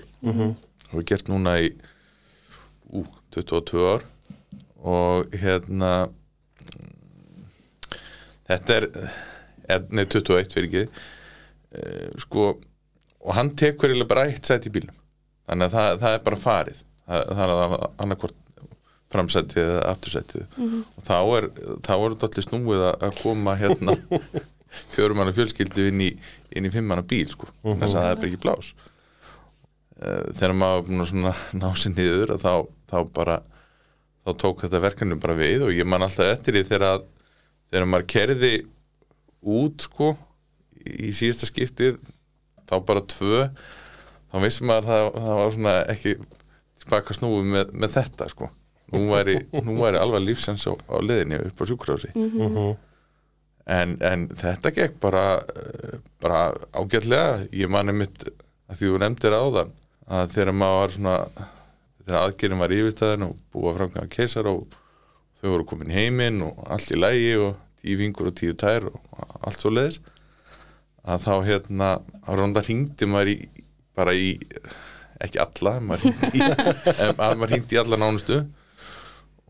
og 0.93 0.99
við 1.01 1.07
gert 1.11 1.29
núna 1.33 1.57
í 1.65 1.73
ú, 2.93 3.07
22 3.33 3.87
ár. 3.95 4.05
Og 4.83 5.33
hérna 5.39 5.93
þetta 8.49 8.77
er, 8.81 8.87
er 9.71 9.85
nei 9.95 10.05
21 10.11 10.53
fyrir 10.53 10.69
ekki 10.69 12.21
sko 12.25 12.47
og 13.23 13.37
hann 13.39 13.53
tekur 13.59 13.91
eiginlega 13.93 14.13
bara 14.13 14.29
eitt 14.31 14.49
sæti 14.49 14.71
í 14.71 14.75
bílnum. 14.77 14.99
Þannig 15.49 15.69
að 15.69 15.77
það, 15.77 15.91
það 16.05 16.17
er 16.17 16.25
bara 16.29 16.41
farið. 16.43 16.81
Það, 17.13 17.43
er 17.45 17.55
annarkvort 18.05 18.39
framsætið 19.13 19.63
eða 19.63 19.83
aftursætið. 19.91 20.47
Og 20.97 21.07
þá 21.09 21.17
er, 21.39 21.51
þá 21.85 21.93
er 21.97 22.15
þetta 22.15 22.31
allir 22.31 22.47
snúið 22.47 22.87
að 22.93 23.19
koma 23.21 23.57
hérna 23.61 23.99
fjörumanna 24.95 25.35
fjölskyldu 25.37 25.91
inn 25.91 26.07
í, 26.07 26.15
inn 26.57 26.69
í 26.69 26.73
fimmanna 26.73 27.05
bíl 27.05 27.27
sko, 27.29 27.51
þannig 27.61 27.91
að 27.91 27.99
það 27.99 28.09
er 28.09 28.21
bara 28.23 28.31
ekki 28.31 28.43
blás 28.47 28.71
Eh, 30.03 30.23
þegar 30.35 30.55
maður 30.59 31.19
ná 31.55 31.69
sér 31.79 31.93
niður 31.95 32.33
þá, 32.43 32.65
þá 32.91 32.97
bara 33.15 33.37
þá 34.25 34.31
tók 34.41 34.65
þetta 34.65 34.81
verkefni 34.83 35.19
bara 35.23 35.37
við 35.39 35.67
og 35.69 35.75
ég 35.77 35.87
man 35.87 36.03
alltaf 36.03 36.27
eftir 36.27 36.57
því 36.57 36.63
þegar 36.71 37.05
þegar 37.71 37.87
maður 37.91 38.09
kerði 38.11 38.53
út 39.61 39.87
sko 39.87 40.09
í 40.83 41.13
síðasta 41.15 41.47
skiptið 41.51 42.01
þá 42.71 42.75
bara 42.89 43.03
tvö 43.13 43.43
þá 44.33 44.37
vissum 44.45 44.71
maður 44.71 44.89
að 44.89 44.91
það, 44.93 45.21
það 45.25 45.39
var 45.41 45.53
svona 45.57 45.75
ekki 45.93 46.15
spaka 46.83 47.15
snúið 47.17 47.51
með, 47.53 47.73
með 47.79 47.95
þetta 47.97 48.29
sko. 48.33 48.49
Nú 48.93 49.07
væri, 49.09 49.39
nú 49.65 49.79
væri 49.81 50.01
alveg 50.01 50.25
lífsens 50.27 50.67
á, 50.69 50.73
á 50.77 50.97
liðinni 51.01 51.39
upp 51.49 51.63
á 51.63 51.65
sjúkrási 51.69 52.11
en, 53.73 53.95
en 54.03 54.27
þetta 54.37 54.73
gekk 54.75 54.99
bara 55.01 55.25
eh, 55.41 55.99
bara 56.21 56.41
ágætlega. 56.77 57.47
Ég 57.57 57.71
mani 57.73 57.95
mitt 57.97 58.27
að 58.27 58.81
því 58.81 58.91
þú 58.91 59.01
nefndir 59.05 59.37
áðan 59.39 59.73
að 60.13 60.35
þegar 60.35 60.57
maður 60.59 60.81
var 60.83 60.95
svona 60.97 61.17
þegar 62.03 62.21
aðgerðin 62.27 62.63
var 62.65 62.75
yfirstæðin 62.77 63.27
og 63.29 63.37
búið 63.55 63.71
að 63.71 63.77
framkvæma 63.79 64.13
keisar 64.13 64.51
og 64.51 64.79
þau 65.41 65.49
voru 65.53 65.69
komin 65.71 65.95
heiminn 65.95 66.43
og 66.45 66.59
allt 66.69 66.93
í 66.93 66.99
lægi 66.99 67.33
og 67.39 67.55
tíu 67.83 67.99
fingur 68.01 68.31
og 68.33 68.37
tíu 68.39 68.57
tær 68.59 68.89
og 68.91 69.23
allt 69.41 69.63
svo 69.63 69.73
leiðis 69.73 70.01
að 71.03 71.25
þá 71.27 71.33
hérna 71.49 71.89
á 72.23 72.31
rönda 72.39 72.63
hringdi 72.65 73.09
maður 73.11 73.33
í 73.35 73.37
bara 73.99 74.15
í, 74.17 74.37
ekki 75.23 75.41
alla 75.43 75.77
maður 75.83 76.09
hringdi 76.09 76.47
að 77.03 77.39
maður 77.41 77.55
hringdi 77.55 77.77
í 77.77 77.81
alla 77.83 77.99
nánustu 78.01 78.43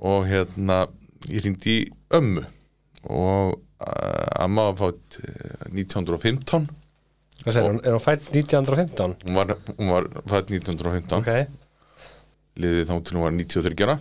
og 0.02 0.26
hérna 0.30 0.84
ég 1.28 1.44
hringdi 1.44 1.76
í 1.82 1.90
ömmu 2.18 2.46
og 3.12 3.58
amma 4.42 4.68
var 4.70 4.78
fátt 4.78 5.18
eh, 5.22 5.66
1915 5.72 6.70
Hvað 7.42 7.56
segir? 7.56 7.78
Er 7.82 7.94
hún 7.96 8.02
fætt 8.04 8.28
1915? 8.30 9.16
hún 9.26 9.34
var, 9.34 9.56
var 9.90 10.04
fætt 10.30 10.52
1915 10.54 11.16
Ok, 11.18 11.30
liðið 12.62 12.84
þá 12.90 12.94
til 13.02 13.16
hún 13.18 13.24
var 13.26 13.34
93 13.34 13.86
ára 13.86 13.96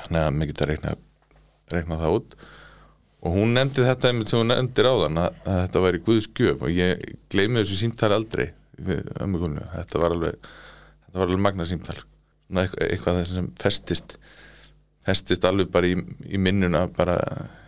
þannig 0.00 0.22
að 0.22 0.30
maður 0.36 0.50
geta 0.52 0.68
reikna, 0.70 0.94
reikna 1.74 1.98
það 2.00 2.16
út 2.16 2.38
og 3.20 3.36
hún 3.36 3.54
nefndi 3.56 3.84
þetta 3.84 4.10
einmitt 4.10 4.32
sem 4.32 4.40
hún 4.40 4.52
nefndir 4.52 4.88
á 4.88 4.94
þann 5.04 5.20
að, 5.20 5.40
að 5.44 5.58
þetta 5.64 5.84
væri 5.84 6.02
Guðs 6.06 6.28
gjöf. 6.36 6.64
Og 6.64 6.72
ég 6.72 7.06
gleymi 7.32 7.60
þessu 7.60 7.80
símtali 7.82 8.16
aldrei 8.16 8.46
við 8.80 9.10
ömmu 9.20 9.42
Guðnu, 9.42 9.66
þetta 9.74 10.00
var 10.00 10.16
alveg 10.16 10.36
þetta 10.40 11.18
var 11.18 11.26
alveg 11.26 11.44
magna 11.44 11.66
símtal. 11.68 11.98
Svona 12.48 12.66
eitthvað, 12.66 13.20
þess 13.20 13.34
sem 13.36 13.50
festist 13.60 14.16
festist 15.06 15.44
alveg 15.48 15.70
bara 15.72 15.90
í, 15.90 15.96
í 16.28 16.40
minnuna 16.40 16.86
bara 16.94 17.18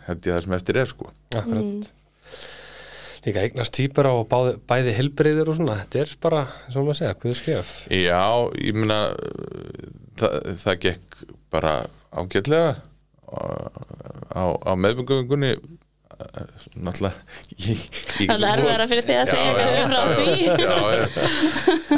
held 0.07 0.25
ég 0.25 0.35
það 0.35 0.45
sem 0.45 0.55
eftir 0.57 0.79
er 0.81 0.89
sko. 0.89 1.11
Akkurat. 1.33 1.91
Líka 3.23 3.43
eignast 3.45 3.71
týpur 3.77 4.09
á 4.09 4.13
báði, 4.27 4.57
bæði 4.67 4.95
helbriðir 4.97 5.51
og 5.51 5.55
svona. 5.59 5.77
Þetta 5.83 6.01
er 6.01 6.15
bara, 6.23 6.41
eins 6.65 6.75
og 6.75 6.87
maður 6.87 6.99
segja, 6.99 7.19
hvað 7.21 7.37
skjöf 7.39 7.75
Já, 7.95 8.23
ég 8.59 8.79
meina 8.79 8.97
það, 10.19 10.35
það 10.65 10.81
gekk 10.87 11.21
bara 11.53 11.75
ágætlega 12.11 12.73
á, 13.33 14.43
á 14.53 14.71
meðbyggungunni 14.77 15.53
náttúrulega 16.77 17.17
Það 18.13 18.31
er 18.37 18.45
erfiðara 18.53 18.85
fyrir 18.91 19.05
þig 19.07 19.19
að 19.19 19.31
segja 19.31 19.51
því. 20.13 20.27
já, 20.61 20.75
já. 20.93 21.03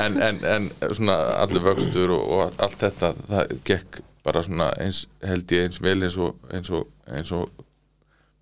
En, 0.05 0.17
en, 0.23 0.39
en 0.55 0.67
svona 0.95 1.17
allir 1.43 1.65
vöxtur 1.65 2.13
og, 2.15 2.23
og 2.37 2.63
allt 2.63 2.79
þetta 2.85 3.11
það 3.27 3.53
gekk 3.67 3.99
bara 4.25 4.41
svona 4.45 4.71
eins, 4.81 5.03
held 5.21 5.51
ég 5.53 5.67
eins 5.67 5.81
vel 5.83 5.99
eins 6.07 6.17
og, 6.17 6.39
eins 6.55 6.71
og, 6.73 6.87
eins 7.11 7.31
og 7.35 7.65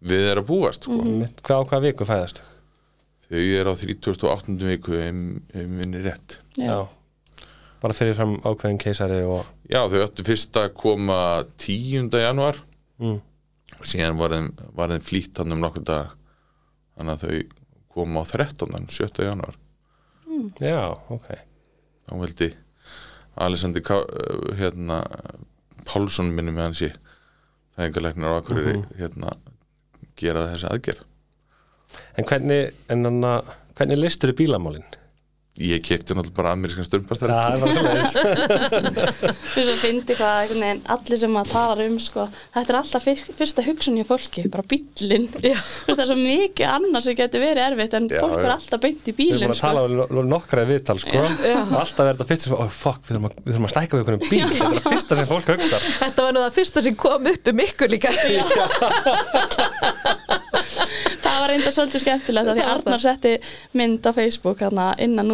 við 0.04 0.30
erum 0.32 0.46
að 0.46 0.50
búast 0.52 0.88
sko. 0.88 1.00
Mitt, 1.04 1.42
Hvað 1.44 1.64
á 1.64 1.68
hvaða 1.72 1.86
viku 1.90 2.08
fæðast? 2.08 2.44
þau 3.34 3.40
eru 3.42 3.72
á 3.74 3.76
38. 3.76 4.56
viku 4.70 4.94
ég 5.00 5.16
minni 5.68 6.04
rétt 6.06 6.38
Já. 6.60 6.84
Bara 7.84 7.96
fyrir 7.98 8.16
fram 8.16 8.38
ákveðin 8.46 8.80
keisari 8.80 9.24
og 9.26 9.48
Já, 9.72 9.82
þau 9.90 10.04
áttu 10.06 10.26
fyrst 10.28 10.60
að 10.60 10.70
koma 10.80 11.18
10. 11.58 12.12
januar 12.14 12.62
mm. 13.04 13.20
síðan 13.84 14.20
var 14.20 14.36
þeim, 14.36 14.50
var 14.78 14.94
þeim 14.94 15.06
flýtt 15.06 15.42
hann 15.42 15.56
um 15.56 15.64
nokkur 15.64 15.86
dag 15.88 16.16
þannig 16.98 17.14
að 17.14 17.24
þau 17.24 17.62
koma 17.94 18.24
á 18.24 18.32
13. 18.32 18.90
7. 18.90 19.24
januar 19.28 19.60
Já, 20.58 20.98
ok 21.14 21.30
þá 22.08 22.14
veldi 22.18 22.50
Alessandri 23.44 23.82
Ká, 23.86 23.96
uh, 24.02 24.52
hérna 24.58 25.04
Pálsson 25.88 26.32
minni 26.34 26.54
með 26.54 26.70
hans 26.70 26.84
í 26.86 26.92
fæðingarleiknar 27.76 28.38
á 28.38 28.40
Akureyri 28.40 28.80
hérna 28.98 29.36
gera 30.20 30.48
þessi 30.52 30.70
aðgerð 30.70 31.10
En 32.18 32.26
hvernig, 32.26 32.74
en 32.90 33.06
anna, 33.06 33.34
hvernig 33.78 34.00
listur 34.00 34.32
þið 34.32 34.40
bílamálin? 34.40 34.86
Ég 35.62 35.84
kefti 35.86 36.16
náttúrulega 36.18 36.34
bara 36.40 36.52
amerískan 36.56 36.86
stundpastar 36.88 37.30
Það 37.30 37.54
er 37.54 37.60
bara 37.62 37.74
svoleiðis. 37.78 38.14
Þú 39.54 39.62
að 39.70 39.82
fyndi 39.84 40.16
hvað 40.18 40.40
allir 40.96 41.20
sem 41.22 41.30
maður 41.36 41.52
talar 41.54 41.82
um 41.86 41.98
sko, 42.02 42.24
þetta 42.56 42.74
er 42.74 42.78
alltaf 42.80 43.06
fyr, 43.06 43.20
fyrsta 43.38 43.62
hugsun 43.68 44.00
hjá 44.00 44.06
fólki, 44.10 44.42
bara 44.50 44.66
veist 45.86 46.00
það 46.00 46.04
er 46.04 46.10
svo 46.10 46.18
mikið 46.18 46.66
annars 46.72 47.06
sem 47.06 47.18
getur 47.20 47.44
verið 47.44 47.64
erfitt 47.68 47.94
en 48.00 48.10
Já, 48.10 48.18
fólk 48.24 48.34
já. 48.34 48.42
er 48.48 48.54
alltaf 48.56 48.80
beint 48.88 49.04
í 49.06 49.14
Við 49.14 49.22
erum 49.22 49.38
bílinn 49.38 49.54
búin 49.54 49.54
að 49.54 49.62
tala 49.68 49.80
um 49.86 49.94
no- 50.02 50.26
nokkra 50.34 50.66
viðtal 50.72 50.98
sko. 51.04 51.22
Alltaf 51.22 52.02
er 52.02 52.12
þetta 52.16 52.30
fyrst 52.34 52.44
sem, 52.48 52.58
oh, 52.58 52.72
fuck, 52.74 53.02
við 53.06 53.12
þurfum 53.14 53.68
að, 53.70 53.74
stækka 53.76 53.94
við 53.94 54.02
einhvern 54.02 54.26
bíl. 54.26 54.42
Þetta 54.50 54.66
er 54.66 54.74
það 54.74 54.90
fyrsta 54.90 55.14
sem 55.20 55.28
fólk 55.30 55.48
hugsa 55.54 55.78
Þetta 56.02 56.20
var 56.26 56.32
nú 56.34 56.42
það 56.48 56.58
fyrsta 56.58 56.80
sem 56.88 56.96
kom 56.98 57.30
upp 57.34 57.46
um 57.54 57.64
ykkur 57.68 57.94
líka. 57.94 58.10
Það 61.24 61.38
var 61.42 61.50
reynda 61.50 61.72
svolítið 61.74 62.04
skemmtilegt 62.04 62.50
að 62.52 62.60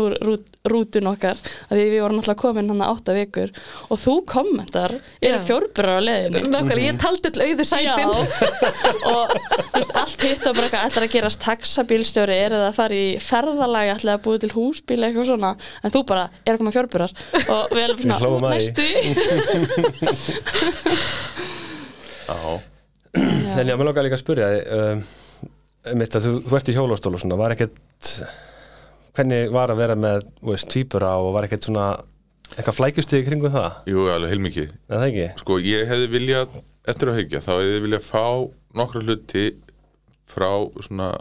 því 0.09 0.19
Það 0.19 0.19
var 0.19 0.29
Arnar 0.29 0.39
setti 0.39 0.49
mynd 0.49 0.69
á 0.69 0.71
Facebook 0.79 0.89
hana, 0.89 0.89
innan 0.89 0.89
úr 0.89 0.93
rút, 0.99 0.99
rútun 0.99 1.07
okkar 1.09 1.37
að 1.69 1.77
því 1.77 1.85
við 1.89 2.01
vorum 2.03 2.19
alltaf 2.19 2.37
komin 2.39 2.69
hann 2.69 2.81
átta 2.81 3.13
vikur. 3.13 3.51
Og 3.89 3.99
þú 3.99 4.25
kommentar 4.25 4.91
eru 5.21 5.37
Já. 5.37 5.45
fjórburar 5.47 5.97
á 5.97 6.01
leiðinu 6.03 6.39
Nákvæmlega, 6.49 6.85
ég 6.85 6.97
taldi 6.99 7.29
öll 7.29 7.41
auðu 7.45 7.63
sætin. 7.65 8.09
Og 9.09 9.27
þú 9.29 9.79
veist, 9.79 9.95
allt 9.95 10.21
hitt 10.23 10.47
og 10.47 10.55
bara 10.55 10.65
eitthvað 10.67 10.85
ætlar 10.89 11.03
að 11.05 11.13
gerast 11.13 11.41
taxabílstjóri? 11.43 12.35
Er 12.35 12.49
það 12.55 12.67
að 12.67 12.75
fara 12.79 12.95
í 12.95 13.17
ferðalagi 13.23 13.91
ætlar 13.95 14.13
að 14.17 14.23
búið 14.25 14.39
til 14.45 14.55
húsbíl 14.55 15.03
eitthvað 15.03 15.25
svona? 15.29 15.51
En 15.83 15.91
þú 15.93 15.99
bara 16.09 16.23
er 16.43 16.53
að 16.53 16.59
koma 16.63 16.75
fjórburar 16.75 17.11
og 17.49 17.61
við 17.73 17.83
erum 17.85 17.99
svona 18.03 18.17
að 18.19 18.23
næstu. 18.49 18.87
Já, 22.29 22.61
en 23.57 23.65
ég 23.65 23.73
mér 23.73 23.89
lóka 23.89 24.05
líka 24.05 24.13
að 24.13 24.21
spyrja 24.21 24.47
um, 24.75 25.01
mitt 25.97 26.13
að 26.13 26.21
þú, 26.27 26.33
þú 26.45 26.53
ert 26.59 26.69
í 26.69 26.77
hjólastól 26.77 27.15
og 27.15 27.21
svona, 27.23 27.39
var 27.39 27.49
ekkert 27.55 28.05
hvernig 29.19 29.51
var 29.51 29.73
að 29.73 29.81
vera 29.83 29.99
með 29.99 30.25
tvíbura 30.71 31.13
og 31.19 31.33
var 31.35 31.47
ekkert 31.47 31.67
svona 31.67 31.89
eitthvað 32.55 32.77
flækjustig 32.79 33.27
kringum 33.27 33.53
það, 33.53 33.71
jú, 33.91 34.07
alveg 34.09 34.31
heilmikið. 34.33 34.71
Það 34.89 35.07
ekki? 35.09 35.25
Sko, 35.43 35.59
ég 35.61 35.89
hefði 35.89 36.07
viljað, 36.15 36.55
eftir 36.89 37.11
að 37.11 37.19
hugja, 37.19 37.43
þá 37.45 37.51
hefði 37.57 37.83
viljað 37.85 38.07
fá 38.07 38.25
nokkra 38.79 39.03
hluti 39.05 39.45
frá 40.29 40.49
svona 40.81 41.11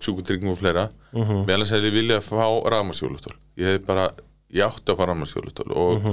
sjúkutryggum 0.00 0.54
og 0.54 0.60
fleira. 0.60 0.88
Mm 1.10 1.24
-hmm. 1.26 1.44
meðal 1.48 1.64
þess 1.64 1.76
að 1.76 1.86
ég 1.88 1.94
viljað 1.98 2.26
fá 2.28 2.46
rafmarsjólustól 2.70 3.34
ég 3.60 3.68
hefði 3.68 3.86
bara, 3.86 4.06
ég 4.54 4.66
átti 4.66 4.92
að 4.92 4.98
fá 5.00 5.04
rafmarsjólustól 5.10 5.70
og, 5.76 6.08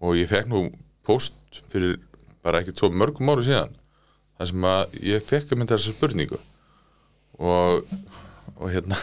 og 0.00 0.18
ég 0.18 0.30
fekk 0.30 0.50
nú 0.50 0.64
post 1.06 1.60
fyrir 1.72 1.98
bara 2.44 2.62
ekkert 2.62 2.80
svo 2.80 2.90
mörgum 2.92 3.32
ári 3.32 3.46
síðan 3.48 3.74
þar 4.38 4.50
sem 4.52 4.66
að 4.70 4.98
ég 5.10 5.24
fekk 5.28 5.56
mynda 5.56 5.76
þessa 5.76 5.96
spurningu. 5.96 6.38
Og, 7.40 7.82
og 8.56 8.70
hérna 8.72 8.96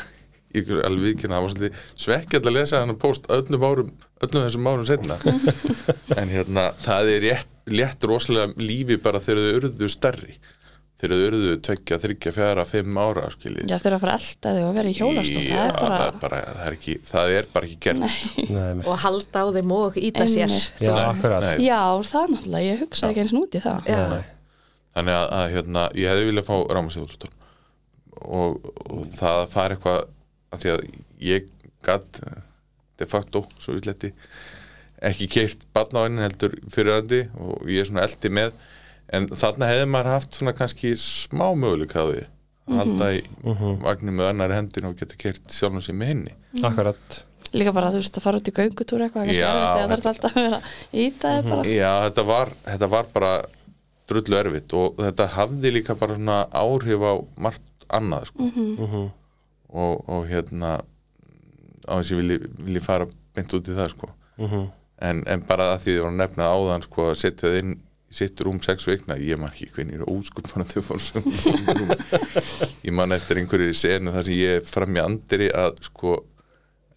ég 0.57 0.73
er 0.73 0.83
alveg 0.87 1.07
viðkynna, 1.11 1.37
það 1.37 1.45
var 1.45 1.53
svolítið 1.53 1.79
svekkjall 2.03 2.43
að 2.43 2.57
lesa 2.57 2.81
hann 2.83 2.97
post 3.01 3.31
öllum 3.37 3.65
árum 3.67 3.95
öllum 4.25 4.45
þessum 4.47 4.69
árum 4.71 4.85
setna 4.87 5.17
en 6.19 6.33
hérna, 6.33 6.67
það 6.83 7.15
er 7.15 7.25
rétt, 7.27 7.49
létt 7.69 8.07
rosalega 8.09 8.53
lífi 8.61 8.99
bara 9.01 9.21
þegar 9.23 9.43
þau 9.43 9.57
urðu 9.61 9.89
stærri. 9.93 10.37
Þegar 10.97 11.13
þau 11.13 11.25
urðu 11.27 11.57
tvekja, 11.61 11.97
þryggja, 12.01 12.31
fjara, 12.33 12.63
fimm 12.65 12.95
ára 12.97 13.27
skiljið 13.29 13.69
Já, 13.69 13.75
þurfa 13.83 13.97
að 13.99 14.01
fara 14.01 14.15
elda 14.17 14.53
þig 14.55 14.63
og 14.65 14.71
vera 14.79 14.89
í 14.89 14.95
hjólastól. 14.97 15.43
Já, 15.45 15.51
það 15.51 15.67
er 15.67 15.75
bara, 15.77 15.97
það, 15.99 16.07
er 16.07 16.21
bara, 16.23 16.39
það, 16.47 16.63
er 16.63 16.77
ekki, 16.77 16.95
það 17.05 17.33
er 17.35 17.49
bara 17.53 17.67
ekki 17.67 17.77
gert. 17.85 17.99
Nei, 18.55 18.71
og 18.81 18.97
halda 19.03 19.43
á 19.45 19.47
þeim 19.59 19.73
og 19.77 19.99
íta 20.01 20.25
sér. 20.31 20.55
Já, 20.81 20.95
Já, 21.61 21.81
það 22.09 22.23
er 22.23 22.33
náttúrulega, 22.33 22.63
ég 22.65 22.81
hugsaði 22.81 23.13
ekki 23.13 23.23
eins 23.27 23.35
út 23.37 23.59
í 23.59 23.61
það. 23.67 23.91
Þannig 24.97 25.19
að, 25.19 25.27
að 25.37 25.51
hérna, 25.53 25.85
ég 26.01 26.09
hefði 26.09 26.29
viljað 26.31 26.47
fá 26.49 26.55
rámasjóðustól 26.73 27.29
og, 28.25 28.71
og 28.89 29.03
það 29.19 29.41
að 29.43 29.51
fara 29.53 29.77
eitthvað 29.77 29.99
að 30.53 30.63
því 30.63 30.73
að 30.75 30.85
ég 31.27 31.49
gatt 31.85 32.21
de 32.97 33.05
facto, 33.09 33.43
svo 33.61 33.75
við 33.75 33.85
sletti 33.87 34.13
ekki 35.07 35.27
keirt 35.29 35.67
barnáinn 35.77 36.17
heldur 36.23 36.55
fyrirandi 36.73 37.27
og 37.37 37.67
ég 37.69 37.83
er 37.83 37.89
svona 37.89 38.05
eldi 38.07 38.31
með. 38.33 38.55
En 39.13 39.29
þarna 39.29 39.69
hefði 39.69 39.85
maður 39.93 40.13
haft 40.15 40.39
svona 40.39 40.55
kannski 40.57 40.95
smá 40.99 41.45
möguleika 41.55 42.01
á 42.03 42.05
því 42.09 42.23
að 42.67 42.79
halda 42.81 43.09
í 43.15 43.21
vagnir 43.85 44.15
með 44.17 44.29
annari 44.33 44.57
hendin 44.57 44.89
og 44.89 44.97
geta 44.99 45.19
keirt 45.19 45.53
sjálfum 45.53 45.83
sér 45.85 45.95
með 45.99 46.11
henni. 46.11 46.33
Akkurat. 46.67 47.19
Líka 47.55 47.71
bara 47.71 47.93
þú 47.93 48.01
veist 48.01 48.17
að 48.19 48.25
fara 48.25 48.41
út 48.41 48.49
í 48.49 48.53
göngutúr 48.57 49.05
eitthvað 49.05 49.29
Já, 49.31 49.51
alltaf 49.85 50.25
að 50.27 50.35
vera 50.41 50.59
ítaði 50.91 51.45
bara. 51.47 51.61
Já, 51.71 51.91
þetta 52.09 52.25
var, 52.27 52.51
þetta 52.65 52.89
var 52.91 53.07
bara 53.13 53.31
drullu 54.07 54.39
erfitt 54.41 54.75
og 54.75 54.99
þetta 54.99 55.29
hafði 55.37 55.71
líka 55.77 55.95
bara 55.99 56.17
svona 56.17 56.41
áhrif 56.51 57.05
á 57.07 57.13
margt 57.47 57.87
annað 57.87 58.27
sko. 58.33 58.49
Og, 59.69 60.03
og 60.07 60.27
hérna 60.29 60.77
á 61.87 61.93
þess 61.97 62.11
að 62.11 62.13
ég 62.13 62.21
vilji, 62.21 62.37
vilji 62.67 62.83
fara 62.83 63.07
beint 63.35 63.57
út 63.57 63.69
í 63.69 63.75
það 63.77 63.91
sko. 63.93 64.11
en, 65.07 65.23
en 65.27 65.43
bara 65.47 65.73
að 65.73 65.83
því 65.83 65.91
þið 65.93 66.01
var 66.03 66.11
að 66.11 66.21
nefna 66.21 66.49
áðan 66.53 66.87
sko, 66.87 67.09
að 67.11 67.19
setja 67.21 67.47
það 67.47 67.59
inn 67.61 67.75
í 68.07 68.15
sitt 68.17 68.39
rúm 68.45 68.59
sex 68.63 68.87
vikna, 68.87 69.17
ég 69.19 69.39
man 69.39 69.51
ekki 69.51 69.67
hvernig 69.75 69.97
ég 69.97 70.03
er 70.03 70.11
óskup 70.11 70.47
mann 70.53 70.63
að 70.63 70.77
þau 70.77 70.83
fór 70.87 71.01
ég 72.87 72.93
man 72.95 73.15
eftir 73.15 73.41
einhverju 73.41 73.75
senu 73.75 74.13
þar 74.15 74.27
sem 74.29 74.39
ég 74.39 74.67
fram 74.67 74.95
í 74.95 75.03
andri 75.03 75.49
að 75.51 75.81
sko 75.89 76.13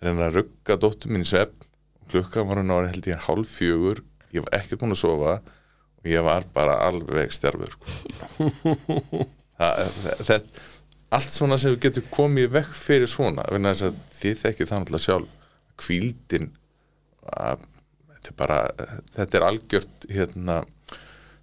reyna 0.00 0.28
að 0.28 0.38
rugga 0.38 0.78
dóttur 0.80 1.10
mín 1.10 1.26
í 1.26 1.28
svepp 1.28 1.66
klukkan 2.10 2.46
var 2.46 2.62
hann 2.62 2.70
ára 2.70 2.92
held 2.92 3.10
ég 3.10 3.26
hálf 3.26 3.56
fjögur 3.58 4.04
ég 4.30 4.46
var 4.46 4.60
ekkert 4.60 4.84
búin 4.84 4.94
að 4.94 5.02
sofa 5.02 5.34
og 6.00 6.08
ég 6.08 6.24
var 6.24 6.46
bara 6.54 6.78
alveg 6.86 7.34
stjarfur 7.34 7.74
sko. 7.74 8.46
það, 9.60 10.46
allt 11.10 11.34
svona 11.34 11.58
sem 11.58 11.74
við 11.74 11.82
getum 11.88 12.08
komið 12.14 12.50
vekk 12.54 12.74
fyrir 12.78 13.10
svona 13.10 13.46
vegna 13.50 13.74
þess 13.74 13.88
að 13.88 14.00
þið 14.20 14.42
þekkið 14.44 14.70
það 14.70 14.82
náttúrulega 14.82 15.06
sjálf. 15.06 15.36
Kvíldin 15.80 16.50
að, 17.40 17.64
þetta 18.14 18.32
er 18.32 18.38
bara 18.42 18.60
þetta 19.16 19.38
er 19.38 19.46
algjört 19.48 20.06
hérna 20.10 20.60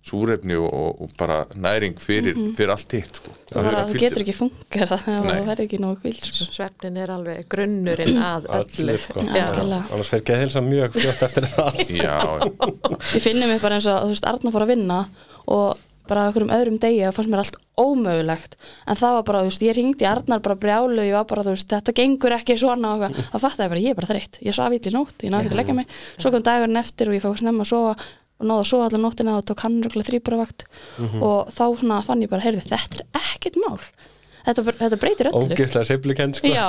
súrefni 0.07 0.55
og, 0.55 1.01
og, 1.01 1.11
bara 1.19 1.41
næring 1.59 1.97
fyrir, 1.99 2.37
fyrir 2.55 2.71
allt 2.73 2.93
hitt 2.95 3.19
sko. 3.19 3.33
það 3.51 3.93
getur 3.99 4.23
ekki 4.23 4.35
funkar 4.37 4.91
það 4.93 5.17
verður 5.47 5.63
ekki 5.65 5.79
nógu 5.83 5.99
kvíld 6.03 6.21
sko. 6.21 6.47
svefnin 6.55 6.99
er 7.01 7.11
alveg 7.11 7.49
grunnurinn 7.51 8.21
að 8.31 8.47
öllu. 8.61 8.97
sko. 9.03 9.25
Annars 9.25 10.13
fer 10.13 10.23
geðhilsa 10.29 10.63
mjög 10.63 10.95
fljótt 10.95 11.25
eftir 11.27 11.49
það 11.51 11.81
Já, 11.97 12.15
ég 13.17 13.25
finnum 13.25 13.51
mig 13.51 13.59
bara 13.63 13.81
eins 13.81 13.89
og 13.91 14.05
þú 14.05 14.13
veist 14.13 14.31
Arna 14.31 14.53
fór 14.55 14.67
að 14.67 14.73
vinna 14.75 15.01
og 15.57 15.86
bara 16.09 16.27
okkur 16.31 16.45
um 16.47 16.53
öðrum 16.55 16.77
degi 16.81 17.01
og 17.07 17.15
fannst 17.15 17.31
mér 17.31 17.41
allt 17.43 17.57
ómögulegt. 17.77 18.57
En 18.87 18.99
það 18.99 19.17
var 19.17 19.25
bara, 19.29 19.41
þú 19.43 19.51
veist, 19.51 19.65
ég 19.67 19.77
ringdi 19.77 20.07
Arnar 20.09 20.43
bara 20.45 20.59
brjálu, 20.59 21.01
ég 21.05 21.17
var 21.17 21.27
bara, 21.29 21.45
þú 21.45 21.55
veist, 21.55 21.69
þetta 21.71 21.95
gengur 21.97 22.35
ekki 22.37 22.57
svona 22.59 22.93
og 22.95 23.07
eitthvað. 23.07 23.31
þá 23.33 23.37
fattaði 23.45 23.67
ég 23.67 23.73
bara, 23.73 23.83
ég 23.85 23.95
er 23.95 23.99
bara 24.01 24.11
þreytt. 24.13 24.39
Ég 24.47 24.57
svaf 24.57 24.77
ítli 24.77 24.93
nótt, 24.95 25.17
ég 25.23 25.33
náði 25.33 25.47
ekki 25.47 25.55
að 25.55 25.61
leggja 25.61 25.77
mig. 25.77 25.97
Svo 26.17 26.33
kom 26.33 26.45
dagurinn 26.47 26.81
eftir 26.81 27.11
og 27.11 27.17
ég 27.17 27.25
fór 27.25 27.37
snemma 27.41 27.67
að 27.67 27.71
sofa 27.73 27.95
og 28.37 28.45
náði 28.45 28.61
að 28.61 28.69
sofa 28.69 28.89
allar 28.89 29.01
nóttina 29.01 29.37
og 29.37 29.45
tók 29.49 29.63
hann 29.65 29.79
röglega 29.81 30.09
þrýbúravakt 30.11 30.67
og 31.25 31.49
þá 31.49 31.63
svona 31.79 32.03
fann 32.05 32.21
ég 32.21 32.29
bara, 32.29 32.43
heyrðu, 32.45 32.61
þetta 32.69 33.01
er 33.01 33.31
ekkert 33.33 33.57
mál 33.63 33.79
þetta, 34.47 34.63
þetta 34.79 34.97
breytir 35.01 35.29
öllu. 35.29 35.51
Ógeðslega 35.53 35.87
seiflikend 35.89 36.37
sko. 36.39 36.47
Já, 36.47 36.65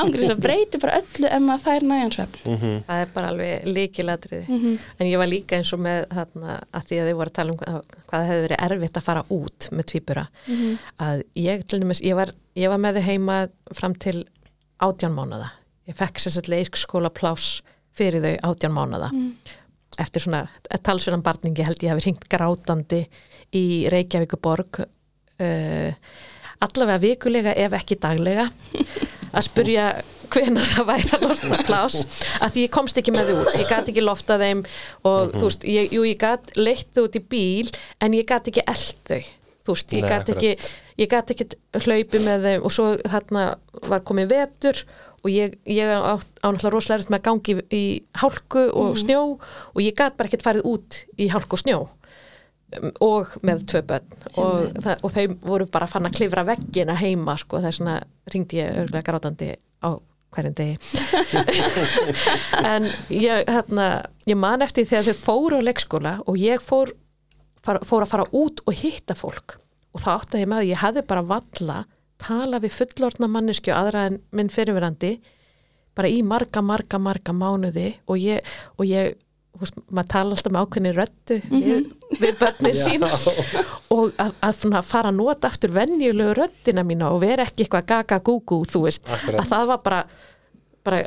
ángriðs 0.00 0.32
að 0.34 0.40
breytir 0.46 0.80
bara 0.82 0.96
öllu 1.02 1.28
ef 1.30 1.42
maður 1.44 1.62
fær 1.66 1.86
næjan 1.90 2.12
svefn 2.16 2.64
það 2.88 3.02
er 3.04 3.12
bara 3.14 3.30
alveg 3.34 3.68
líkilatriði 3.70 4.42
Mhm. 4.48 4.78
en 4.98 5.06
ég 5.10 5.18
var 5.22 5.30
líka 5.30 5.56
eins 5.58 5.72
og 5.76 5.80
með 5.84 6.06
þarna, 6.16 6.58
að 6.72 6.84
því 6.90 7.00
að 7.02 7.08
þið 7.10 7.16
voru 7.20 7.30
að 7.32 7.38
tala 7.40 7.52
um 7.52 7.58
hvað, 7.60 8.26
hefði 8.30 8.44
verið 8.48 8.64
erfitt 8.70 8.96
að 9.00 9.06
fara 9.10 9.24
út 9.30 9.68
með 9.72 9.88
tvíbura. 9.92 10.26
Mhm. 10.46 10.78
að 11.00 11.22
ég 11.36 11.64
til 11.68 11.80
dæmis, 11.80 12.00
ég 12.02 12.14
var, 12.16 12.30
ég 12.56 12.68
var 12.68 12.78
með 12.78 12.98
þau 13.00 13.06
heima 13.10 13.38
fram 13.72 13.94
til 13.94 14.24
átján 14.80 15.14
mánuða 15.14 15.50
ég 15.88 15.94
fekk 15.96 16.18
sér 16.22 16.32
sett 16.38 16.48
leikskóla 16.48 17.10
pláss 17.10 17.60
fyrir 17.92 18.22
þau 18.22 18.36
átján 18.54 18.72
mánuða 18.72 19.10
Mhm. 19.12 19.32
eftir 19.98 20.22
svona 20.22 20.48
talsverðan 20.82 21.22
barningi 21.22 21.64
held 21.66 21.78
ég 21.82 21.90
hafi 21.90 22.04
hringt 22.06 22.28
grátandi 22.30 23.06
í 23.52 23.88
Reykjavíkuborg 23.90 24.78
uh, 25.40 25.92
allavega 26.64 27.02
vikulega 27.02 27.54
ef 27.56 27.76
ekki 27.80 27.98
daglega 28.00 28.48
að 29.30 29.46
spurja 29.46 29.90
hvenar 30.30 30.68
það 30.70 30.88
væri 30.90 31.10
að 31.16 31.26
losna 31.26 31.58
plás 31.66 31.98
að 32.38 32.54
því 32.54 32.64
ég 32.66 32.72
komst 32.74 33.00
ekki 33.00 33.14
með 33.14 33.30
þau 33.30 33.40
út, 33.42 33.58
ég 33.58 33.68
gat 33.70 33.90
ekki 33.90 34.04
lofta 34.04 34.38
þeim 34.40 34.62
og 35.08 35.34
þú 35.34 35.44
veist, 35.48 35.66
ég, 35.66 35.90
jú, 35.94 36.06
ég 36.06 36.20
gat 36.20 36.54
leitt 36.58 37.02
út 37.02 37.18
í 37.18 37.22
bíl 37.22 37.70
en 38.02 38.16
ég 38.16 38.28
gat 38.28 38.50
ekki 38.50 38.64
eld 38.70 39.04
þau. 39.10 39.20
Þú 39.60 39.74
veist, 39.76 39.94
ég 39.98 40.06
gat 40.08 40.30
ekki 40.32 40.54
ég 41.00 41.10
gat 41.10 41.30
ekki 41.32 41.46
hlaupi 41.84 42.20
með 42.24 42.48
þeim 42.48 42.66
og 42.66 42.74
svo 42.74 42.90
þarna 43.08 43.46
var 43.88 44.02
komið 44.06 44.34
vetur 44.34 44.82
og 45.20 45.32
ég, 45.32 45.56
ég 45.68 45.88
á, 45.88 46.16
á 46.16 46.46
náttúrulega 46.48 46.74
rosalega 46.74 47.00
erfitt 47.00 47.12
með 47.12 47.20
að 47.20 47.26
gangi 47.28 47.54
í, 47.54 47.64
í 47.76 47.84
hálku 48.22 48.66
og 48.72 48.98
snjó 49.00 49.22
og 49.36 49.80
ég 49.84 49.96
gat 49.96 50.16
bara 50.16 50.30
ekkert 50.30 50.46
farið 50.46 50.68
út 50.70 51.02
í 51.20 51.28
hálku 51.32 51.58
og 51.58 51.62
snjó 51.62 51.80
og 53.04 53.34
með 53.46 53.64
tvö 53.70 53.82
börn. 53.88 54.14
Og, 54.34 54.70
það, 54.84 55.02
og 55.02 55.14
þau 55.16 55.24
voru 55.46 55.66
bara 55.72 55.88
fann 55.90 56.08
að 56.08 56.16
klifra 56.20 56.44
veggina 56.48 56.96
heima 57.00 57.36
sko, 57.40 57.60
þess 57.64 57.82
vegna 57.82 57.98
ringdi 58.32 58.60
ég 58.60 58.72
örgulega 58.84 59.06
grátandi 59.08 59.50
á 59.82 59.90
hverjum 60.30 60.56
degi. 60.58 60.76
En 62.70 62.86
ég, 63.10 63.46
hérna, 63.50 63.88
ég 64.28 64.38
man 64.38 64.62
eftir 64.62 64.86
þegar 64.88 65.10
þau 65.10 65.24
fóru 65.24 65.62
á 65.62 65.66
leikskóla 65.66 66.14
og 66.30 66.38
ég 66.38 66.62
fór, 66.62 66.92
far, 67.64 67.80
fór 67.86 68.06
að 68.06 68.12
fara 68.14 68.28
út 68.36 68.62
og 68.66 68.76
hitta 68.78 69.16
fólk. 69.18 69.58
Og 69.90 70.04
þá 70.04 70.10
átti 70.14 70.44
ég 70.44 70.50
með 70.50 70.62
að 70.62 70.70
ég 70.70 70.84
hefði 70.84 71.06
bara 71.10 71.26
valla 71.26 71.80
tala 72.20 72.60
við 72.62 72.76
fullorðna 72.76 73.30
mannesku 73.32 73.72
aðra 73.74 74.06
en 74.10 74.20
minn 74.36 74.52
fyrirverandi 74.52 75.16
bara 75.96 76.10
í 76.10 76.20
marga, 76.22 76.62
marga, 76.62 77.00
marga 77.02 77.34
mánuði. 77.34 77.94
Og 78.06 78.20
ég, 78.20 78.46
og 78.78 78.86
ég 78.88 79.16
veist, 79.58 79.78
maður 79.90 80.12
tala 80.14 80.36
alltaf 80.36 80.54
með 80.54 80.66
ákveðni 80.66 80.92
röddu. 80.96 81.38
Við, 81.50 81.88
við 82.18 82.34
börnin 82.40 82.74
sín 82.74 83.04
og 83.06 84.10
að, 84.18 84.32
að 84.42 84.56
svona 84.58 84.82
fara 84.86 85.12
að 85.12 85.18
nota 85.20 85.50
aftur 85.50 85.72
venjulegu 85.76 86.34
röddina 86.40 86.82
mína 86.86 87.12
og 87.14 87.20
vera 87.22 87.46
ekki 87.46 87.66
eitthvað 87.66 87.86
gaga 87.92 88.18
gúgú, 88.26 88.62
þú 88.66 88.82
veist 88.88 89.06
Akkurat. 89.06 89.40
að 89.44 89.50
það 89.52 89.66
var 89.70 89.80
bara, 89.86 90.00
bara 90.86 91.00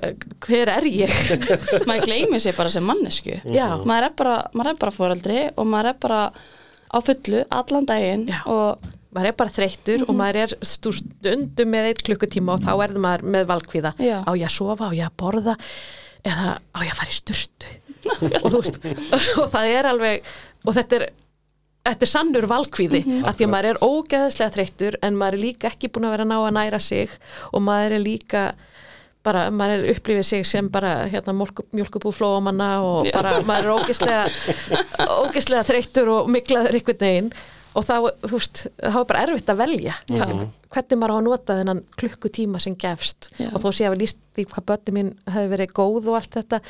hver 0.47 0.71
er 0.77 0.87
ég? 0.87 1.13
maður 1.89 2.07
gleymir 2.07 2.43
sér 2.43 2.55
bara 2.57 2.71
sem 2.73 2.85
mannesku 2.87 3.39
Já. 3.51 3.67
maður 3.83 4.09
er 4.09 4.17
bara, 4.23 4.35
maður 4.53 4.73
er 4.75 4.81
bara 4.85 4.95
foreldri 4.97 5.39
og 5.55 5.67
maður 5.69 5.91
er 5.93 5.97
bara 6.07 6.21
á 6.93 6.97
fullu 7.03 7.43
allan 7.51 7.89
daginn 7.89 8.27
Já. 8.31 8.39
og 8.47 8.91
maður 9.13 9.29
er 9.33 9.35
bara 9.43 9.53
þreyttur 9.53 10.05
og 10.07 10.15
maður 10.17 10.39
er 10.47 10.55
stu- 10.65 10.95
stundum 11.01 11.69
með 11.75 11.91
eitt 11.91 12.05
klukkutíma 12.07 12.55
og 12.55 12.63
þá 12.65 12.71
er 12.87 12.95
maður 13.01 13.27
með 13.35 13.49
valkvíða 13.51 13.91
á 13.99 14.31
ég 14.33 14.47
að 14.47 14.55
sofa, 14.55 14.87
á 14.89 14.91
ég 14.95 15.05
að 15.09 15.17
borða 15.21 15.57
eða 16.23 16.53
á 16.71 16.79
ég 16.79 16.93
að 16.93 16.99
fara 17.01 17.11
í 17.11 17.17
sturtu 17.19 17.73
og 18.11 18.47
þú 18.47 18.55
veist 18.59 18.79
og 19.41 19.51
það 19.53 19.73
er 19.73 19.91
alveg 19.93 20.31
og 20.63 20.79
þetta 20.79 21.01
er 21.01 21.11
Þetta 21.83 22.05
er 22.05 22.07
sannur 22.07 22.45
valkvíði 22.47 22.99
að 23.27 23.33
því 23.35 23.43
að 23.43 23.49
maður 23.51 23.65
er 23.67 23.79
ógeðslega 23.83 24.53
þreyttur 24.53 24.95
en 25.03 25.17
maður 25.19 25.35
er 25.35 25.41
líka 25.41 25.67
ekki 25.67 25.89
búin 25.91 26.05
að 26.07 26.13
vera 26.13 26.23
að 26.23 26.29
ná 26.29 26.35
að 26.37 26.53
næra 26.55 26.77
sig 26.79 27.17
og 27.51 27.63
maður 27.65 27.95
er 27.97 28.03
líka 28.05 28.43
bara, 29.23 29.41
maður 29.51 29.81
er 29.81 29.91
upplifið 29.91 30.27
sig 30.29 30.47
sem 30.47 30.69
bara 30.71 30.93
hérna 31.11 31.35
mjölkubú 31.35 32.13
flóamanna 32.15 32.69
og 32.87 33.09
bara 33.11 33.33
maður 33.43 33.67
er 33.67 33.81
ógeðslega 33.81 34.23
ógeðslega 35.25 35.65
þreyttur 35.67 36.13
og 36.13 36.31
miklaður 36.31 36.79
einhvern 36.79 37.03
veginn 37.03 37.29
og 37.73 37.85
þá, 37.87 37.95
þú 38.25 38.33
veist, 38.35 38.65
þá 38.79 38.99
er 38.99 39.07
bara 39.09 39.23
erfitt 39.27 39.49
að 39.53 39.61
velja. 39.63 39.95
Hva, 40.11 40.27
hvernig 40.73 40.99
maður 41.01 41.13
á 41.13 41.17
að 41.17 41.25
nota 41.27 41.57
þennan 41.59 41.81
klukkutíma 41.99 42.61
sem 42.63 42.77
gefst? 42.79 43.29
Já. 43.39 43.49
og 43.51 43.63
þó 43.63 43.67
sé 43.71 43.87
að 43.87 43.95
við 43.95 44.03
líst 44.03 44.21
því 44.33 44.45
hvað 44.49 44.67
börni 44.71 44.93
mín 44.95 45.11
hefði 45.29 45.51
verið 45.53 45.73
góð 45.77 46.07
og 46.11 46.19
allt 46.19 46.37
þetta 46.39 46.61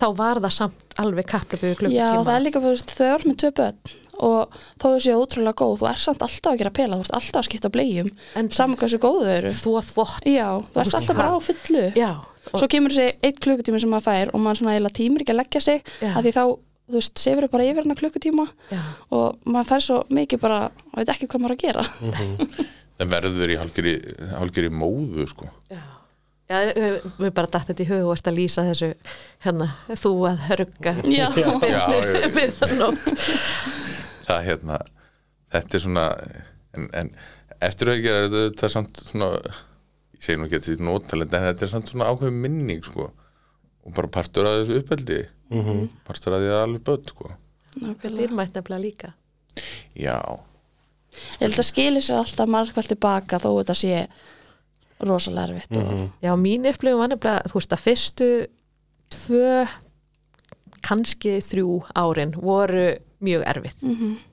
þá 0.00 0.06
var 0.16 0.40
það 0.40 0.54
samt 0.56 1.00
alveg 1.02 1.28
kapplöfu 1.28 1.72
já, 1.72 1.80
klukkutíma. 1.80 2.22
það 2.28 2.36
er 2.36 2.46
líka 2.46 2.62
þú 2.62 2.72
veist, 2.72 2.94
þau 2.96 3.10
er 3.10 3.26
með 3.28 3.36
tvö 3.42 3.52
börn 3.60 3.98
og 4.20 4.56
þó 4.80 4.86
þau 4.86 5.00
séu 5.00 5.20
ótrúlega 5.20 5.56
góð 5.60 5.76
þú 5.80 5.88
er 5.90 6.00
samt 6.00 6.24
alltaf 6.24 6.52
að 6.52 6.58
gera 6.60 6.72
pela, 6.76 6.96
þú 6.98 7.06
ert 7.06 7.14
alltaf 7.18 7.40
að 7.40 7.46
skipta 7.48 7.70
blegjum 7.72 8.10
saman 8.52 8.80
hversu 8.80 9.00
góð 9.00 9.20
þau 9.24 9.30
eru. 9.36 9.52
Þú 9.60 9.76
að 9.80 9.86
þvott. 9.94 10.26
Já, 10.28 10.48
þú 10.60 10.82
ert 10.82 10.98
alltaf 10.98 11.20
bara 11.20 11.36
á 11.36 11.40
fullu. 11.46 11.84
Já, 11.96 12.10
svo 12.50 12.68
kemur 12.72 12.94
þessi 12.94 13.16
eitt 13.28 13.40
klukkutími 13.44 13.80
sem 13.80 13.92
maður 13.92 14.08
fær 14.08 14.32
og 14.34 14.44
maður 14.44 14.60
svona 14.60 14.74
eiginlega 14.76 14.98
tímur 14.98 15.24
ekki 15.24 15.34
að 15.34 15.40
leggja 15.40 15.64
sig 15.64 15.80
Já. 16.00 16.12
af 16.12 16.20
því 16.26 16.34
þá, 16.36 16.44
þú 16.90 16.98
veist, 16.98 17.20
sefur 17.22 17.46
bara 17.52 17.66
yfir 17.70 17.84
hana 17.86 17.96
klukkutíma 17.98 18.44
já, 18.72 18.80
og 19.16 19.38
maður 19.46 19.68
fær 19.70 19.84
svo 19.86 19.98
mikið 20.18 20.42
bara, 20.42 20.58
maður 20.90 21.00
veit 21.04 21.14
ekki 21.14 21.28
hvað 21.30 21.44
maður 21.44 21.56
að 21.56 21.64
gera. 21.64 21.86
Það 23.00 23.14
verður 23.14 23.54
í 23.54 23.56
hálgeri 24.34 24.70
móðu 24.74 25.26
sko. 25.30 25.48
já. 25.72 25.80
Já, 26.50 26.56
við, 26.74 26.96
við 27.22 27.30
bara 27.36 27.46
dætt 27.54 27.68
þetta 27.68 27.82
í 27.84 27.88
hug 27.92 28.00
og 28.02 28.08
varst 28.10 28.26
að 28.26 28.34
lýsa 28.40 28.62
þessu 28.66 28.86
hérna, 29.44 29.68
þú 30.00 30.10
að 30.32 30.40
hörga 30.48 30.92
já, 31.06 31.28
Já, 31.38 31.50
já. 31.70 31.84
við 32.34 32.64
nótt. 32.80 33.12
Það 34.26 34.40
hérna 34.48 34.78
þetta 35.54 35.78
er 35.78 35.84
svona 35.84 36.06
en, 36.74 36.88
en 36.98 37.12
eftir 37.62 37.92
að 37.92 38.00
ekki 38.00 38.10
að 38.16 38.34
þetta 38.34 38.66
er 38.66 38.74
samt 38.74 38.98
svona 39.12 39.28
ég 39.38 40.26
segi 40.26 40.40
nú 40.42 40.48
ekki 40.48 40.58
að 40.58 40.66
þetta 40.66 40.74
er 40.82 40.84
notalend 40.90 41.38
en 41.38 41.46
þetta 41.52 41.66
er 41.68 41.72
samt 41.76 41.92
svona 41.94 42.10
ákveðum 42.10 42.42
minning 42.42 42.82
sko 42.86 43.06
og 43.86 43.94
bara 43.96 44.08
partur 44.08 44.48
að 44.48 44.60
þessu 44.60 44.82
uppeldi. 44.82 45.20
-hmm. 45.50 45.88
partur 46.06 46.36
að 46.36 46.44
því 46.44 46.52
að 46.52 46.62
alveg 46.62 46.84
börn 46.84 47.06
sko. 47.06 47.30
Nákvæmlega. 47.80 48.20
Dýrmætt 48.20 48.54
nefnilega 48.54 48.82
líka. 48.82 49.12
Já, 49.94 50.20
Ég 51.10 51.48
held 51.48 51.58
að 51.58 51.66
skilir 51.66 52.04
sér 52.04 52.20
alltaf 52.20 52.50
margvælt 52.50 52.88
tilbaka 52.92 53.40
þó 53.42 53.48
þetta 53.58 53.74
sé 53.74 53.94
rosalega 55.00 55.48
erfitt 55.48 55.76
og 55.80 56.10
Já, 56.22 56.32
mín 56.38 56.68
upplifum 56.70 57.00
var 57.02 57.10
nefnilega, 57.10 57.50
þú 57.50 57.58
veist, 57.58 57.72
að 57.74 57.84
fyrstu 57.86 58.28
tvö, 59.10 59.54
kannski 60.86 61.38
þrjú 61.42 61.80
árin 61.98 62.34
voru 62.36 62.84
mjög 63.20 63.46
erfið. 63.52 63.88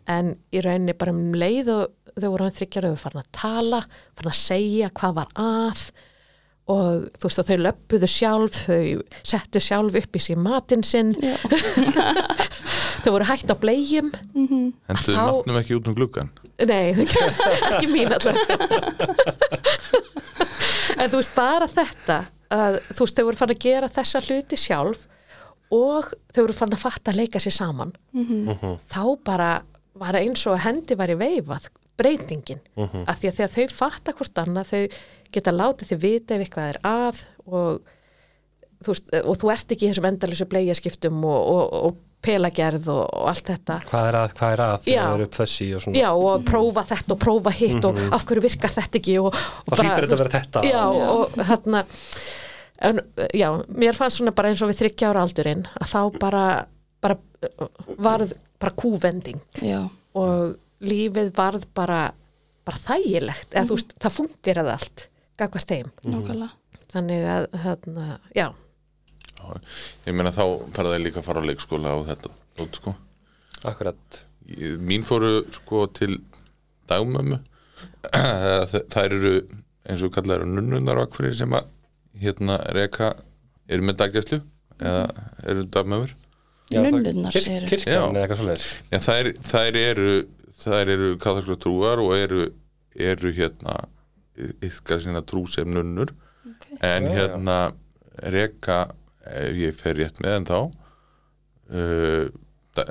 En 0.08 0.36
í 0.54 0.62
rauninni 0.64 0.94
bara 0.94 1.12
um 1.16 1.34
leið 1.34 1.72
og 1.74 2.14
þau 2.18 2.30
voru 2.30 2.44
hann 2.46 2.56
þryggjar 2.60 2.90
þau 2.92 3.02
farin 3.02 3.24
að 3.24 3.32
tala, 3.32 3.82
farin 4.16 4.32
að 4.32 4.40
segja 4.44 4.92
hvað 4.94 5.18
var 5.18 5.34
að 5.36 5.82
og 6.68 7.06
þú 7.16 7.24
veist 7.30 7.40
og 7.42 7.48
þau 7.48 7.58
löppuðu 7.64 8.08
sjálf 8.12 8.58
þau 8.68 9.00
settu 9.32 9.60
sjálf 9.64 9.96
upp 10.02 10.18
í 10.20 10.22
sín 10.24 10.42
matinn 10.44 10.84
sinn. 10.84 11.14
Þau 12.98 13.12
voru 13.14 13.28
hægt 13.30 13.52
á 13.54 13.56
blegjum 13.56 14.08
Henduðu 14.34 15.14
Þá- 15.14 15.38
matnum 15.38 15.60
ekki 15.62 15.76
út 15.78 15.86
um 15.88 15.96
gluggan 15.96 16.30
Nei, 16.66 16.90
ekki 16.98 17.88
mín 17.92 18.10
alltaf 18.12 18.36
En 20.98 21.10
þú 21.12 21.20
veist 21.22 21.36
bara 21.38 21.68
þetta 21.70 22.18
að 22.54 22.78
þú 22.90 23.04
veist 23.06 23.18
þau 23.20 23.26
voru 23.28 23.40
fann 23.42 23.54
að 23.54 23.62
gera 23.68 23.90
þessa 23.92 24.22
hluti 24.26 24.58
sjálf 24.60 25.06
og 25.76 26.08
þau 26.34 26.42
voru 26.46 26.56
fann 26.58 26.74
að 26.74 26.82
fatta 26.84 27.12
að 27.12 27.18
leika 27.22 27.42
sér 27.44 27.54
saman. 27.58 27.92
Þá 28.88 29.02
bara 29.28 29.50
var 30.00 30.16
eins 30.20 30.46
og 30.48 30.56
að 30.56 30.64
hendi 30.66 30.96
var 30.98 31.12
í 31.12 31.18
veifað 31.20 31.68
breytingin. 32.00 32.62
Af 32.80 33.20
því 33.20 33.32
að 33.32 33.38
þegar 33.42 33.54
þau 33.58 33.76
fatta 33.78 34.16
hvort 34.18 34.42
annað 34.44 34.72
þau 34.72 34.84
geta 35.34 35.54
látið 35.56 35.92
þau 35.94 36.00
vita 36.04 36.36
ef 36.36 36.44
eitthvað 36.46 36.74
er 36.74 36.80
að 36.88 37.22
og 37.48 37.94
þú, 38.84 38.92
veist, 38.92 39.14
og 39.24 39.40
þú 39.42 39.52
ert 39.54 39.74
ekki 39.74 39.88
í 39.88 39.92
þessum 39.92 40.10
endalösu 40.10 40.48
bleijaskiptum 40.52 41.24
og, 41.28 41.40
og, 41.54 41.78
og 41.88 42.04
pelagerð 42.28 42.90
og, 42.92 43.04
og 43.14 43.30
allt 43.32 43.52
þetta. 43.52 43.78
Hvað 43.88 44.08
er 44.10 44.18
að, 44.20 44.34
hvað 44.40 44.56
er 44.56 44.64
að 44.66 44.74
Já. 44.74 44.82
þegar 44.88 45.04
það 45.06 45.18
eru 45.20 45.28
upp 45.28 45.38
þessi 45.38 45.68
og 45.78 45.84
svona? 45.86 46.02
Já, 46.02 46.10
og 46.28 46.48
prófa 46.48 46.84
þetta 46.90 47.16
og 47.16 47.22
prófa 47.22 47.54
hitt 47.56 47.88
og 47.88 48.02
af 48.18 48.26
hverju 48.28 48.46
virkar 48.48 48.74
þetta 48.74 49.00
ekki 49.02 49.16
og, 49.22 49.30
og 49.38 49.74
Það 49.74 49.84
hlýtur 49.84 50.08
þetta 50.08 50.18
að 50.18 50.24
vera 50.24 50.34
þetta. 50.38 50.64
Já, 50.68 50.82
Já. 50.98 51.08
og 51.14 51.38
þarna 51.52 51.84
en, 52.90 53.02
já, 53.38 53.48
mér 53.84 53.98
fannst 53.98 54.20
svona 54.20 54.34
bara 54.38 54.52
eins 54.52 54.64
og 54.66 54.72
við 54.72 54.82
þryggja 54.84 55.12
ára 55.12 55.26
aldurinn 55.26 55.66
að 55.78 55.92
þá 55.94 56.02
bara, 56.22 56.46
bara 57.06 57.20
varð 57.98 58.36
bara 58.58 58.78
kúvending. 58.82 59.42
Já, 59.62 59.84
og 60.18 60.58
lífið 60.84 61.32
varð 61.38 61.70
bara 61.78 62.08
bara 62.68 62.82
þægilegt, 62.84 63.54
eða 63.54 63.70
þú 63.70 63.78
veist, 63.78 63.94
það 64.04 64.16
fungeraði 64.18 64.74
allt, 64.74 65.04
gagvart 65.40 65.70
þeim. 65.72 65.92
Nákvæmlega. 66.06 66.50
Þannig 66.94 67.26
að, 67.34 67.48
þarna, 67.64 68.06
já. 68.38 68.48
Ég 70.08 70.16
meina 70.18 70.32
þá 70.34 70.44
fara 70.76 70.94
það 70.94 71.04
líka 71.04 71.22
að 71.22 71.28
fara 71.28 71.42
á 71.44 71.48
leikskóla 71.50 71.94
og 72.00 72.08
þetta 72.10 72.32
út 72.64 72.80
sko. 72.80 72.94
Akkurat. 73.68 74.22
Mín 74.88 75.04
fóru 75.08 75.34
sko 75.56 75.86
til 75.98 76.18
dagmömmu. 76.90 77.40
Þ- 78.72 78.86
þær 78.94 79.16
eru 79.18 79.34
eins 79.88 80.04
og 80.04 80.14
kallar 80.16 80.46
nunnunar 80.48 81.02
akkurir 81.04 81.36
sem 81.38 81.54
að 81.56 81.68
hérna 82.22 82.58
reka 82.76 83.12
eru 83.70 83.86
með 83.88 84.00
daggæslu 84.02 84.40
eða 84.80 85.04
eru 85.48 85.68
dagmömmur. 85.76 86.16
Já, 86.72 86.82
það- 86.82 86.90
Nunnurnar, 86.98 87.32
kir- 87.36 87.46
segirðu? 87.46 87.70
Kirkjan 87.72 87.94
Já. 87.94 88.08
eða 88.08 88.24
eitthvað 88.26 88.66
Já, 88.92 89.00
þær, 89.06 89.30
þær 89.52 89.78
eru 89.84 90.10
þær 90.58 90.90
eru 90.96 91.12
katholskra 91.22 91.56
trúar 91.64 92.02
og 92.04 92.16
eru, 92.18 92.48
eru 92.98 93.32
hérna 93.38 93.76
yfka 94.66 95.00
sína 95.04 95.24
trú 95.26 95.46
sem 95.52 95.70
nunnur. 95.72 96.14
Okay. 96.48 96.78
en 96.82 97.10
hérna 97.12 97.58
reka 98.34 98.88
ef 99.28 99.58
ég 99.60 99.76
fer 99.78 99.98
rétt 100.00 100.22
með 100.24 100.38
en 100.38 100.46
þá 100.48 100.60
uh, 100.64 102.30
da, 102.78 102.86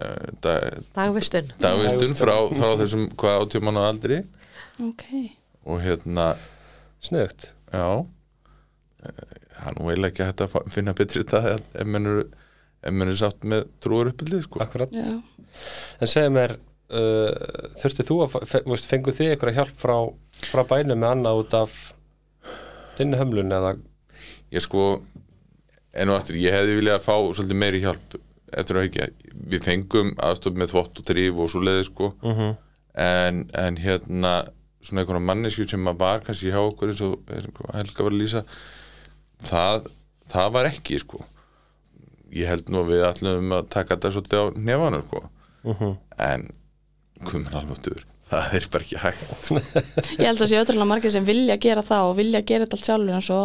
da, 0.44 0.52
dagvistun. 0.94 1.48
dagvistun 1.62 2.14
frá, 2.18 2.34
frá 2.52 2.74
þessum 2.82 3.08
hvað 3.16 3.46
átjöman 3.46 3.80
á 3.80 3.82
aldri. 3.86 4.20
Ok, 4.82 5.06
og 5.64 5.80
hérna, 5.82 6.34
Snugt 7.00 7.50
já 7.72 8.04
það 9.06 9.68
er 9.70 9.76
nú 9.78 9.88
eiginlega 9.90 10.10
ekki 10.12 10.26
hægt 10.26 10.42
að 10.44 10.72
finna 10.72 10.94
betri 10.96 11.22
þetta 11.22 11.56
ef 11.56 11.88
menn 11.88 12.10
eru 12.10 12.24
ef 12.26 12.94
menn 12.94 13.10
eru 13.10 13.18
sátt 13.18 13.46
með 13.48 13.66
trúar 13.82 14.10
uppbyldið 14.12 14.44
sko. 14.46 14.62
Akkurat. 14.64 14.92
Já. 14.94 15.16
En 16.00 16.10
segja 16.10 16.32
mér 16.32 16.56
uh, 16.90 18.06
þú 18.06 18.16
að 18.24 18.36
fe- 18.46 18.62
þú 18.64 18.70
veist, 18.72 18.88
fenguð 18.90 19.16
þið 19.18 19.30
eitthvað 19.34 19.56
hjálp 19.58 19.76
frá, 19.80 19.96
frá 20.52 20.62
bænum 20.70 20.98
með 21.02 21.10
annað 21.16 21.40
út 21.42 21.54
af 21.58 21.76
þinni 22.98 23.18
hömlun 23.20 23.52
eða 23.52 23.74
ég 24.54 24.62
sko 24.64 24.84
enn 25.96 26.12
og 26.12 26.18
aftur, 26.20 26.36
ég 26.36 26.52
hefði 26.54 26.76
viljað 26.78 26.98
að 27.00 27.06
fá 27.08 27.16
svolítið 27.34 27.60
meiri 27.62 27.80
hjálp 27.82 28.16
eftir 28.56 28.76
að 28.78 28.86
ekki 28.86 29.08
við 29.50 29.64
fengum 29.66 30.12
aðstof 30.22 30.54
með 30.56 30.70
þvott 30.74 31.00
og 31.00 31.06
þrýf 31.08 31.40
og 31.42 31.50
svo 31.52 31.60
leiði 31.66 31.84
sko 31.88 32.12
Mhm. 32.22 32.50
en, 32.96 33.40
en 33.54 33.76
hérna 33.76 34.34
svona 34.86 35.02
einhverja 35.02 35.24
mannesju 35.26 35.66
sem 35.68 35.88
að 35.90 35.98
var 35.98 36.20
kannski 36.24 36.52
hjá 36.54 36.60
okkur 36.62 36.92
eins 36.92 37.00
og 37.02 37.18
Helga 37.74 38.04
var 38.06 38.12
að 38.14 38.20
lýsa 38.20 38.44
það, 39.44 39.88
það 40.30 40.52
var 40.54 40.68
ekki 40.70 41.00
sko 41.02 41.24
ég 42.36 42.46
held 42.50 42.70
nú 42.70 42.84
að 42.84 42.92
við 42.92 43.04
ætlum 43.10 43.52
að 43.56 43.68
taka 43.72 43.96
þetta 43.96 44.12
svolítið 44.14 44.40
á 44.40 44.46
nefanum 44.56 45.02
sko 45.08 45.24
Mhm. 45.66 45.96
en 46.22 46.46
með 47.22 47.58
alveg 47.62 48.04
það 48.30 48.56
er 48.58 48.66
bara 48.72 48.86
ekki 48.86 49.00
hægt. 49.02 49.50
Ég 50.18 50.26
held 50.26 50.40
að 50.42 50.50
sé 50.50 50.58
ötrúlega 50.60 50.90
margir 50.90 51.14
sem 51.14 51.26
vilja 51.26 51.56
gera 51.62 51.84
það 51.86 52.10
og 52.10 52.16
vilja 52.18 52.42
gera 52.46 52.66
þetta 52.66 52.78
allt 52.78 52.88
sjálfur 52.88 53.18
en 53.18 53.26
svo 53.26 53.40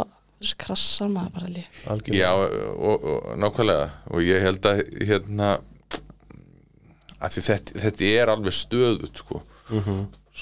krassar 0.57 1.11
maður 1.11 1.36
bara 1.36 1.49
algjörlega. 1.93 2.17
Já, 2.17 2.32
og, 2.74 3.03
og 3.05 3.28
nákvæmlega. 3.38 3.89
Og 4.09 4.24
ég 4.26 4.41
held 4.41 4.65
að 4.65 4.82
hérna 5.05 5.51
að 7.22 7.38
þetta, 7.38 7.78
þetta 7.84 8.09
er 8.09 8.34
alveg 8.34 8.57
stöðut 8.57 9.22
sko. 9.22 9.43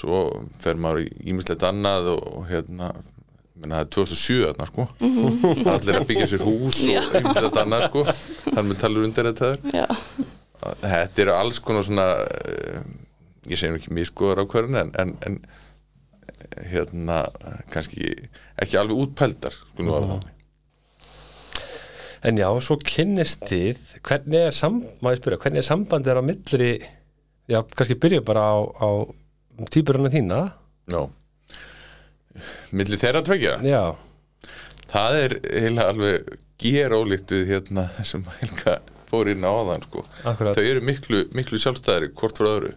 Svo 0.00 0.20
fer 0.62 0.80
maður 0.80 1.04
í 1.04 1.10
ímislegt 1.32 1.66
annað 1.66 2.14
og, 2.14 2.22
og 2.38 2.46
hérna 2.48 2.94
menna, 3.60 3.82
það 3.82 3.84
er 3.84 3.90
2007 3.98 4.38
þarna 4.46 4.68
sko. 4.70 4.88
Það 5.02 5.60
er 5.66 5.72
allir 5.74 6.00
að 6.00 6.08
byggja 6.08 6.30
sér 6.30 6.46
hús 6.46 6.80
og 6.86 7.20
ímislegt 7.20 7.60
annað 7.60 7.86
sko. 7.90 8.06
Þar 8.46 8.68
með 8.70 8.80
talur 8.80 9.04
undir 9.10 9.28
þetta. 9.28 9.52
Já, 9.76 9.86
þetta 10.86 11.24
eru 11.26 11.36
alls 11.36 11.60
konar 11.60 11.84
svona 11.84 12.08
eh, 12.24 12.80
ég 13.48 13.56
segi 13.56 13.72
nú 13.72 13.80
ekki 13.80 13.94
miskoðar 13.96 14.42
á 14.42 14.50
hverjum 14.50 14.76
en, 14.80 14.92
en, 15.00 15.14
en 15.26 15.38
hérna 16.70 17.22
kannski 17.72 18.10
ekki 18.60 18.78
alveg 18.80 19.00
útpældar 19.06 19.56
sko 19.56 19.86
nú 19.86 19.96
alveg 19.96 20.28
En 22.20 22.36
já, 22.36 22.50
svo 22.60 22.76
kynnist 22.84 23.46
þið 23.48 23.78
hvernig 24.04 24.42
er, 24.50 24.52
sam, 24.52 24.74
spyrja, 25.00 25.38
hvernig 25.40 25.62
er 25.62 25.64
sambandið 25.64 26.18
á 26.20 26.22
millri 26.24 26.72
já, 27.48 27.62
kannski 27.64 27.96
byrja 27.96 28.20
bara 28.26 28.42
á, 28.44 28.56
á 28.60 28.88
týpurinn 29.72 30.12
þína. 30.12 30.42
Já 30.92 31.00
Milli 32.76 32.98
þeirra 33.00 33.24
tvekja 33.24 33.56
Já, 33.64 33.96
Það 34.90 35.16
er 35.22 35.34
heila 35.48 35.88
alveg 35.90 36.30
ger 36.60 36.92
ólíkt 36.94 37.32
við 37.34 37.54
hérna 37.54 37.86
sem 38.04 38.24
Helga 38.40 38.76
fór 39.10 39.30
inn 39.32 39.46
á 39.46 39.50
áðan 39.50 39.84
sko. 39.86 40.04
akkurat. 40.28 40.58
Þau 40.58 40.66
eru 40.66 40.84
miklu, 40.86 41.24
miklu 41.34 41.58
sjálfstæðari 41.62 42.12
hvort 42.14 42.38
frá 42.38 42.50
öðru 42.52 42.72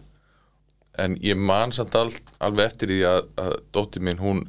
en 0.98 1.16
ég 1.24 1.38
man 1.38 1.72
samt 1.74 1.96
al, 1.98 2.10
alveg 2.44 2.70
eftir 2.70 2.92
því 2.92 3.00
að, 3.10 3.24
að 3.40 3.56
dóttir 3.74 4.04
mín 4.06 4.20
hún, 4.22 4.44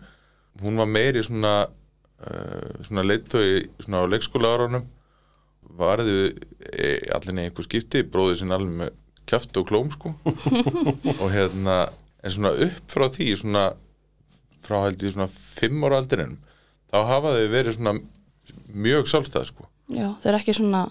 hún 0.62 0.82
var 0.82 0.90
meiri 0.90 1.24
svona 1.26 1.56
uh, 1.66 2.84
svona 2.86 3.06
leittói 3.06 3.66
svona 3.82 4.04
á 4.06 4.12
leikskóla 4.12 4.54
árunum 4.56 4.86
varði 5.76 6.36
e, 6.72 6.90
allir 7.16 7.36
nei 7.36 7.48
einhver 7.48 7.66
skipti 7.66 8.06
bróðið 8.08 8.42
sinni 8.42 8.56
alveg 8.56 8.78
með 8.84 8.94
kjaft 9.26 9.58
og 9.58 9.68
klóm 9.70 9.90
sko. 9.94 10.14
Og 11.22 11.30
hérna 11.34 11.88
en 12.26 12.34
svona 12.34 12.54
upp 12.66 12.94
frá 12.94 13.08
því 13.12 13.32
svona 13.42 13.66
frá 14.66 14.80
held 14.86 15.04
ég 15.06 15.16
svona 15.16 15.30
fimm 15.30 15.84
ára 15.86 16.00
aldrinum 16.02 16.38
þá 16.94 17.00
hafa 17.10 17.34
þau 17.36 17.50
verið 17.54 17.78
svona 17.78 17.96
mjög 18.86 19.10
sjálfstæð 19.12 19.50
sko. 19.52 19.68
Já, 19.94 20.08
þau 20.22 20.30
eru 20.32 20.40
ekki 20.40 20.56
svona, 20.58 20.86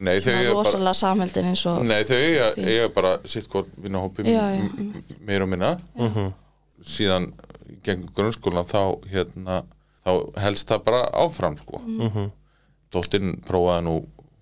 Nei, 0.00 0.16
þau 0.24 0.32
eiga 0.32 0.52
bara, 0.56 0.92
samheldin 0.96 1.44
eins 1.50 1.62
og 1.68 1.82
nei, 1.84 1.98
þau 2.08 2.16
eiga, 2.16 2.46
bara 2.94 3.10
sitt 3.28 3.48
hvort 3.52 3.68
vinnahópi 3.76 4.24
meira 5.20 5.44
og 5.44 5.50
minna 5.52 5.74
Mhm. 5.96 6.30
síðan 6.82 7.32
gegn 7.84 8.06
grunnskólan 8.16 8.64
þá 8.68 8.80
hérna, 9.12 9.62
þá 10.06 10.12
helst 10.40 10.68
það 10.72 10.84
bara 10.84 11.02
áfram 11.12 11.58
sko. 11.60 11.82
Mhm. 11.84 12.30
Dóttin 12.92 13.36
prófaði 13.46 13.84
nú 13.86 13.94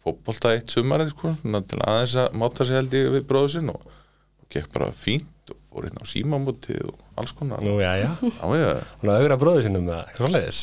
fótbolta 0.04 0.54
eitt 0.54 0.70
sumarið 0.72 1.10
sko, 1.10 1.34
til 1.68 1.78
aðeins 1.84 2.14
að 2.16 2.32
máta 2.38 2.64
sig 2.64 2.76
held 2.78 2.90
ég 2.96 3.10
við 3.12 3.26
bróðu 3.28 3.50
sinn 3.56 3.68
og, 3.74 3.82
og 3.82 4.48
gekk 4.54 4.72
bara 4.72 4.92
fínt 4.92 5.50
og 5.50 5.56
fór 5.78 5.86
hérna 5.86 6.02
á 6.02 6.06
símamótið 6.10 6.88
og 6.90 6.96
alls 7.18 7.32
konar. 7.38 7.62
Nú, 7.62 7.78
já, 7.78 7.92
já, 8.02 8.10
hún 8.98 9.12
að 9.12 9.20
augra 9.22 9.38
bróður 9.38 9.66
sinum 9.66 9.86
með 9.86 10.00
eitthvað 10.02 10.34
leiðis 10.34 10.60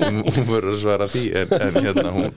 hún, 0.00 0.22
verður 0.48 0.72
að 0.72 0.80
svara 0.80 1.08
því 1.12 1.24
en, 1.40 1.54
en 1.58 1.78
hérna 1.78 2.14
hún 2.14 2.28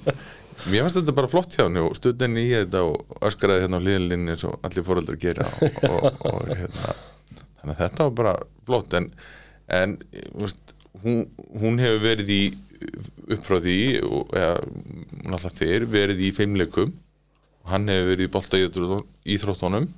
mér 0.68 0.84
fannst 0.84 1.00
þetta 1.00 1.16
bara 1.16 1.32
flott 1.32 1.56
hjá 1.56 1.66
henni 1.66 1.84
og 1.84 1.96
stuðinni 1.98 2.44
í 2.44 2.54
þetta 2.56 2.84
og 2.88 3.20
öskraði 3.30 3.66
hérna 3.66 3.80
á 3.80 3.86
liðlinni 3.88 4.34
eins 4.34 4.46
og 4.48 4.58
allir 4.68 4.88
fóreldrar 4.88 5.20
gera 5.22 5.48
og, 5.48 5.82
og, 5.88 6.08
og 6.28 6.48
hérna 6.52 6.96
þannig 7.62 7.76
að 7.76 7.82
þetta 7.84 8.08
var 8.08 8.16
bara 8.22 8.34
flott 8.68 8.98
en, 8.98 9.12
en 9.80 9.98
veist, 10.40 10.74
hún, 11.04 11.28
hún 11.62 11.80
hefur 11.84 12.04
verið 12.08 12.34
í 12.34 12.42
upp 13.34 13.44
frá 13.46 13.60
því 13.62 13.78
og 14.06 14.36
eða, 14.38 14.58
hún 15.24 15.38
alltaf 15.38 15.56
fer 15.58 15.88
verið 15.90 16.28
í 16.28 16.34
feimleikum 16.36 16.92
og 17.64 17.72
hann 17.74 17.90
hefur 17.92 18.12
verið 18.14 18.28
í 18.28 18.34
bolta 18.34 18.60
íþróttunum 19.28 19.90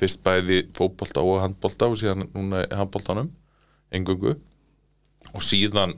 fyrst 0.00 0.22
bæði 0.24 0.62
fótbolta 0.76 1.20
og 1.20 1.42
handbolta 1.42 1.88
og 1.90 1.98
síðan 2.00 2.28
núna 2.32 2.62
í 2.64 2.70
handboltanum 2.78 3.28
engungu 3.92 4.36
og 5.32 5.44
síðan 5.44 5.92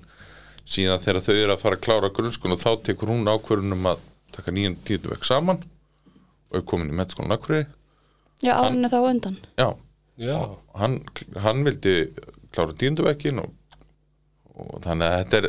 síðan 0.65 1.03
þegar 1.05 1.23
þau 1.23 1.35
eru 1.35 1.55
að 1.55 1.63
fara 1.63 1.79
að 1.79 1.85
klára 1.87 2.11
grunnskóla 2.17 2.57
þá 2.59 2.71
tekur 2.89 3.13
hún 3.13 3.31
ákvörunum 3.31 3.87
að 3.93 4.03
taka 4.35 4.51
nýjan 4.55 4.77
tíundu 4.85 5.13
vekk 5.13 5.29
saman 5.29 5.63
og 6.51 6.59
er 6.59 6.67
komin 6.67 6.91
í 6.91 6.97
mettskólan 6.99 7.37
akkurri 7.37 7.65
Já, 8.43 8.57
árinu 8.59 8.91
þá 8.91 8.99
undan. 9.09 9.37
Já, 9.57 9.69
Já, 10.21 10.39
hann, 10.79 11.01
hann 11.43 11.65
vildi 11.67 11.95
klára 12.55 12.75
tíundu 12.79 13.07
vekkin 13.07 13.41
og, 13.43 13.55
og 14.55 14.83
þannig 14.85 15.09
að 15.09 15.17
þetta 15.23 15.41
er 15.41 15.49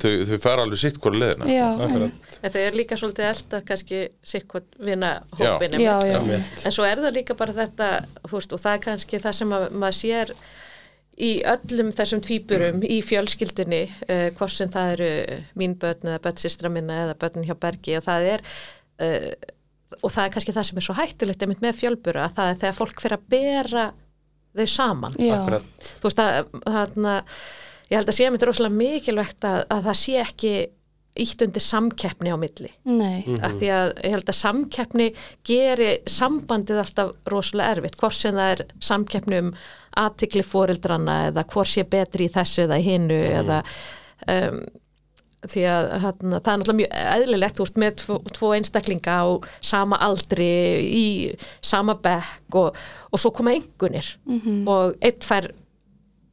þau, 0.00 0.12
þau 0.28 0.38
fara 0.42 0.64
alveg 0.66 0.80
sitt 0.82 0.98
hvora 1.02 1.20
leðina 1.22 2.08
þau 2.40 2.62
eru 2.62 2.80
líka 2.80 2.98
svolítið 3.00 3.28
elda 3.28 3.60
kannski 3.68 4.00
sikkvot 4.32 4.80
vinna 4.80 5.12
hópin 5.38 5.76
já, 5.82 5.92
já, 6.08 6.18
en 6.64 6.74
svo 6.74 6.88
er 6.88 7.02
það 7.04 7.20
líka 7.20 7.36
bara 7.38 7.56
þetta 7.56 7.92
fúst, 8.30 8.54
og 8.56 8.62
það 8.62 8.78
er 8.78 8.82
kannski 8.88 9.22
það 9.22 9.38
sem 9.42 9.54
að, 9.56 9.68
maður 9.84 10.00
sér 10.00 10.34
í 11.20 11.30
öllum 11.44 11.92
þessum 11.92 12.24
tvíburum 12.24 12.84
í 12.86 13.00
fjölskyldunni 13.04 13.82
uh, 14.08 14.28
hvort 14.38 14.56
sem 14.56 14.70
það 14.72 14.92
eru 14.96 15.40
mín 15.60 15.76
börn 15.80 16.12
eða 16.14 16.22
börnsistra 16.24 16.72
minna 16.72 17.02
eða 17.06 17.16
börn 17.20 17.48
hjá 17.48 17.56
Bergi 17.60 17.98
og 17.98 18.06
það 18.06 18.28
er 18.34 18.46
uh, 19.04 19.32
og 20.00 20.12
það 20.12 20.24
er 20.24 20.32
kannski 20.36 20.54
það 20.54 20.68
sem 20.68 20.80
er 20.80 20.86
svo 20.86 20.96
hættulegt 20.96 21.42
einmitt 21.44 21.64
með 21.64 21.80
fjölbura 21.80 22.28
að 22.28 22.36
það 22.38 22.52
er 22.52 22.60
þegar 22.62 22.78
fólk 22.78 23.02
fyrir 23.02 23.16
að 23.18 23.26
bera 23.34 23.86
þau 24.56 24.66
saman. 24.70 25.16
Já, 25.20 25.34
Akkurat, 25.36 25.88
þú 26.00 26.08
veist 26.08 26.22
að 26.22 26.38
þarna, 26.64 27.16
ég 27.90 27.98
held 27.98 28.12
að 28.12 28.18
sé 28.18 28.28
að 28.28 28.36
mitt 28.36 28.46
rosalega 28.48 28.80
mikilvægt 28.80 29.48
að, 29.48 29.64
að 29.70 29.88
það 29.88 29.98
sé 30.02 30.20
ekki 30.24 30.54
ítt 31.20 31.42
undir 31.42 31.62
samkeppni 31.64 32.30
á 32.30 32.38
milli. 32.38 32.70
Nei. 32.86 33.24
Af 33.42 33.56
því 33.58 33.70
að 33.74 33.88
ég 33.98 34.14
held 34.14 34.30
að 34.30 34.38
samkeppni 34.38 35.06
geri 35.46 35.90
sambandið 36.08 36.82
alltaf 36.84 37.14
rosalega 37.32 37.76
erfitt, 37.76 37.98
hvort 38.00 38.16
sem 38.16 38.36
það 38.38 38.52
er 38.54 38.62
samkeppni 38.90 39.40
um 39.42 39.54
aðtikli 40.00 40.44
fórildranna 40.46 41.16
eða 41.30 41.44
hvort 41.50 41.72
sé 41.72 41.82
betri 41.88 42.28
í 42.28 42.32
þessu 42.32 42.62
eða 42.68 42.78
hinnu 42.84 43.18
eða 43.40 43.58
um, 44.30 44.60
því 45.50 45.64
að 45.72 45.88
þarna, 46.04 46.38
það 46.38 46.52
er 46.52 46.60
náttúrulega 46.60 46.78
mjög 46.80 46.94
eðlilegt 47.16 47.56
þú 47.56 47.66
veist 47.66 47.80
með 47.80 47.94
tvo, 48.02 48.18
tvo 48.36 48.52
einstaklinga 48.56 49.16
á 49.24 49.26
sama 49.72 49.98
aldri 50.04 50.50
í 50.84 51.06
sama 51.64 51.96
bekk 52.04 52.60
og, 52.60 52.78
og 53.10 53.22
svo 53.22 53.32
koma 53.34 53.56
engunir 53.56 54.14
-hmm. 54.28 54.62
og 54.68 54.94
einn 55.00 55.24
fær 55.24 55.50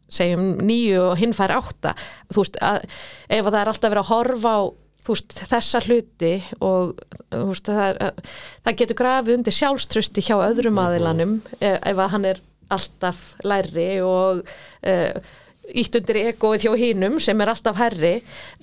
segjum 0.09 0.49
nýju 0.63 0.99
og 1.11 1.15
hinn 1.21 1.35
fær 1.35 1.55
átta. 1.57 1.95
Þú 2.31 2.43
veist, 2.43 2.59
að, 2.63 2.83
ef 3.29 3.41
að 3.45 3.51
það 3.53 3.61
er 3.61 3.71
alltaf 3.73 3.91
verið 3.91 4.03
að 4.03 4.11
horfa 4.11 4.57
á 4.57 4.61
veist, 5.07 5.39
þessa 5.47 5.81
hluti 5.85 6.33
og 6.63 6.93
veist, 7.31 7.69
það, 7.69 7.81
er, 7.87 8.37
það 8.65 8.77
getur 8.83 9.01
grafið 9.01 9.39
undir 9.39 9.57
sjálfströsti 9.57 10.23
hjá 10.27 10.35
öðrum 10.37 10.79
aðilanum 10.83 11.41
ef, 11.59 11.75
ef 11.77 11.97
að 11.97 12.13
hann 12.15 12.29
er 12.33 12.45
alltaf 12.73 13.27
læri 13.47 13.91
og 14.03 14.41
uh, 14.43 15.35
ítt 15.67 15.97
undir 15.99 16.19
egoið 16.21 16.65
hjá 16.65 16.73
hinum 16.79 17.17
sem 17.23 17.41
er 17.43 17.51
alltaf 17.51 17.79
herri 17.79 18.13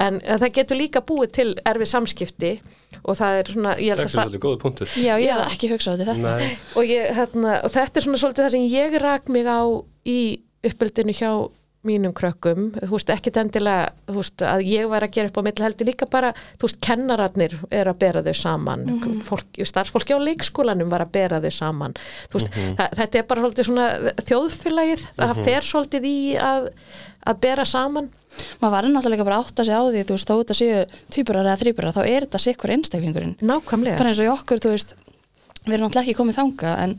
en 0.01 0.20
það 0.24 0.47
getur 0.59 0.80
líka 0.80 1.03
búið 1.05 1.34
til 1.38 1.49
erfi 1.68 1.88
samskipti 1.88 2.53
og 3.03 3.18
það 3.18 3.40
er 3.40 3.51
svona, 3.53 3.74
ég 3.80 3.92
held 3.92 4.01
það 4.01 4.05
er 4.05 4.07
að 4.07 4.14
það 4.14 4.22
svolítið 4.22 4.45
góða 4.45 4.61
punktur. 4.62 4.95
Já, 4.97 5.12
ég 5.20 5.34
hef 5.34 5.57
ekki 5.57 5.70
hugsað 5.72 6.05
í 6.05 6.09
þetta. 6.09 6.34
Og, 6.78 6.88
ég, 6.88 7.11
hérna, 7.18 7.59
og 7.66 7.74
þetta 7.74 8.01
er 8.01 8.07
svona 8.07 8.20
svolítið 8.22 8.47
það 8.47 8.55
sem 8.55 8.66
ég 8.72 8.99
rak 9.03 9.32
mig 9.34 9.51
á 9.51 9.61
í 10.09 10.20
uppeldinu 10.70 11.14
hjá 11.16 11.30
mínum 11.84 12.14
krökkum, 12.16 12.70
þú 12.78 12.94
veist, 12.94 13.10
ekkit 13.12 13.36
endilega 13.42 13.90
þú 14.08 14.16
veist, 14.16 14.42
að 14.48 14.62
ég 14.70 14.86
var 14.88 15.04
að 15.04 15.10
gera 15.18 15.28
upp 15.28 15.36
á 15.36 15.44
milli 15.44 15.64
heldur 15.66 15.88
líka 15.90 16.08
bara, 16.08 16.30
þú 16.56 16.68
veist, 16.68 16.78
kennararnir 16.84 17.56
er 17.68 17.90
að 17.90 17.98
bera 18.00 18.22
þau 18.24 18.36
saman, 18.38 18.84
fólk, 19.26 19.60
starfsfólki 19.68 20.16
á 20.16 20.24
leikskólanum 20.24 20.88
var 20.92 21.04
að 21.04 21.12
bera 21.18 21.42
þau 21.44 21.52
saman. 21.52 21.96
Þú 22.32 22.40
veist, 22.40 22.56
það, 22.80 22.96
þetta 23.02 23.20
er 23.20 23.26
bara 23.28 23.44
svolítið 23.44 23.68
svona 23.68 23.88
þjóðfélagið, 24.30 25.06
það 25.20 25.42
fer 25.50 25.68
svolítið 25.68 26.08
í 26.08 26.18
að, 26.40 26.70
að 27.28 27.42
bera 27.44 27.66
saman. 27.68 28.08
Maður 28.62 28.74
var 28.74 28.88
náttúrulega 28.90 29.26
bara 29.28 29.36
að 29.38 29.44
átta 29.44 29.66
sig 29.68 29.76
á 29.76 29.82
því 29.84 30.06
þú 30.08 30.16
veist, 30.16 30.30
þó 30.30 30.36
þetta 30.40 30.56
séu 30.58 30.78
tvíburar 31.12 31.46
eða 31.50 31.60
þrýburar 31.60 31.94
þá 31.94 32.00
er 32.06 32.24
þetta 32.24 32.40
sikkur 32.48 32.72
einstaklingurinn. 32.74 33.36
Nákvæmlega, 33.44 34.00
bara 34.00 34.10
eins 34.10 34.22
og 34.24 34.26
í 34.26 34.32
okkur, 34.32 34.62
þú 34.64 34.72
veist 34.72 34.96
við 35.64 35.76
erum 35.76 35.86
náttúrulega 35.86 36.02
ekki 36.08 36.18
komið 36.18 36.38
þangað 36.40 36.80
en 36.82 36.96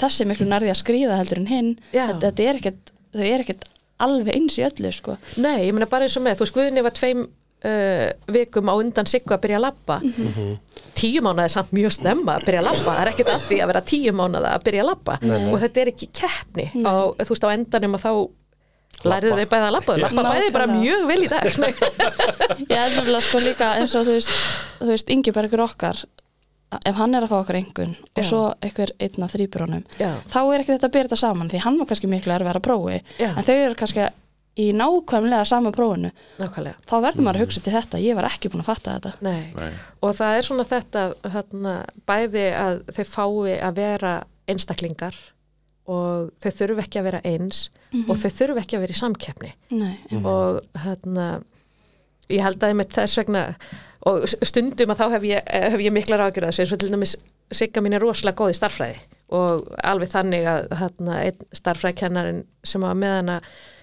þessi 0.00 0.26
miklu 0.26 0.46
nærði 0.48 0.72
að 0.72 0.78
skrýða 0.80 1.18
heldur 1.20 1.42
en 1.42 1.50
hinn. 1.52 1.68
Þetta, 1.92 2.22
þetta 2.24 2.46
er 2.48 2.58
ekkert, 2.62 2.90
þau 3.14 3.26
er 3.26 3.44
ekkert 3.44 3.66
alveg 3.98 4.36
eins 4.36 4.58
í 4.60 4.64
öllu, 4.66 4.92
sko. 4.94 5.16
Nei, 5.42 5.66
ég 5.66 5.74
meina 5.74 5.88
bara 5.90 6.06
eins 6.06 6.16
og 6.18 6.24
með 6.26 6.38
þú 6.38 6.46
veist, 6.46 6.56
Guðni 6.56 6.84
var 6.86 6.94
tveim 6.94 7.24
uh, 7.26 8.06
vikum 8.34 8.70
á 8.70 8.74
undan 8.78 9.08
Siggu 9.10 9.34
að 9.34 9.42
byrja 9.46 9.58
að 9.58 9.64
labba. 9.66 9.98
Tíu 10.98 11.22
mánuði 11.24 11.46
er 11.48 11.54
samt 11.54 11.74
mjög 11.76 11.94
stemma 11.98 12.36
að 12.38 12.48
byrja 12.48 12.62
að 12.62 12.68
labba, 12.70 12.90
það 12.92 13.02
er 13.04 13.12
ekkert 13.12 13.32
að 13.34 13.46
því 13.48 13.60
að 13.62 13.70
vera 13.72 13.84
tíu 13.92 14.14
mánuði 14.18 14.52
að 14.52 14.66
byrja 14.68 14.84
að 14.84 14.90
labba. 14.92 15.18
Og 15.52 15.56
þetta 15.64 15.82
er 15.84 15.92
ekki 15.94 16.10
keppni. 16.20 16.68
Á, 16.86 16.92
þú 17.22 17.34
veist, 17.34 17.46
á 17.46 17.54
endanum 17.54 17.98
að 17.98 18.06
þá 18.06 18.12
lærið 19.08 19.34
þau 19.38 19.48
bæði 19.52 19.66
að 19.66 19.74
labba, 19.76 19.94
þau 19.94 20.02
labba 20.02 20.22
bæði 20.32 20.54
bara 20.54 20.68
mjög 20.70 21.04
vel 21.10 21.18
í 21.22 21.28
dag. 21.30 21.50
Ég 22.70 22.78
er 22.78 22.94
nefnilega 22.96 23.20
sko 23.26 23.42
líka 23.42 23.74
eins 23.78 23.94
og 23.98 24.08
þú 24.08 24.16
veist, 24.16 24.32
þú 24.80 24.88
veist 24.90 25.12
Ingebergur 25.14 25.62
okkar 25.66 26.00
ef 26.84 26.98
hann 27.00 27.14
er 27.16 27.24
að 27.24 27.30
fá 27.32 27.36
okkur 27.40 27.58
engun 27.62 27.92
og 27.96 28.22
Já. 28.22 28.26
svo 28.28 28.40
einhver 28.64 28.90
einn 29.00 29.24
af 29.24 29.32
þrýburónum 29.34 29.84
Já. 29.98 30.10
þá 30.28 30.40
er 30.42 30.60
ekki 30.62 30.74
þetta 30.74 30.88
að 30.90 30.94
byrja 30.96 31.08
þetta 31.08 31.20
saman 31.22 31.48
því 31.52 31.60
hann 31.64 31.78
var 31.80 31.88
kannski 31.90 32.10
miklu 32.12 32.34
erfið 32.34 32.50
að 32.58 32.64
prófi 32.66 32.98
Já. 33.18 33.30
en 33.32 33.46
þau 33.46 33.54
eru 33.56 33.78
kannski 33.78 34.08
í 34.58 34.66
nákvæmlega 34.74 35.46
sama 35.48 35.72
prófinu 35.72 36.10
nákvæmlega 36.42 36.76
þá 36.90 36.94
verður 37.06 37.24
maður 37.24 37.38
að 37.40 37.44
hugsa 37.46 37.62
til 37.64 37.72
þetta, 37.76 38.02
ég 38.02 38.18
var 38.18 38.26
ekki 38.28 38.50
búin 38.52 38.64
að 38.64 38.68
fatta 38.72 38.96
þetta 38.98 39.12
Nei. 39.24 39.42
Nei. 39.54 39.72
og 40.02 40.14
það 40.18 40.36
er 40.38 40.48
svona 40.48 40.68
þetta 40.68 41.04
þarna, 41.24 41.74
bæði 42.10 42.46
að 42.58 42.80
þau 42.96 43.04
fái 43.14 43.58
að 43.62 43.78
vera 43.78 44.14
einstaklingar 44.50 45.16
og 45.88 46.32
þau 46.42 46.50
þurfu 46.52 46.82
ekki 46.84 47.00
að 47.00 47.06
vera 47.08 47.20
eins 47.24 47.68
og 48.04 48.18
þau 48.20 48.28
þurfu 48.28 48.60
ekki 48.60 48.76
að 48.76 48.82
vera 48.84 48.96
í 48.96 48.98
samkeppni 48.98 49.52
Nei, 49.78 49.94
og 50.20 50.58
hérna 50.82 51.28
ég 52.28 52.42
held 52.44 52.60
að 52.60 52.74
einmitt 52.74 52.92
þess 52.92 53.16
vegna 53.22 53.44
og 54.08 54.26
stundum 54.28 54.92
að 54.94 55.00
þá 55.00 55.06
hef 55.16 55.26
ég, 55.28 55.50
hef 55.72 55.82
ég 55.84 55.94
miklar 55.94 56.24
ágjörða 56.26 56.50
þessu. 56.50 56.64
Eins 56.64 56.74
og 56.74 56.82
til 56.82 56.92
dæmis 56.92 57.16
Sigga 57.58 57.80
mín 57.80 57.96
er 57.96 58.04
rosalega 58.04 58.36
góð 58.36 58.52
í 58.52 58.58
starffræði 58.58 58.98
og 59.38 59.68
alveg 59.84 60.10
þannig 60.12 60.46
að 60.48 60.66
hérna, 60.80 61.18
einn 61.24 61.46
starffræðikennarin 61.56 62.42
sem 62.64 62.84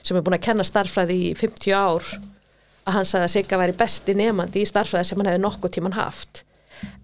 sem 0.05 0.17
er 0.17 0.25
búin 0.25 0.37
að 0.37 0.45
kenna 0.45 0.65
starffræði 0.65 1.15
í 1.17 1.29
50 1.37 1.73
ár 1.73 2.09
að 2.85 2.93
hann 2.93 3.07
sagði 3.09 3.25
að 3.25 3.33
Sigga 3.33 3.57
væri 3.57 3.77
besti 3.77 4.13
nefandi 4.17 4.61
í 4.61 4.69
starffræði 4.69 5.09
sem 5.09 5.21
hann 5.21 5.31
hefði 5.31 5.41
nokkuð 5.41 5.73
tíman 5.73 5.97
haft. 5.97 6.43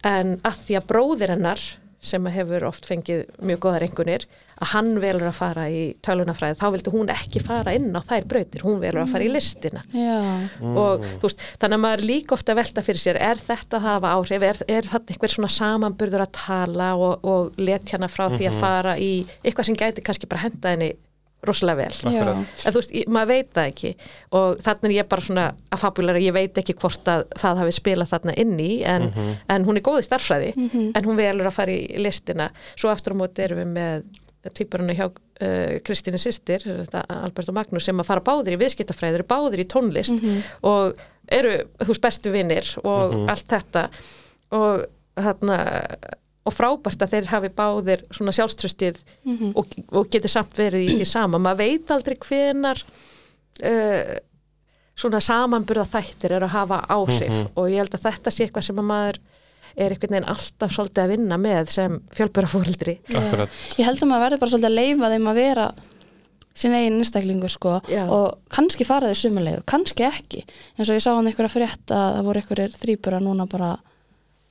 En 0.05 0.35
að 0.45 0.59
því 0.67 0.77
að 0.77 0.87
bróðir 0.91 1.33
hennar 1.33 1.63
sem 2.01 2.25
hefur 2.33 2.65
oft 2.65 2.87
fengið 2.89 3.27
mjög 3.45 3.59
góðar 3.65 3.85
engunir 3.85 4.23
að 4.61 4.71
hann 4.73 4.89
velur 5.01 5.27
að 5.29 5.37
fara 5.37 5.65
í 5.69 5.81
tölunafræði 6.05 6.57
þá 6.57 6.65
vildi 6.75 6.93
hún 6.93 7.11
ekki 7.13 7.41
fara 7.43 7.75
inn 7.77 7.91
á 7.93 8.01
þær 8.05 8.25
brautir 8.29 8.65
hún 8.65 8.81
velur 8.81 9.03
að 9.03 9.13
fara 9.13 9.27
í 9.27 9.29
listina. 9.31 9.83
Já, 9.93 10.17
og 10.61 11.05
þú 11.05 11.27
veist, 11.27 11.45
þannig 11.61 11.77
að 11.77 11.83
maður 11.85 12.05
líka 12.09 12.35
ofta 12.37 12.55
að 12.55 12.61
velta 12.61 12.85
fyrir 12.85 13.03
sér, 13.03 13.21
er 13.21 13.41
þetta 13.41 13.77
að 13.79 13.87
hafa 13.87 14.15
áhrif 14.17 14.47
er, 14.49 14.63
er 14.65 14.89
þetta 14.89 15.15
einhver 15.15 15.35
svona 15.35 15.53
samanburður 15.57 16.25
að 16.25 16.33
tala 16.41 16.91
og, 16.97 17.25
og 17.25 17.61
let 17.61 17.93
hérna 17.93 18.09
frá 18.11 18.27
því 18.33 18.49
að 18.49 18.59
fara 18.61 18.97
í 18.97 19.13
eitthvað 19.43 19.69
sem 19.69 19.79
gæti 19.79 20.05
kannski 20.05 20.29
bara 20.29 20.47
henda 20.47 20.75
henni 20.75 20.93
rosalega 21.47 21.81
vel. 21.81 21.95
En 22.65 22.73
þú 22.75 22.81
veist, 22.81 22.91
ég, 22.93 23.07
maður 23.09 23.29
veit 23.31 23.51
það 23.55 23.69
ekki. 23.71 23.91
Og 24.37 24.59
þannig 24.61 24.89
er 24.91 24.95
ég 24.99 25.07
bara 25.09 25.25
svona 25.25 25.45
að 25.73 25.81
fabulara 25.81 26.21
ég 26.21 26.35
veit 26.35 26.57
ekki 26.61 26.75
hvort 26.77 27.07
að 27.09 27.23
það 27.41 27.61
hafi 27.63 27.75
spilað 27.77 28.11
þarna 28.13 28.35
inn 28.43 28.59
í 28.61 28.71
en, 28.85 29.07
en 29.49 29.65
hún 29.65 29.79
er 29.79 29.85
góð 29.87 30.03
í 30.03 30.05
starffræði 30.05 30.51
en 30.95 31.07
hún 31.07 31.17
velur 31.17 31.49
að 31.49 31.57
fara 31.57 31.73
í 31.73 32.01
listina. 32.01 32.51
Svo 32.75 32.91
aftur 32.93 33.17
á 33.17 33.21
móti 33.23 33.45
erum 33.47 33.63
við 33.63 33.71
með 33.73 34.03
týpurinn 34.57 34.95
hjá 34.97 35.05
uh, 35.07 35.81
Kristínu 35.85 36.17
sýstir 36.17 36.63
Albert 36.65 37.49
og 37.49 37.57
Magnús 37.57 37.85
sem 37.85 37.99
að 38.01 38.07
fara 38.07 38.23
báðir 38.25 38.55
í 38.55 38.61
viðskiptafræði 38.63 39.19
eru 39.19 39.27
báðir 39.29 39.61
í 39.61 39.67
tónlist 39.69 40.17
og 40.65 40.97
eru, 41.31 41.57
þú 41.81 41.91
veist, 41.93 42.01
bestu 42.01 42.33
vinnir 42.33 42.71
og 42.83 43.13
allt 43.29 43.47
þetta. 43.53 43.83
Og 44.57 44.81
þarna 45.21 45.59
og 46.41 46.55
frábært 46.55 47.03
að 47.05 47.15
þeir 47.15 47.29
hafi 47.29 47.51
báðir 47.53 48.03
svona 48.09 48.33
sjálfströstið 48.33 49.01
og, 49.53 49.75
og 49.93 50.09
geti 50.13 50.31
samt 50.31 50.57
verið 50.57 50.87
í 50.87 50.95
því 50.97 51.07
sama, 51.09 51.41
maður 51.41 51.61
veit 51.61 51.93
aldrei 51.93 52.15
hvenar 52.17 52.81
uh, 52.81 54.15
svona 54.97 55.21
samanburða 55.23 55.85
þættir 55.91 56.35
er 56.37 56.47
að 56.47 56.55
hafa 56.55 56.81
áhrif 56.89 57.37
og 57.55 57.69
ég 57.69 57.81
held 57.81 57.93
að 57.97 58.07
þetta 58.09 58.33
sé 58.33 58.47
eitthvað 58.47 58.67
sem 58.67 58.81
að 58.81 58.89
maður 58.89 59.21
er 59.71 59.93
einhvern 59.93 60.17
veginn 60.17 60.31
alltaf 60.33 60.73
svolítið 60.75 61.03
að 61.05 61.13
vinna 61.13 61.37
með 61.39 61.71
sem 61.71 61.93
fjölbörafóreldri 62.15 62.97
akkurat. 63.07 63.61
Ég 63.79 63.87
held 63.87 64.01
að 64.01 64.09
maður 64.09 64.25
verður 64.25 64.41
bara 64.41 64.51
svolítið 64.51 64.69
að 64.71 64.79
leifa 64.81 65.11
þeim 65.13 65.29
að 65.31 65.39
vera 65.39 65.67
sín 66.61 66.75
eigin 66.75 66.97
einstaklingur 66.99 67.53
sko 67.53 67.77
Já. 67.87 68.01
og 68.11 68.41
kannski 68.51 68.83
fara 68.87 69.11
þau 69.11 69.21
sumuleið, 69.21 69.61
kannski 69.71 70.03
ekki. 70.03 70.43
Eins 70.75 70.89
og 70.89 70.97
ég 70.97 71.05
sá 71.05 71.13
hann 71.13 71.29
einhverja 71.29 71.53
frétt 71.53 71.93
að 71.95 72.17
það 72.17 72.27
voru 72.27 72.41
einhverjir 72.41 72.75
þrýbura 72.81 73.21
núna 73.23 73.47
bara 73.47 73.71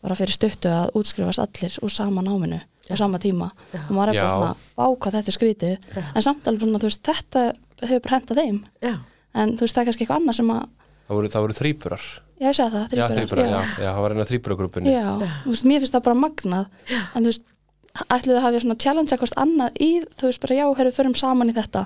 bara 0.00 0.16
fyrir 0.18 0.36
stuttu 0.36 0.72
að 0.72 0.92
útskrifast 1.00 1.42
allir 1.42 1.78
úr 1.84 1.94
sama 1.94 2.24
náminu 2.24 2.60
á 2.90 2.94
sama 2.98 3.20
tíma. 3.22 3.52
Já. 3.70 3.84
og 3.86 3.94
maður 3.94 4.12
er 4.12 4.18
bara 4.18 4.30
svona, 4.34 4.54
vá 4.74 4.84
hvað 4.96 5.16
þetta 5.18 5.34
skrítið. 5.36 5.76
Já. 5.94 6.02
en 6.14 6.26
samt 6.26 6.48
alveg 6.50 6.64
svona, 6.66 6.80
þú 6.82 6.88
veist, 6.90 7.02
þetta 7.06 7.44
hefur 7.84 8.02
bara 8.06 8.18
hentað 8.18 8.40
þeim. 8.40 8.58
Já, 8.82 8.94
en 9.34 9.54
þú 9.54 9.66
veist, 9.66 9.76
það 9.76 9.82
er 9.82 9.90
kannski 9.90 10.04
eitthvað 10.06 10.20
annað 10.20 10.40
sem 10.40 10.52
að 10.56 10.68
Það 11.10 11.18
voru, 11.18 11.28
það 11.30 11.42
voru 11.42 11.54
þrýburar 11.58 12.02
já, 12.38 12.44
ég 12.46 12.54
segja 12.54 12.70
það, 12.70 12.92
þrýburar, 13.16 13.48
já, 13.50 13.62
já, 13.82 13.88
það 13.88 14.04
var 14.04 14.12
eina 14.14 14.26
þrýburargrúpunni 14.28 14.92
já, 14.92 15.06
þú 15.42 15.50
veist, 15.50 15.64
mér 15.66 15.82
finnst 15.82 15.96
það 15.96 16.04
bara 16.06 16.18
magnað. 16.20 16.68
En 16.94 17.24
þú 17.24 17.32
veist, 17.32 17.42
ætluðu 17.90 18.36
að 18.38 18.44
hafa 18.44 18.60
svona 18.62 18.76
challenge 18.84 19.12
eitthvað 19.16 19.32
annað 19.42 19.78
í, 19.82 19.88
þú 20.20 20.28
veist 20.28 20.40
bara 20.44 20.56
já, 20.60 20.64
herru, 20.78 20.90
förum 20.94 21.14
saman 21.18 21.50
í 21.50 21.54
þetta 21.56 21.80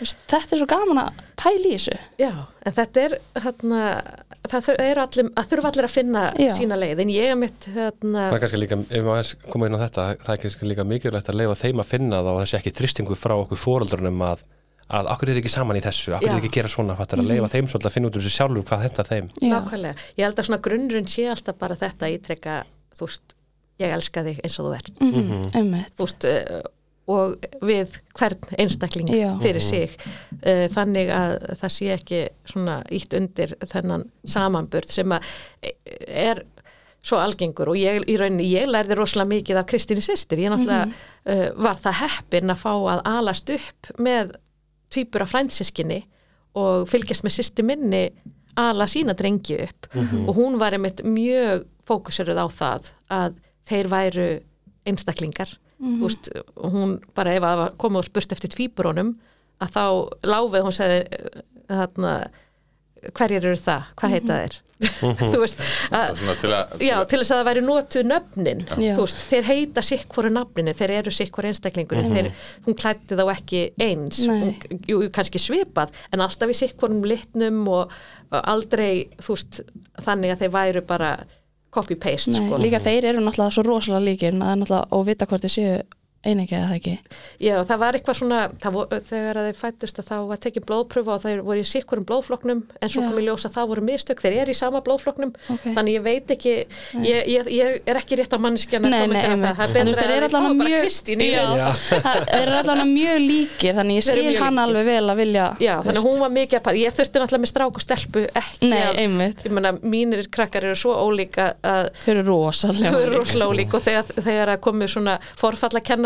veist, 0.00 0.18
þetta 0.32 0.56
er 0.56 0.60
svo 0.62 0.66
gaman 0.72 1.00
að 1.04 1.20
pæla 1.38 1.68
í 1.70 1.74
þessu 1.76 1.94
Já, 2.18 2.30
en 2.66 2.74
þetta 2.78 3.04
er 3.06 3.14
þarna, 3.44 3.82
það 4.50 4.64
þur- 4.66 4.80
eru 4.86 5.04
allir, 5.04 5.28
að 5.38 5.50
þurfa 5.52 5.70
allir 5.70 5.86
að 5.88 5.94
finna 5.94 6.22
Já. 6.42 6.50
sína 6.56 6.78
leið, 6.82 7.02
en 7.04 7.12
ég 7.14 7.28
er 7.30 7.38
mitt 7.38 7.68
þarna, 7.70 8.24
Það 8.32 8.36
er 8.38 8.42
kannski 8.46 8.60
líka, 8.64 8.78
ef 8.98 9.06
maður 9.06 9.30
koma 9.52 9.68
inn 9.70 9.78
á 9.78 9.82
þetta, 9.84 10.08
það 10.26 10.34
er 10.34 10.42
kannski 10.42 10.70
líka 10.72 10.88
mikilvægt 10.90 11.30
að 11.32 11.38
leifa 11.42 11.58
þeim 11.62 11.84
að 11.84 11.90
finna 11.94 12.18
það 12.22 12.32
og 12.34 12.40
þessi 12.42 12.58
ekki 12.58 12.74
þristingu 12.80 13.18
frá 13.22 13.34
okkur 13.38 13.62
fóreldrunum 13.62 14.24
að, 14.26 14.42
að 14.90 15.12
okkur 15.14 15.30
er 15.32 15.38
ekki 15.42 15.52
saman 15.54 15.78
í 15.78 15.84
þessu, 15.86 16.16
okkur 16.18 16.28
Já. 16.28 16.32
er 16.34 16.42
ekki 16.42 16.50
að 16.50 16.56
gera 16.58 16.72
svona, 16.74 16.96
fattur 16.98 17.22
að 17.22 17.30
leifa 17.30 17.52
þeim 17.54 17.70
svolítið 17.70 17.92
að 17.92 17.94
finna 17.94 18.10
út 18.10 18.18
úr 18.18 18.26
þessu 18.26 18.34
sjálfur 18.40 18.66
hvað 18.72 18.82
þetta 18.88 19.06
þeim. 19.12 19.30
Já. 19.38 19.52
nákvæmlega 19.54 19.94
ég 20.18 20.26
held 20.26 20.42
að 20.42 20.48
svona 20.50 20.62
grunnurinn 20.66 21.08
sé 21.14 21.28
alltaf 21.30 21.58
bara 21.62 21.78
þetta 21.78 22.08
að 22.10 22.16
ítrekka, 22.18 22.58
þú 22.98 23.06
veist, 23.08 23.36
ég 23.80 23.96
elska 23.96 24.24
þig 24.26 24.40
eins 24.44 24.60
og 24.60 24.68
þú 24.68 24.76
ert, 24.76 24.94
mm 25.00 25.50
einmitt. 25.58 25.96
Þú 25.96 26.06
veist 26.06 26.28
uh, 26.28 26.62
og 27.12 27.46
við 27.66 27.96
hvern 28.14 28.52
einstakling 28.62 29.10
Já. 29.10 29.32
fyrir 29.42 29.64
sig. 29.64 29.96
Uh, 30.38 30.68
þannig 30.72 31.10
að 31.12 31.36
það 31.60 31.74
sé 31.76 31.90
ekki 31.96 32.22
svona 32.48 32.78
ítt 32.94 33.16
undir 33.18 33.56
þennan 33.72 34.06
samanburð 34.22 34.92
sem 34.94 35.14
að 35.16 35.32
eh, 35.66 35.74
er 36.30 36.44
svo 37.02 37.18
algengur. 37.18 37.72
Og 37.72 37.80
ég, 37.80 38.04
í 38.06 38.16
rauninni, 38.20 38.46
ég 38.52 38.70
lærði 38.70 38.98
rosalega 38.98 39.32
mikið 39.34 39.60
af 39.60 39.68
Kristíni 39.70 40.04
sýstir, 40.04 40.44
ég 40.44 40.54
náttúrulega 40.54 40.86
uh, 40.86 41.48
var 41.66 41.82
það 41.82 41.98
heppin 42.04 42.54
að 42.54 42.62
fá 42.62 42.72
að 42.76 43.04
alast 43.16 43.50
upp 43.56 43.92
með 43.98 44.36
tvíbura 44.92 45.26
frændsískinni 45.26 46.02
og 46.60 46.86
fylgjast 46.90 47.24
með 47.24 47.38
sýsti 47.38 47.64
minni 47.64 48.04
ala 48.60 48.86
sína 48.86 49.16
drengi 49.16 49.56
upp. 49.64 49.88
Og 50.28 50.36
hún 50.36 50.58
var 50.60 50.76
einmitt 50.76 51.00
mjög 51.08 51.64
fókuseruð 51.88 52.38
á 52.38 52.46
það 52.52 52.90
að 53.10 53.38
þeir 53.68 53.90
væru 53.92 54.28
einstaklingar. 54.88 55.56
Þú 55.82 56.06
veist, 56.06 56.30
hún 56.62 56.96
bara 57.16 57.34
ef 57.34 57.46
að 57.46 57.64
koma 57.82 58.02
og 58.02 58.06
spurt 58.06 58.34
eftir 58.34 58.52
tvíburónum 58.52 59.16
að 59.62 59.74
þá 59.74 59.84
láfið 60.30 60.66
hún 60.66 60.76
segði 60.76 61.22
þarna, 61.66 62.12
hverjir 63.16 63.48
eru 63.48 63.58
það, 63.58 63.88
hvað 63.98 64.14
heita 64.14 64.36
þeir? 64.42 64.60
Þú 65.32 65.38
veist 65.38 65.60
að, 65.94 66.22
til 66.40 66.50
að, 66.54 66.72
til 66.74 66.86
já, 66.88 66.94
til 67.06 67.18
þess 67.20 67.32
að 67.34 67.40
það 67.40 67.48
væri 67.48 67.62
notuð 67.66 68.06
nöfnin 68.08 68.62
veist, 68.72 69.20
þeir 69.30 69.46
heita 69.46 69.84
sikk 69.86 70.08
hvoru 70.14 70.32
nafninu 70.34 70.74
þeir 70.78 70.94
eru 70.96 71.12
sikk 71.14 71.36
hvoru 71.36 71.50
einstaklingur 71.50 72.02
þeir, 72.10 72.30
hún 72.66 72.78
klætti 72.78 73.18
þá 73.18 73.24
ekki 73.34 73.62
eins. 73.82 74.24
Hún, 74.26 74.56
jú, 74.90 75.02
kannski 75.14 75.42
svipað 75.42 75.94
en 76.14 76.24
alltaf 76.26 76.50
í 76.50 76.58
sikk 76.58 76.78
hvorum 76.82 77.04
litnum 77.06 77.62
og, 77.70 77.94
og 78.30 78.40
aldrei, 78.54 79.06
veist 79.22 79.62
þannig 80.02 80.34
að 80.34 80.44
þeir 80.44 80.54
væru 80.58 80.84
bara 80.90 81.14
copy-paste 81.72 82.36
sko. 82.36 82.60
líka 82.60 82.80
þeir 82.82 83.10
eru 83.12 83.24
náttúrulega 83.24 83.56
svo 83.56 83.64
rosalega 83.66 84.30
það 84.30 84.52
er 84.52 84.60
náttúrulega 84.60 84.96
og 84.98 85.06
vita 85.08 85.28
hvort 85.28 85.46
þið 85.46 85.54
séu 85.56 85.76
einingi 86.22 86.54
eða 86.54 86.68
það 86.70 86.76
ekki 86.78 86.92
Já, 87.42 87.54
það 87.66 87.78
var 87.82 87.96
eitthvað 87.98 88.16
svona, 88.18 88.40
það 88.62 88.74
vo, 88.76 88.82
þegar 89.10 89.38
að 89.40 89.46
þeir 89.48 89.58
fættust 89.62 89.98
að 90.02 90.06
þá 90.10 90.14
var 90.30 90.40
tekið 90.44 90.66
blóðpröfa 90.68 91.14
og 91.16 91.22
þeir 91.24 91.40
voru 91.48 91.62
í 91.62 91.66
sikkurum 91.66 92.04
blóðfloknum 92.06 92.60
en 92.78 92.92
svo 92.92 93.02
Já. 93.02 93.06
kom 93.10 93.18
í 93.18 93.24
ljós 93.26 93.46
að 93.48 93.56
það 93.56 93.70
voru 93.72 93.84
mistök, 93.88 94.22
þeir 94.22 94.36
eru 94.44 94.54
í 94.54 94.58
sama 94.58 94.82
blóðfloknum 94.86 95.32
Ok. 95.56 95.64
þannig 95.74 95.96
ég 95.98 96.04
veit 96.06 96.30
ekki, 96.36 96.54
ég, 97.02 97.26
ég, 97.32 97.50
ég 97.56 97.80
er 97.90 97.98
ekki 98.02 98.20
rétt 98.22 98.36
að 98.36 98.44
mannskjana 98.46 98.92
Nei, 98.92 99.00
að 99.02 99.12
nei, 99.16 99.22
einmitt. 99.22 99.42
það, 99.42 99.56
það 99.58 99.80
En 99.82 99.82
er 99.82 99.90
betra 99.90 100.02
þeir 100.02 100.12
að 100.12 100.28
allavega 100.28 100.32
fáum 100.38 100.58
bara 100.62 100.68
mjög- 100.70 100.86
Kristín. 100.86 101.22
Það 101.22 102.22
þeir 102.30 102.42
eru 102.46 102.56
allavega 102.60 102.86
mjög 102.92 103.18
líkir 103.26 103.76
þannig 103.80 103.98
ég 103.98 104.06
Þeir 104.06 104.22
skil 104.22 104.38
hann 104.42 104.58
alveg 104.62 104.86
vel 104.92 105.04
að 105.12 105.20
vilja 105.22 105.46
Já, 105.62 105.74
þannig 105.82 106.00
að 106.02 106.06
hún 106.06 106.18
var 106.22 106.32
mikið 106.36 106.58
að 106.58 106.64
para, 106.66 106.80
ég 106.82 106.96
þurfti 106.96 107.22
náttúrulega 107.22 107.42
með 107.42 107.50
strák 107.52 107.78
og 107.78 107.84
stelpu 107.84 108.24
ekki 108.42 108.70
að, 108.72 109.80
mínir 109.82 110.26
krakkar 110.32 110.66
eru 110.70 110.78
svo 110.78 110.94
ólíka 111.02 111.48
að 111.66 111.90
þau 112.02 112.10
eru 112.14 112.24
rosalega 112.28 112.92
þau 112.94 113.00
eru 113.02 113.10
ólík. 113.10 113.18
rosalega 113.22 113.50
ólík 113.52 113.76
og 113.78 113.84
þegar, 113.86 114.12
þegar 114.26 114.52
að 114.54 114.60
komu 114.68 114.88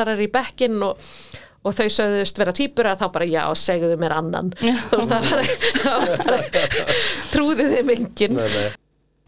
forfallakennarar 0.06 0.22
í 0.22 0.30
bekkin 0.30 0.82
og, 0.82 1.00
og 1.66 1.74
þau 1.74 1.88
sögðust 1.90 2.38
vera 2.38 2.54
týpur 2.54 2.86
að 2.90 3.02
þá 3.02 3.06
bara 3.12 3.28
já, 3.28 3.42
segjuðu 3.54 3.98
mér 3.98 4.16
annan. 4.16 4.52
Þú 4.60 5.00
veist 5.00 5.10
það 5.10 5.30
bara 5.32 6.40
trúði 7.32 7.68
þeim 7.74 7.92
enginn. 7.96 8.38
Nei, 8.38 8.48
nei. 8.54 8.70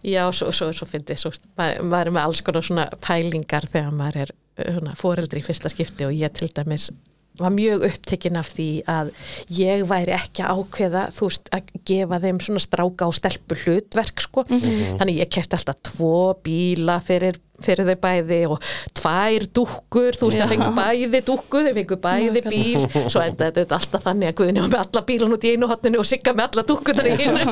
já, 0.07 0.25
svo, 0.33 0.53
svo, 0.53 0.71
svo 0.73 0.87
fyndi 0.87 1.17
svo, 1.19 1.33
maður, 1.59 1.85
maður 1.85 2.07
er 2.07 2.17
með 2.17 2.25
alls 2.29 2.43
konar 2.47 2.67
svona 2.67 2.89
pælingar 3.03 3.69
þegar 3.73 3.95
maður 3.95 4.25
er 4.27 4.35
svona, 4.57 4.97
foreldri 4.99 5.43
í 5.43 5.47
fyrsta 5.47 5.71
skipti 5.73 6.07
og 6.07 6.15
ég 6.15 6.35
til 6.35 6.51
dæmis 6.55 6.91
var 7.39 7.53
mjög 7.55 7.85
upptekinn 7.87 8.39
af 8.39 8.49
því 8.51 8.69
að 8.91 9.11
ég 9.55 9.85
væri 9.87 10.15
ekki 10.17 10.43
að 10.43 10.59
ákveða 10.59 11.03
þú 11.15 11.29
veist 11.29 11.51
að 11.55 11.69
gefa 11.87 12.19
þeim 12.25 12.41
svona 12.43 12.63
stráka 12.65 13.07
og 13.07 13.15
stelpu 13.15 13.59
hlutverk 13.63 14.25
sko 14.25 14.43
þannig 14.49 15.21
ég 15.21 15.31
kert 15.31 15.55
alltaf 15.55 15.79
tvo 15.87 16.35
bíla 16.43 16.99
fyrir, 17.05 17.39
fyrir 17.65 17.89
þau 17.89 17.97
bæði 18.05 18.39
og 18.53 18.69
tvær 18.99 19.47
dúkkur, 19.59 20.19
þú 20.19 20.29
veist 20.29 20.43
það 20.43 20.53
fengu 20.55 20.71
bæði 20.77 21.23
dúkku, 21.27 21.63
þau 21.67 21.75
fengu 21.79 21.99
bæði 22.05 22.43
bíl. 22.47 22.85
Svo 23.11 23.23
endaði 23.25 23.63
þetta 23.63 23.79
alltaf 23.81 24.07
þannig 24.07 24.31
að 24.33 24.37
Guðni 24.39 24.63
var 24.65 24.73
með 24.75 24.85
alla 24.85 25.03
bílan 25.09 25.35
út 25.35 25.47
í 25.49 25.53
einu 25.55 25.71
hotninu 25.71 26.03
og 26.03 26.09
Sigga 26.09 26.35
með 26.39 26.49
alla 26.49 26.67
dúkkunar 26.71 27.11
í 27.11 27.17
hinu 27.23 27.45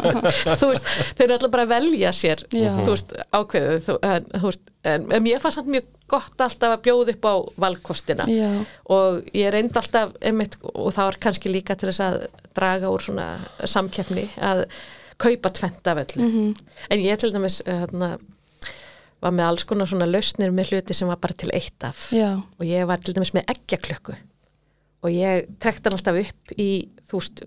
þú 0.63 0.71
veist, 0.73 0.93
þau 1.19 1.25
eru 1.27 1.37
alltaf 1.39 1.53
bara 1.57 1.67
að 1.67 1.75
velja 1.75 2.13
sér 2.17 2.45
Já. 2.55 2.71
þú 2.83 2.89
veist, 2.93 3.15
ákveðu 3.35 3.79
þú, 3.89 3.99
en, 4.13 4.29
þú 4.37 4.51
veist, 4.51 4.73
en, 4.93 5.09
en 5.19 5.31
ég 5.33 5.43
fannst 5.43 5.61
samt 5.61 5.73
mjög 5.75 5.89
gott 6.07 6.45
alltaf 6.47 6.77
að 6.77 6.85
bjóða 6.87 7.15
upp 7.17 7.27
á 7.27 7.35
valkostina. 7.67 8.27
Já, 8.31 8.51
og 8.95 9.25
ég 9.35 9.51
reyndi 9.51 9.75
alltaf 9.81 10.13
einmitt, 10.23 10.55
og 10.63 10.93
það 10.95 11.09
var 11.11 11.19
kannski 11.27 11.51
líka 11.51 11.75
til 11.75 11.91
þess 11.91 12.05
að 12.07 12.21
draga 12.55 12.93
úr 12.95 13.03
svona 13.03 13.27
samkeppni 13.67 14.29
að 14.39 14.63
kaupa 15.19 15.51
tvent 15.57 15.91
af 15.91 16.03
öllu. 16.05 16.31
En 16.93 17.03
ég 17.03 17.19
til 17.19 17.33
dæmis 17.35 17.59
þarna, 17.67 18.13
var 19.27 19.37
með 19.37 19.51
alls 19.51 19.67
konar 19.69 19.91
svona 19.91 20.09
lausnir 20.09 20.55
með 20.55 20.73
hluti 20.73 20.97
sem 20.97 21.11
var 21.11 21.21
bara 21.23 21.37
til 21.39 21.53
eitt 21.57 21.87
af. 21.87 22.09
Já, 22.15 22.33
og 22.41 22.67
ég 22.67 22.89
var 22.89 23.03
til 23.03 23.15
dæmis 23.17 23.35
með 23.37 23.49
eggjaklökku 23.55 24.17
og 25.07 25.13
ég 25.13 25.49
trekti 25.63 25.87
hann 25.87 25.97
alltaf 25.99 26.17
upp 26.19 26.55
í 26.59 26.69
þú 27.07 27.21
veist, 27.21 27.43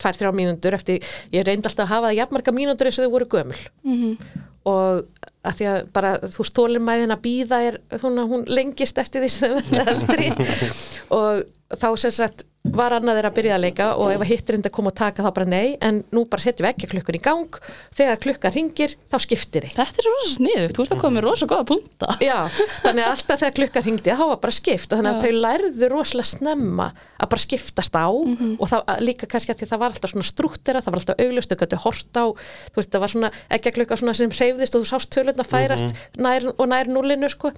tvær, 0.00 0.16
þrjá 0.16 0.30
mínútur 0.36 0.76
eftir, 0.76 1.08
ég 1.34 1.44
reyndi 1.44 1.68
alltaf 1.68 1.84
að 1.86 1.92
hafa 1.92 2.10
það 2.10 2.18
jafnmarga 2.20 2.54
mínútur 2.56 2.88
eins 2.88 2.98
og 3.00 3.06
þau 3.06 3.14
voru 3.16 3.28
gömul. 3.34 3.58
Mhm, 3.84 4.44
og 4.66 5.26
að 5.46 5.58
því 5.60 5.66
að 5.70 5.76
bara 5.94 6.12
þú 6.34 6.46
stólir 6.48 6.82
mæðin 6.82 7.14
að 7.14 7.22
býða 7.22 7.60
er 7.68 7.76
hún, 8.02 8.18
hún 8.26 8.46
lengist 8.50 8.98
eftir 8.98 9.22
því 9.22 9.30
sem 9.30 9.52
þau 9.52 9.60
verða 9.60 9.92
eldri 9.92 10.30
og 11.18 11.76
þá 11.78 11.88
sem 12.02 12.14
sagt 12.16 12.46
var 12.74 12.96
annað 12.96 13.18
þeirra 13.18 13.30
að 13.30 13.36
byrja 13.36 13.54
að 13.56 13.62
leika 13.64 13.86
og 13.96 14.12
ef 14.14 14.22
að 14.24 14.30
hittir 14.30 14.56
enda 14.58 14.70
að 14.70 14.76
koma 14.76 14.90
og 14.92 14.96
taka 14.98 15.24
þá 15.24 15.30
bara 15.36 15.48
nei 15.48 15.76
en 15.84 16.02
nú 16.14 16.24
bara 16.30 16.44
setjum 16.44 16.66
við 16.66 16.72
ekki 16.72 16.90
klukkun 16.92 17.18
í 17.18 17.22
gang. 17.22 17.58
Þegar 17.96 18.20
klukkan 18.24 18.54
ringir 18.56 18.96
þá 19.12 19.16
skiptir 19.22 19.66
þið 19.66 19.76
þetta 19.76 20.02
er 20.02 20.08
rosa 20.10 20.32
sniðugt, 20.34 20.76
þú 20.76 20.86
ert 20.86 20.94
að 20.96 21.02
koma 21.02 21.16
með 21.18 21.26
rosa 21.26 21.48
góða 21.50 21.68
punta. 21.70 22.16
Já, 22.24 22.38
þannig 22.82 23.04
að 23.04 23.12
alltaf 23.12 23.42
þegar 23.42 23.56
klukkan 23.60 23.86
hringdi 23.86 24.16
þá 24.16 24.24
var 24.24 24.40
bara 24.46 24.56
skipt 24.56 24.92
og 24.92 25.00
þannig 25.00 25.12
að 25.12 25.16
Já. 25.16 25.22
þau 25.26 25.44
lærðu 25.46 25.90
rosalega 25.92 26.30
snemma 26.32 26.88
að 27.16 27.30
bara 27.34 27.44
skiptast 27.46 27.96
á 27.96 28.06
og 28.06 28.66
það 28.70 28.86
að 28.92 29.04
líka 29.06 29.28
kannski 29.30 29.54
að 29.54 29.62
því 29.62 29.70
það 29.72 29.82
var 29.82 29.94
alltaf 29.94 30.12
svona 30.12 30.30
strúttera, 30.30 30.82
það 30.84 30.94
var 30.94 31.00
alltaf 31.02 31.22
auglust, 31.26 31.52
þau 31.52 31.60
gætu 31.62 31.82
hort 31.84 32.20
á 32.20 32.24
þú 32.26 32.80
veist, 32.80 32.90
það 32.92 33.04
var 33.04 33.12
svona 33.12 33.30
ekki 33.56 33.70
að 33.70 33.76
klukka 33.78 34.00
svona 34.00 34.16
sem 34.16 34.32
hreyfðist 34.32 34.76
og 34.76 34.84
þú 34.84 34.90
sást 34.90 35.12
tölurna 35.14 35.46
færast 35.46 35.96
nær, 36.20 36.48
og 36.56 36.66
nær 36.70 36.90
núlinu 36.90 37.30
sko. 37.32 37.52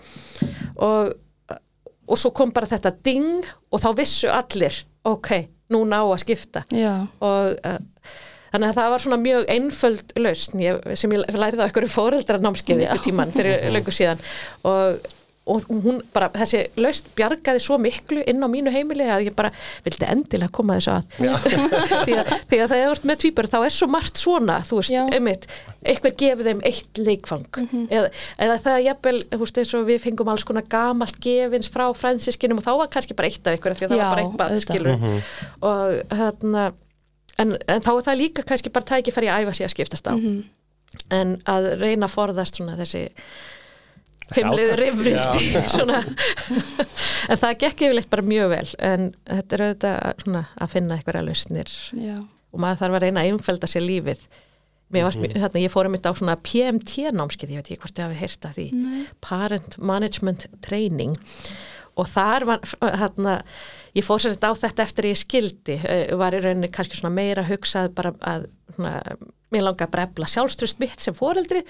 Og, 0.84 1.14
og 2.08 2.20
svo 2.20 2.32
kom 2.36 2.52
bara 2.54 2.68
þetta 2.70 2.94
ding 3.04 3.46
og 3.72 3.82
þá 3.82 3.90
vissu 3.98 4.30
allir 4.32 4.82
ok, 5.08 5.30
nú 5.74 5.84
ná 5.88 6.00
að 6.02 6.18
skipta. 6.24 6.64
Já, 6.74 6.94
og 7.24 7.58
uh, 7.58 7.78
þannig 8.52 8.70
að 8.70 8.80
það 8.80 8.90
var 8.94 9.04
svona 9.04 9.20
mjög 9.22 9.46
einföld 9.54 10.16
lausn. 10.20 10.64
Ég, 10.64 10.90
sem 11.00 11.14
ég 11.16 11.38
lærið 11.38 11.64
á 11.64 11.66
einhverju 11.68 11.92
fóreldra 11.92 12.40
námskeiði 12.42 12.88
ykkur 12.88 13.04
tíman 13.08 13.34
fyrir 13.34 13.66
löngu 13.74 13.94
síðan. 13.94 14.22
Og, 14.68 14.98
og 15.48 15.66
hún 15.68 16.00
bara, 16.14 16.28
þessi 16.34 16.60
lausn 16.80 17.08
bjargaði 17.18 17.62
svo 17.64 17.78
miklu 17.82 18.22
inn 18.28 18.44
á 18.44 18.48
mínu 18.50 18.72
heimili 18.74 19.06
að 19.08 19.28
ég 19.28 19.36
bara 19.38 19.50
vildi 19.86 20.08
endilega 20.08 20.52
koma 20.54 20.78
þessu 20.78 20.94
að. 20.94 21.02
Því 22.08 22.16
að, 22.20 22.32
því 22.50 22.60
að 22.62 22.72
það 22.72 22.82
er 22.84 23.02
með 23.10 23.20
tvíbur 23.24 23.50
þá 23.50 23.58
er 23.60 23.74
svo 23.74 23.88
margt 23.92 24.20
svona, 24.20 24.58
þú 24.68 24.80
veist, 24.80 24.96
einmitt 25.16 25.46
eitthvað 25.88 26.18
gefið 26.22 26.50
þeim 26.50 26.60
eitt 26.68 27.00
leikfang. 27.00 27.60
Eða, 27.88 28.10
eða 28.44 28.58
það 28.64 28.74
er 28.74 28.84
jafnvel, 28.88 29.16
þú 29.32 29.40
veist, 29.44 29.62
eins 29.62 29.74
og 29.78 29.86
við 29.88 30.02
fengum 30.04 30.32
alls 30.32 30.44
konar 30.48 30.66
gamalt 30.70 31.20
gefins 31.24 31.70
frá 31.72 31.86
fransiskinum 31.96 32.60
og 32.60 32.66
þá 32.66 32.72
var 32.82 32.92
kannski 32.92 33.16
bara 33.18 33.30
eitt 33.30 33.48
af 33.48 33.58
ykkur 33.58 33.76
því 33.78 33.88
að 33.88 33.94
það 33.94 34.00
Já, 34.00 34.04
var 34.04 34.14
bara 34.14 34.26
eitt 34.26 34.38
bað, 34.42 34.58
skilur 34.64 34.96
og 35.68 36.18
hérna 36.18 36.64
en, 37.38 37.54
en 37.70 37.84
þá 37.84 37.92
er 37.94 38.06
það 38.08 38.20
líka 38.22 38.44
kannski 38.46 38.72
bara 38.74 38.88
tækifæri 38.88 39.30
að 39.30 39.46
æfa 39.46 39.56
sig 39.58 39.68
að 39.68 39.74
skiptast 39.76 40.10
á. 40.10 40.14
Mhm. 40.18 40.38
en 41.12 41.34
að 41.44 41.66
reyna 41.82 42.06
að 42.08 42.14
forðast 42.14 42.58
svona 42.58 42.76
þessi 42.78 43.02
fimmliðu 44.34 44.72
átak. 44.72 44.80
rifrildi 44.82 45.62
svona. 45.72 46.00
En 47.28 47.40
það 47.40 47.54
gekk 47.62 47.84
yfirleitt 47.86 48.10
bara 48.12 48.24
mjög 48.26 48.50
vel 48.52 48.66
en 48.90 49.06
þetta 49.28 49.56
er 49.58 49.64
auðvitað 49.68 50.24
svona 50.24 50.42
að 50.60 50.74
finna 50.74 50.98
einhverja 50.98 51.24
lausnir. 51.28 51.72
Já, 51.96 52.18
og 52.52 52.60
maður 52.64 52.82
þarf 52.82 52.98
að 52.98 53.04
reyna 53.06 53.24
að 53.24 53.32
einfelda 53.32 53.70
sér 53.70 53.86
lífið. 53.86 54.26
Mér 54.88 55.04
varst, 55.04 55.18
Mhm. 55.20 55.34
hérna, 55.36 55.60
ég 55.60 55.72
fór 55.72 55.84
um 55.86 55.92
þetta 55.98 56.10
á 56.12 56.16
svona 56.16 56.36
PMT 56.40 57.10
námskið, 57.12 57.50
ég 57.52 57.58
veit 57.60 57.68
ekki 57.68 57.80
hvort 57.82 57.98
ég 57.98 58.06
hafi 58.08 58.20
heyrt 58.22 58.44
af 58.48 58.54
því. 58.56 58.72
Nei. 58.72 59.06
Parent 59.20 59.78
Management 59.78 60.46
Training. 60.62 61.16
Og 61.98 62.06
þar 62.06 62.44
var 62.46 62.58
hérna, 62.80 63.42
ég 63.94 64.04
fór 64.06 64.18
sér 64.22 64.36
þetta 64.36 64.48
á 64.48 64.54
þetta 64.56 64.82
eftir 64.86 65.04
að 65.04 65.12
ég 65.12 65.20
skildi, 65.26 65.76
var 66.16 66.32
í 66.32 66.40
rauninni 66.40 66.70
kannski 66.70 66.96
svona 66.96 67.12
meira 67.12 67.44
hugsað 67.44 67.92
bara 67.94 68.12
að 68.12 68.46
svona, 68.76 69.02
mér 69.54 69.62
langaði 69.64 69.90
bara 69.94 70.02
að 70.04 70.10
efla 70.12 70.26
sjálfströst 70.28 70.80
mitt 70.82 71.00
sem 71.00 71.14
foreldri 71.16 71.62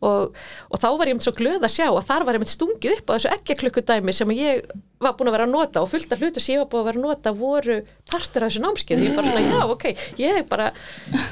og, 0.00 0.36
og 0.72 0.80
þá 0.80 0.86
var 0.96 1.10
ég 1.10 1.16
mynd 1.18 1.24
svo 1.26 1.32
glöð 1.36 1.66
að 1.66 1.72
sjá 1.74 1.86
að 1.90 2.06
þar 2.08 2.24
var 2.28 2.38
ég 2.38 2.42
mynd 2.44 2.52
stungið 2.52 2.94
upp 2.96 3.10
á 3.10 3.14
þessu 3.16 3.32
ekki 3.34 3.56
klukkudæmi 3.60 4.14
sem 4.16 4.32
ég 4.36 4.70
var 5.04 5.12
búin 5.18 5.28
að 5.28 5.36
vera 5.36 5.46
að 5.48 5.52
nota 5.52 5.82
og 5.84 5.90
fullt 5.92 6.14
af 6.16 6.22
hlutur 6.24 6.40
sem 6.44 6.54
ég 6.56 6.62
var 6.62 6.70
búin 6.72 6.80
að 6.80 6.88
vera 6.90 7.00
að 7.02 7.04
nota 7.08 7.34
voru 7.36 7.76
partur 8.08 8.46
af 8.46 8.52
þessu 8.54 8.62
námskeið 8.64 9.04
ég 9.04 9.18
bara 9.18 9.34
svona, 9.34 9.44
já, 9.52 9.60
ok, 9.74 9.84
ég 10.22 10.40
er 10.40 10.48
bara 10.48 10.70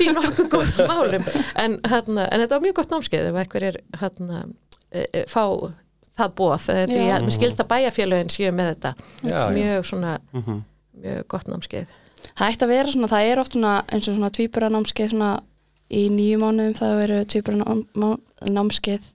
í 0.04 0.10
nokkuð 0.12 0.50
góð 0.52 0.82
málum 0.92 1.24
en, 1.64 1.78
hérna, 1.88 2.28
en 2.28 2.44
þetta 2.44 2.58
var 2.58 2.66
mjög 2.68 2.76
gott 2.82 2.94
námskeið 2.98 3.30
ef 3.32 3.40
eitthvað 3.44 3.68
er 3.70 3.80
hérna, 4.02 4.44
e, 4.92 5.06
e, 5.08 5.24
fá 5.32 5.42
það 6.14 6.36
bóð, 6.38 6.68
því 6.68 7.00
Já. 7.08 7.16
að 7.64 7.70
bæjarfélögin 7.72 8.30
séu 8.30 8.52
með 8.54 8.68
þetta 8.74 8.92
Já, 9.24 9.38
já. 9.40 9.48
mjög 9.56 9.88
svona 9.88 10.18
Mhm. 10.36 10.60
mjög 11.02 11.24
gott 11.32 11.48
námskeið 11.50 12.00
Það 12.24 12.50
ætti 12.54 12.64
að 12.64 12.70
vera 12.72 12.92
svona, 12.92 13.08
það 13.12 13.26
er 13.30 13.40
oft 13.42 13.52
svona 13.52 13.72
eins 13.92 14.06
og 14.08 14.14
svona 14.16 14.30
tvíbura 14.32 14.68
námskeið 14.72 15.10
svona 15.12 15.32
í 15.94 16.04
nýju 16.12 16.40
mánuðum 16.42 16.74
það 16.78 17.58
nám, 17.60 17.84
má- 17.94 18.50
námskeið 18.56 19.06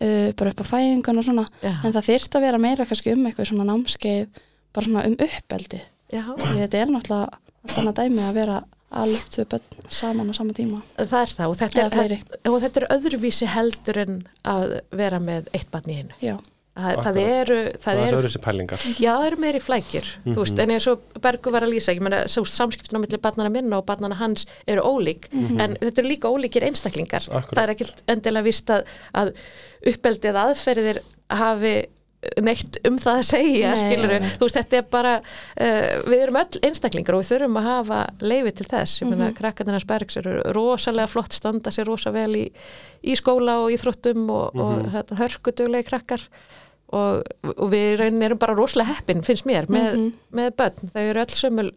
uh, 0.00 0.30
bara 0.36 0.52
upp 0.52 0.62
á 0.62 0.66
fæðingun 0.70 1.20
og 1.20 1.26
svona. 1.26 1.46
Já, 1.64 1.74
en 1.82 1.96
það 1.96 2.08
þyrft 2.10 2.38
að 2.38 2.46
vera 2.46 2.62
meira 2.62 2.86
kannski 2.88 3.14
um 3.16 3.26
eitthvað 3.28 3.50
svona 3.50 3.68
námskeið 3.72 4.40
bara 4.76 4.86
svona 4.88 5.04
um 5.08 5.18
uppeldi. 5.26 5.82
Því 6.12 6.56
þetta 6.62 6.80
er 6.82 6.92
náttúrulega 6.94 7.38
allt 7.66 7.78
annað 7.80 8.00
dæmi 8.00 8.24
að 8.26 8.36
vera 8.40 8.58
alveg 8.96 9.24
tvö 9.34 9.44
börn 9.50 9.86
saman 9.90 10.30
á 10.30 10.34
sama 10.36 10.54
tíma. 10.56 10.82
Það 10.96 11.16
er 11.22 11.32
það. 11.36 11.48
Og 11.50 11.56
þetta 11.60 11.86
er, 12.04 12.14
og 12.52 12.58
þetta 12.62 12.82
er 12.82 12.88
öðruvísi 12.96 13.48
heldur 13.50 13.98
en 14.04 14.20
að 14.46 14.76
vera 14.94 15.18
með 15.22 15.48
eitt 15.56 15.70
barn 15.72 15.90
í 15.90 15.96
einu. 16.02 16.14
Já, 16.22 16.36
það, 16.76 16.90
það 16.90 17.00
Akkurat. 17.00 17.18
eru, 17.40 17.56
Það 17.72 17.86
það 17.86 18.02
er 18.06 18.16
eru 18.20 18.30
sér 18.34 18.44
pælingar. 18.44 18.84
Já, 19.00 19.10
það 19.16 19.26
eru 19.30 19.40
meiri 19.46 19.62
flækjur, 19.64 20.10
þú 20.28 20.36
veist, 20.42 20.62
en 20.66 20.74
eins 20.76 20.88
og 20.92 21.18
Bergur 21.24 21.56
var 21.56 21.66
að 21.66 21.72
lýsa, 21.74 21.94
ég 21.96 22.04
meina, 22.04 22.22
svo 22.30 22.44
samskiptin 22.52 23.00
á 23.00 23.02
milli 23.02 23.20
barnana 23.22 23.52
minna 23.56 23.80
og 23.80 23.86
barnana 23.88 24.18
hans 24.20 24.46
eru 24.68 24.84
ólík 24.84 25.28
en 25.32 25.76
þetta 25.80 26.02
eru 26.04 26.12
líka 26.12 26.30
ólíkir 26.32 26.68
einstaklingar. 26.68 27.26
Akkúrat. 27.30 27.56
það 27.56 27.64
er 27.66 27.74
ekki 27.76 27.90
endilega 28.14 28.46
vist 28.50 28.70
að, 28.76 28.86
að 29.16 29.34
uppeldi 29.92 30.32
eða 30.32 30.48
aðferðir 30.50 31.02
hafi 31.32 31.76
neitt 32.42 32.78
um 32.88 32.96
það 32.98 33.18
að 33.20 33.26
segja 33.28 33.72
Nei, 33.76 34.30
þú 34.34 34.46
veist, 34.48 34.56
þetta 34.56 34.78
er 34.80 34.86
bara 34.90 35.12
uh, 35.20 35.90
við 36.08 36.22
erum 36.24 36.38
öll 36.40 36.60
einstaklingar 36.66 37.14
og 37.14 37.22
við 37.22 37.28
þurfum 37.30 37.58
að 37.60 37.66
hafa 37.68 37.98
leifi 38.24 38.52
til 38.58 38.66
þess, 38.72 39.02
ég 39.02 39.10
meina, 39.12 39.28
krakkarnir 39.36 39.76
hans 39.76 39.86
Bergs 39.86 40.18
eru 40.18 40.32
rosalega 40.56 41.10
flott, 41.12 41.36
standa 41.36 41.70
sér 41.74 41.86
rosa 41.86 42.10
vel 42.16 42.32
í, 42.40 42.44
í 43.06 43.14
skóla 43.20 43.60
og 43.62 43.70
íþróttum 43.76 44.24
og, 44.32 44.58
og 44.58 44.88
þetta 44.96 45.20
hörkuduglegi 45.20 45.86
krakkar 45.92 46.24
og, 46.92 47.22
og 47.56 47.70
við 47.72 48.00
erum 48.06 48.38
bara 48.38 48.54
rosalega 48.54 48.94
heppin, 48.94 49.22
finnst 49.26 49.46
mér, 49.48 49.66
með, 49.68 49.88
Mhm. 49.96 50.12
með 50.32 50.50
börn, 50.56 50.90
þau 50.94 51.02
eru 51.10 51.20
öll 51.24 51.34
sömul 51.34 51.70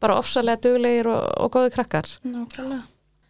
bara 0.00 0.16
ofsalega 0.18 0.60
duglegir 0.60 1.06
og, 1.06 1.28
og 1.40 1.50
góði 1.52 1.72
krakkar. 1.74 2.08
Nákvæmlega. 2.24 2.82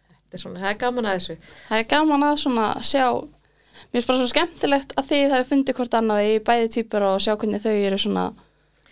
Þetta 0.09 0.33
er 0.33 0.41
svona, 0.41 0.59
það 0.59 0.69
er 0.71 0.77
gaman 0.81 1.05
að 1.05 1.17
þessu. 1.19 1.37
Það 1.69 1.77
er 1.79 1.83
gaman 1.93 2.23
að 2.23 2.37
svona 2.41 2.67
sjá 2.81 3.05
mér 3.23 3.91
finnst 3.93 4.07
bara 4.07 4.17
svo 4.19 4.27
skemmtilegt 4.31 4.93
að 4.97 5.09
þið 5.09 5.31
hafi 5.35 5.49
fundið 5.49 5.75
hvort 5.77 5.93
annað 5.99 6.29
í 6.29 6.39
bæði 6.39 6.69
tvípur 6.73 7.03
og 7.09 7.19
sjá 7.21 7.35
hvernig 7.37 7.61
þau 7.61 7.73
eru 7.87 7.97
svona 8.01 8.33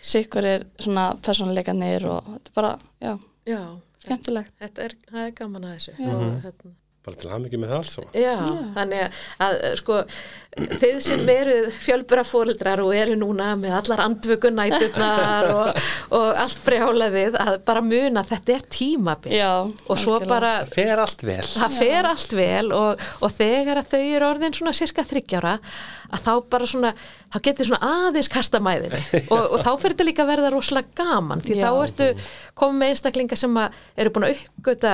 sikkur 0.02 0.44
er 0.44 0.64
svona 0.82 1.08
persónuleikanir 1.22 2.04
og 2.10 2.24
þetta 2.26 2.50
er 2.50 2.54
bara, 2.54 2.72
já, 3.02 3.12
já, 3.46 3.60
skemmtilegt. 4.04 4.52
Þetta 4.60 4.82
er, 4.88 4.94
það 5.10 5.26
er 5.26 5.34
gaman 5.38 5.64
að 5.68 5.74
þessu. 5.76 5.92
Já. 5.98 6.14
og, 6.14 6.22
hérna, 6.42 6.72
Bara 7.02 7.18
til 7.18 7.30
að 7.34 7.40
mikið 7.42 7.58
með 7.58 7.72
það 7.72 7.80
allt 7.80 7.92
saman. 7.92 8.12
Já, 8.22 8.34
þannig 8.76 9.22
að, 9.42 9.56
sko 9.80 9.96
þið 10.52 10.96
sem 11.00 11.22
eru 11.32 11.54
fjölbura 11.80 12.22
fóreldrar 12.28 12.82
og 12.84 12.92
eru 12.94 13.14
núna 13.16 13.54
með 13.56 13.72
allar 13.78 14.02
andvökunæturnar 14.04 15.46
og, 15.48 15.80
og 16.12 16.26
allt 16.42 16.60
brjálaðið 16.66 17.38
að 17.40 17.56
bara 17.66 17.82
muna 17.82 18.20
að 18.22 18.34
þetta 18.34 18.54
er 18.54 18.66
tímabil. 18.76 19.32
Já, 19.34 19.48
og 19.64 19.98
svo 19.98 20.18
algjörlega. 20.18 20.28
bara 20.34 20.52
Það 20.60 20.74
fer 20.76 21.02
allt 21.06 21.24
vel. 21.26 21.46
Það 21.54 21.78
fer 21.78 22.08
allt 22.10 22.36
vel 22.38 22.68
og, 22.76 23.06
og 23.18 23.34
þegar 23.38 23.80
að 23.80 23.90
þau 23.94 24.02
eru 24.02 24.28
orðin 24.28 24.56
svona 24.58 24.74
cirka 24.76 25.06
þryggjára 25.08 25.54
að 26.12 26.22
þá 26.26 26.32
bara 26.52 26.68
svona, 26.68 26.92
þá 27.32 27.40
getur 27.48 27.70
svona 27.70 27.90
aðeins 28.06 28.30
kasta 28.30 28.60
mæðinni. 28.62 29.00
Og, 29.32 29.40
og 29.56 29.64
þá 29.64 29.70
fyrir 29.80 29.94
þetta 29.96 30.06
líka 30.10 30.26
að 30.26 30.30
verða 30.34 30.52
rosalega 30.52 30.92
gaman 31.00 31.40
því 31.40 31.56
Já. 31.56 31.64
þá 31.64 31.70
ertu 31.86 32.08
komið 32.60 32.78
með 32.82 32.92
einstaklinga 32.92 33.38
sem 33.40 33.60
að 33.62 33.80
eru 33.96 34.12
búin 34.12 34.28
að 34.28 34.34
uppgöta 34.36 34.92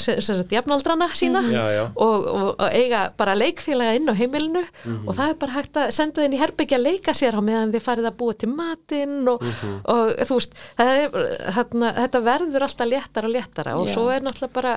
sem 0.00 0.20
sem 0.24 0.38
jafnaldrana 0.50 1.08
sína 1.12 1.42
Já, 1.52 1.64
já 1.76 1.82
og, 1.94 2.26
og, 2.26 2.48
og 2.58 2.68
eiga 2.72 3.00
bara 3.18 3.34
leikfélaga 3.36 3.96
inn 3.98 4.08
á 4.08 4.14
heimilinu 4.16 4.62
og 5.06 5.10
það 5.18 5.28
er 5.28 5.34
bara 5.42 5.56
hægt 5.58 5.76
að 5.76 5.90
senda 5.92 6.22
þinn 6.24 6.36
í 6.36 6.40
herbyggja 6.40 6.78
að 6.78 6.86
leika 6.86 7.12
sér 7.16 7.36
á 7.36 7.42
meðan 7.44 7.74
þið 7.74 7.84
farið 7.84 8.08
að 8.08 8.16
búa 8.22 8.36
til 8.40 8.48
matinn 8.54 9.28
og, 9.28 9.44
og 9.84 10.14
þú 10.24 10.38
veist 10.38 10.56
það 10.78 10.92
er, 10.94 11.18
hérna, 11.58 11.90
þetta 12.00 12.22
verður 12.30 12.66
alltaf 12.68 12.88
léttara 12.88 13.28
og 13.28 13.34
léttara 13.36 13.76
og 13.76 13.90
Já. 13.90 13.92
svo 13.98 14.06
er 14.14 14.24
náttúrulega 14.24 14.56
bara 14.56 14.72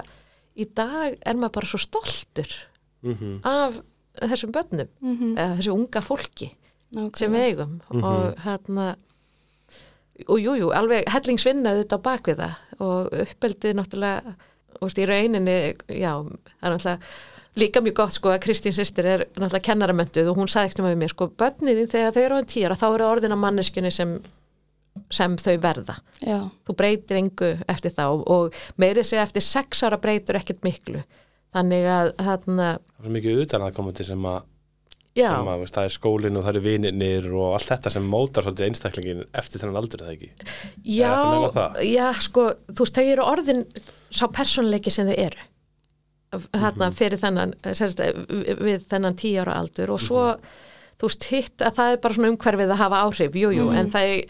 í 0.59 0.67
dag 0.75 1.15
er 1.23 1.39
maður 1.39 1.55
bara 1.61 1.71
svo 1.71 1.79
stoltur 1.87 2.51
Mhm. 3.01 3.39
af 3.47 3.79
þessum 4.21 4.51
börnum 4.53 4.89
Mhm, 5.01 5.31
eða 5.39 5.55
þessu 5.57 5.71
unga 5.73 6.01
fólki 6.05 6.51
sem 6.91 6.99
nákvæmlega. 6.99 7.31
við 7.31 7.47
eigum 7.47 8.03
og 8.03 8.35
hérna 8.43 8.95
og 10.29 10.37
jú, 10.37 10.53
jú, 10.59 10.67
alveg 10.75 11.07
hellingsvinna 11.09 11.71
auðvitað 11.73 11.97
á 11.97 12.05
bakvið 12.05 12.41
það 12.43 12.81
og 12.85 13.07
uppeldið 13.23 13.73
náttúrulega 13.79 14.35
og 14.79 14.87
veist, 14.87 15.01
í 15.01 15.07
rauninni, 15.09 15.57
já, 15.91 16.13
það 16.21 16.67
er 16.67 16.75
náttúrulega 16.75 16.97
líka 17.59 17.81
mjög 17.83 17.97
gott 17.99 18.15
sko 18.15 18.31
að 18.31 18.43
Kristín 18.45 18.75
sýstir 18.75 19.07
er 19.11 19.25
náttúrulega 19.33 19.65
kennaramönduð 19.67 20.29
og 20.31 20.37
hún 20.39 20.51
sagði 20.51 20.71
ekkert 20.71 20.85
með 20.85 21.01
mér 21.01 21.11
sko, 21.11 21.27
börniðin 21.41 21.89
þegar 21.91 22.13
þau 22.15 22.21
eru 22.23 22.37
á 22.39 22.41
tíra 22.47 22.77
þá 22.79 22.85
eru 22.93 23.09
orðin 23.09 23.35
að 23.35 23.43
manneskunni 23.43 23.91
sem 23.91 24.13
sem 25.11 25.35
þau 25.39 25.55
verða. 25.63 25.97
Já, 26.19 26.37
Þú 26.67 26.75
breytir 26.79 27.19
engu 27.19 27.51
eftir 27.71 27.93
þá 27.95 28.05
og 28.11 28.55
meiri 28.81 29.03
segja 29.07 29.23
eftir 29.23 29.45
sex 29.45 29.83
ára 29.87 29.99
breytur 30.01 30.39
ekkert 30.39 30.63
miklu. 30.67 31.03
Þannig 31.55 31.87
að 31.91 32.09
þarna, 32.19 32.67
Það 32.79 32.99
er 32.99 33.07
svo 33.07 33.13
mikið 33.15 33.41
utan 33.45 33.65
að 33.65 33.73
koma 33.77 33.93
til 33.95 34.07
sem 34.07 34.27
að, 34.31 34.41
að 35.17 35.59
veist, 35.59 35.75
það 35.75 35.83
er 35.87 35.93
skólinn 35.97 36.37
og 36.39 36.43
það 36.45 36.49
eru 36.53 36.61
vininir 36.63 37.25
og 37.35 37.53
allt 37.57 37.67
þetta 37.73 37.91
sem 37.91 38.05
mótar 38.07 38.45
svolítið 38.45 38.67
einstaklingin 38.69 39.23
eftir 39.35 39.59
þennan 39.59 39.79
aldur 39.81 40.01
er 40.01 40.07
það 40.07 40.15
ekki? 40.15 40.29
Já, 40.85 41.15
já, 41.83 42.05
sko, 42.23 42.45
þú 42.71 42.85
veist, 42.85 42.95
þau 42.95 43.07
eru 43.11 43.25
orðin 43.27 43.65
sá 44.09 44.25
persónleiki 44.31 44.91
sem 44.91 45.07
þau 45.07 45.17
eru. 45.17 45.47
Þarna 46.31 46.87
Mhm. 46.87 46.95
fyrir 46.95 47.19
þennan 47.19 47.53
sérst, 47.75 47.99
við 48.63 48.85
þennan 48.87 49.17
tíu 49.19 49.41
ára 49.43 49.57
aldur 49.59 49.89
og 49.91 49.99
svo, 49.99 50.37
Mhm. 50.37 50.39
þú 50.97 51.09
veist, 51.09 51.23
hitt 51.25 51.57
að 51.57 51.75
það 51.75 51.91
er 51.91 51.97
bara 51.97 52.13
svona 52.13 52.31
umhverfið 52.31 52.71
að 52.71 52.77
hafa 52.77 53.03
áhrif, 53.03 53.33
jú, 53.35 53.49
jú, 53.51 53.69
en 53.75 53.91
það 53.91 54.29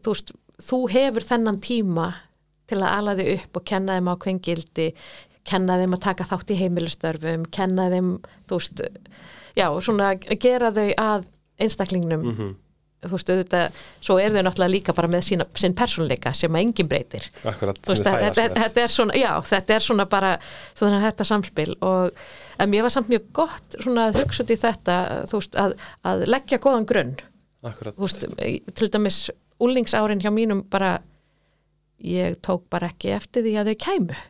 þú 0.00 0.14
veist, 0.14 0.32
þú 0.62 0.90
hefur 0.90 1.22
þennan 1.26 1.58
tíma 1.60 2.14
til 2.68 2.78
að 2.78 2.98
ala 2.98 3.14
þau 3.16 3.34
upp 3.34 3.56
og 3.56 3.64
kenna 3.64 3.98
þeim 3.98 4.16
ákveðin 4.16 4.40
gildi 4.42 4.94
kenna 5.44 5.76
þeim 5.76 5.92
að 5.94 6.00
taka 6.00 6.24
þátt 6.24 6.50
í 6.54 6.56
heimilistörfum 6.56 7.50
kenna 7.50 7.90
þeim, 7.90 8.20
þú 8.48 8.54
veist 8.56 8.80
já, 9.56 9.68
svona 9.84 10.14
gera 10.18 10.72
þau 10.74 10.90
að 10.90 11.24
einstaklingnum. 11.64 12.28
Mhm. 12.32 12.54
þú 13.04 13.10
veist, 13.18 13.28
auðvitað, 13.28 13.80
svo 14.00 14.14
er 14.16 14.32
þau 14.32 14.42
náttúrulega 14.46 14.72
líka 14.72 14.92
bara 14.96 15.08
með 15.12 15.24
sína, 15.26 15.44
sinn 15.60 15.74
persónleika 15.76 16.30
sem 16.32 16.54
að 16.56 16.62
enginn 16.64 16.88
breytir. 16.88 17.26
Akkurat, 17.44 17.76
þú 17.84 17.92
veist, 17.92 18.06
er 18.08 18.22
þetta, 18.32 18.62
þetta, 18.62 18.80
er 18.80 18.88
svona 18.94 19.18
já, 19.20 19.28
þetta 19.44 19.74
er 19.74 19.84
svona 19.84 20.06
bara 20.08 20.30
svona 20.72 21.02
þetta 21.02 21.26
samspil 21.28 21.74
og 21.84 22.16
mér 22.64 22.86
var 22.86 22.94
samt 22.94 23.12
mjög 23.12 23.26
gott 23.36 23.76
svona 23.76 24.06
að 24.08 24.22
hugsa 24.22 24.46
út 24.46 24.54
í 24.54 24.56
þetta 24.56 24.96
þú 25.28 25.42
veist, 25.42 25.60
að, 25.60 25.76
að 26.00 26.24
leggja 26.32 26.62
góðan 26.64 26.88
grunn. 26.88 27.14
Akkurat, 27.60 27.92
þú 27.92 28.08
veist, 28.08 28.24
til 28.80 28.90
dæmis 28.96 29.20
úlingsárin 29.60 30.24
hjá 30.24 30.32
mínum 30.32 30.64
bara 30.72 30.96
ég 32.00 32.40
tók 32.40 32.64
bara 32.72 32.88
ekki 32.88 33.12
eftir 33.20 33.44
því 33.44 33.58
að 33.60 33.74
þau 33.74 33.80
kæmu. 33.84 34.22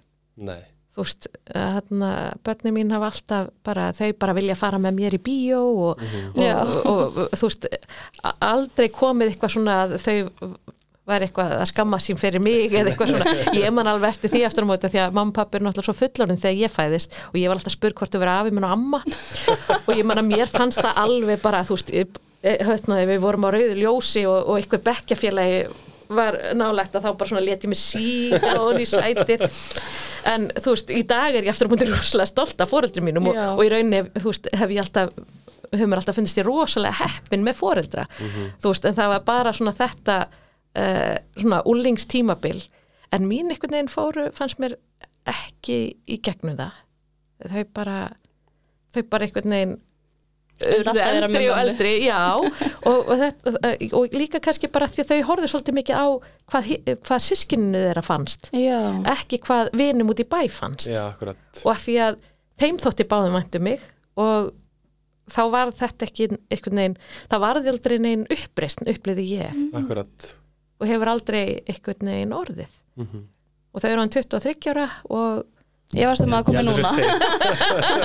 Nei 0.51 0.65
þú 0.95 1.03
veist, 1.03 1.27
hérna 1.51 2.11
börni 2.47 2.71
mín 2.77 2.93
hafa 2.95 3.09
alltaf 3.11 3.49
bara, 3.67 3.89
þau 3.97 4.13
bara 4.21 4.35
vilja 4.37 4.55
fara 4.59 4.79
með 4.79 4.95
mér 5.01 5.17
í 5.19 5.23
bíó 5.27 5.63
og, 5.91 6.05
Já. 6.39 6.61
og, 6.63 6.87
og, 6.87 7.19
og 7.27 7.35
þú 7.41 7.49
veist 7.51 7.67
aldrei 8.39 8.89
komið 8.95 9.33
eitthvað 9.35 9.55
svona 9.57 9.79
að 9.89 9.97
þau 10.05 10.17
var 11.05 11.21
eitthvað 11.21 11.51
að 11.59 11.67
skamma 11.69 11.99
sín 12.01 12.17
fyrir 12.17 12.41
mig 12.41 12.73
eða 12.73 12.89
eitthvað 12.95 13.11
svona, 13.11 13.33
ég 13.59 13.73
man 13.77 13.91
alveg 13.91 14.15
eftir 14.15 14.31
því 14.33 14.41
eftir 14.47 14.65
á 14.65 14.69
móti 14.71 14.89
því 14.89 15.01
að 15.03 15.17
mamma 15.19 15.35
og 15.35 15.37
pappi 15.37 15.59
er 15.59 15.65
náttúrulega 15.67 15.91
svo 15.91 15.97
fullorinn 15.99 16.39
þegar 16.41 16.61
ég 16.63 16.73
fæðist 16.73 17.19
og 17.29 17.37
ég 17.37 17.51
var 17.51 17.59
alltaf 17.61 17.75
spurð 17.75 17.99
hvort 17.99 18.15
þau 18.15 18.23
verið 18.23 18.39
afi 18.39 18.55
minn 18.57 18.65
og 18.65 18.73
amma. 18.73 19.01
Og 19.85 19.91
ég 19.99 20.07
man 20.09 20.23
að 20.23 20.31
mér 20.31 20.49
fannst 20.55 20.81
það 20.81 21.03
alveg 21.05 21.43
bara, 21.45 21.61
þú 21.69 21.77
veist, 21.77 21.93
ég- 21.93 22.23
eh, 22.41 22.57
hérna, 22.71 23.03
við 23.11 23.21
vorum 23.27 23.45
á 23.45 23.53
rauðu 23.53 23.77
ljósi 23.83 24.23
og, 24.31 24.49
og 24.49 24.57
eitthvað 24.63 24.87
bekkjafélagi 24.89 25.59
var 26.09 26.39
nálægt 26.57 26.97
að 26.97 27.07
þá 27.07 27.11
bara 27.13 27.31
svona 27.31 27.45
leti 27.45 27.71
mig 27.71 27.81
síga 27.81 28.57
og 28.61 28.81
í 28.83 28.89
sætið. 28.89 29.47
En 30.31 30.49
þú 30.57 30.75
veist, 30.75 30.93
í 30.93 31.03
dag 31.09 31.37
er 31.37 31.45
ég 31.45 31.53
eftir 31.53 31.69
að 31.69 31.75
mútið 31.75 31.91
rosalega 31.93 32.31
stolt 32.31 32.63
af 32.65 32.71
foreldri 32.71 33.03
mínum 33.05 33.29
og, 33.33 33.41
og 33.59 33.65
í 33.65 33.73
rauninni, 33.73 34.07
þú 34.17 34.31
veist, 34.31 34.49
hef 34.57 34.73
ég 34.73 34.85
alltaf 34.85 35.13
hefur 35.75 35.91
mér 35.91 36.01
alltaf 36.01 36.17
finnst 36.17 36.39
ég 36.39 36.47
rosalega 36.47 36.95
heppin 37.03 37.45
með 37.45 37.59
foreldra, 37.59 38.07
þú 38.63 38.71
veist, 38.71 38.89
en 38.89 38.97
það 38.97 39.13
var 39.15 39.25
bara 39.27 39.53
svona 39.57 39.75
þetta 39.77 40.17
uh, 40.31 41.17
svona 41.41 41.61
úlingstímabil 41.69 42.63
en 43.15 43.29
mín 43.31 43.51
einhvern 43.53 43.77
veginn 43.77 43.93
fóru, 43.93 44.29
fannst 44.35 44.61
mér 44.63 44.77
ekki 45.29 45.79
í 46.11 46.19
gegnum 46.25 46.57
það. 46.59 46.81
Þau 47.51 47.65
bara 47.77 47.99
þau 48.95 49.03
bara 49.11 49.27
einhvern 49.27 49.55
veginn 49.57 49.77
eldri 50.63 51.49
og 51.51 51.59
eldri, 51.59 51.93
já. 52.07 52.19
Og, 52.89 52.99
og, 53.09 53.15
þetta, 53.17 53.71
og 53.97 54.13
líka 54.13 54.41
kannski 54.45 54.69
bara 54.69 54.87
því 54.93 55.03
að 55.03 55.11
þau 55.11 55.29
horfðu 55.31 55.49
svolítið 55.49 55.77
mikið 55.79 55.97
á 55.97 56.07
hvað, 56.53 56.67
hvað 57.07 57.23
sískinu 57.25 57.81
þeirra 57.87 58.03
fannst. 58.05 58.51
Já, 58.53 58.77
ekki 59.15 59.39
hvað 59.47 59.71
vinum 59.81 60.13
út 60.13 60.21
í 60.21 60.27
bæ 60.29 60.43
fannst. 60.53 60.91
Já, 60.93 61.07
akkurat. 61.07 61.41
Og 61.65 61.71
að 61.73 61.81
því 61.87 61.95
að 62.05 62.19
þeim 62.61 62.81
þótti 62.85 63.07
báðum 63.09 63.39
væntu 63.39 63.63
mig 63.65 63.87
og 64.21 64.53
þá 65.33 65.41
var 65.55 65.73
þetta 65.75 66.09
ekki 66.09 66.29
einhvern 66.37 66.81
veginn, 66.83 66.97
það 67.33 67.45
varði 67.47 67.73
aldrei 67.73 67.97
neginn 68.05 68.27
uppreist 68.37 68.85
uppliði 68.85 69.27
ég. 69.33 69.59
Akkurat. 69.81 70.29
Og 70.83 70.91
hefur 70.91 71.13
aldrei 71.15 71.43
einhvern 71.65 72.13
veginn 72.13 72.37
orðið. 72.37 72.81
Mhm. 73.01 73.25
og 73.75 73.83
þau 73.83 73.89
eru 73.91 74.03
hann 74.05 74.13
23 74.15 74.69
ára 74.71 74.85
og 75.11 75.41
ég 75.97 76.09
varst 76.11 76.25
um 76.27 76.37
að 76.37 76.47
koma 76.49 76.63
núna. 76.67 76.93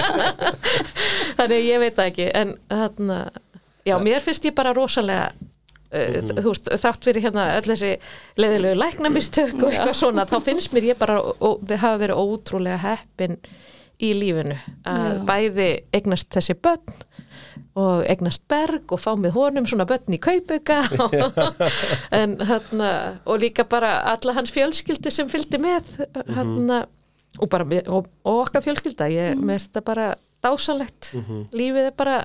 þannig 1.39 1.67
ég 1.67 1.83
veit 1.83 1.95
það 1.97 2.11
ekki 2.11 2.27
en 2.41 2.55
þarna, 2.71 3.19
já, 3.87 3.95
mér 4.03 4.25
finnst 4.25 4.47
ég 4.49 4.57
bara 4.57 4.73
rosalega 4.77 5.31
uh, 5.31 6.19
þú 6.29 6.51
veist, 6.51 6.69
þrátt 6.83 7.09
fyrir 7.09 7.27
hérna 7.27 7.49
öll 7.57 7.67
þessi 7.71 7.95
leðilegu 8.39 8.79
læknamistök 8.79 9.57
og 9.59 9.71
eitthvað 9.71 9.97
svona, 10.01 10.27
þá 10.29 10.37
finnst 10.45 10.75
mér 10.75 10.91
ég 10.93 11.01
bara 11.01 11.19
og 11.21 11.63
við 11.65 11.83
hafa 11.83 12.01
verið 12.05 12.23
ótrúlega 12.23 12.81
heppin 12.85 13.39
í 13.99 14.13
lífinu. 14.15 14.55
Að 14.87 15.09
Já. 15.11 15.21
bæði 15.27 15.69
eignast 15.97 16.29
þessi 16.31 16.55
börn 16.55 16.99
og 17.79 18.05
eignast 18.09 18.43
berg 18.49 18.91
og 18.95 19.01
fá 19.01 19.11
með 19.19 19.35
honum 19.35 19.67
svona 19.69 19.85
börn 19.87 20.15
í 20.15 20.19
kaupauka 20.21 20.79
en 22.19 22.37
þarna 22.39 22.91
og 23.29 23.43
líka 23.43 23.65
bara 23.69 23.99
alla 24.13 24.35
hans 24.37 24.53
fjölskyldu 24.55 25.11
sem 25.13 25.29
fylgdi 25.31 25.59
með 25.61 25.91
þarna 26.15 26.81
og 27.39 27.49
bara 27.51 27.65
og, 27.87 28.09
og 28.27 28.41
okkar 28.47 28.65
fjölskylda 28.65 29.07
ég 29.13 29.31
mm. 29.37 29.45
með 29.49 29.63
þetta 29.67 29.85
bara 29.91 30.09
dásalegt 30.45 31.13
lífið 31.51 31.89
er 31.89 31.95
bara 31.99 32.17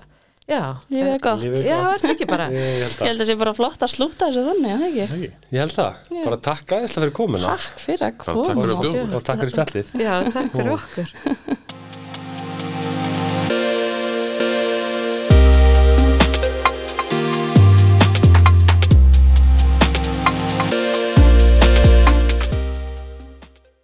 já, 0.45 0.61
Lífið 0.93 1.09
er 1.15 1.21
gott. 1.25 1.41
Lífið 1.41 1.61
er 1.63 1.69
já, 1.71 1.77
er 1.89 2.03
það 2.03 2.11
ekki 2.15 2.27
bara? 2.29 2.47
Ég 2.55 2.83
held 2.85 2.85
Ég 2.85 2.99
það 2.99 3.07
held 3.09 3.15
að 3.15 3.23
það 3.25 3.31
sé 3.31 3.37
bara 3.41 3.55
flott 3.57 3.85
að 3.87 3.93
slúta 3.95 4.27
þessu 4.29 4.43
þannig, 4.51 4.75
eða 4.75 4.89
ekki? 4.91 5.07
Ekki? 5.07 5.31
Ég 5.55 5.63
held 5.65 5.75
það, 5.79 6.03
Já. 6.19 6.21
bara 6.27 6.39
takk 6.49 6.75
aðeinslega 6.77 7.05
fyrir 7.07 7.15
komuna. 7.17 7.55
Takk 7.55 7.81
fyrir 7.87 8.05
að 8.05 8.19
Bara 8.25 8.45
takk 8.45 8.61
fyrir 8.61 8.77
koma. 8.85 9.07
og 9.17 9.25
takk 9.31 9.41
fyrir 9.41 9.55
spjallið. 9.55 9.95
já, 10.05 10.15
takk 10.37 10.53
fyrir 10.59 10.75
okkur 10.77 11.09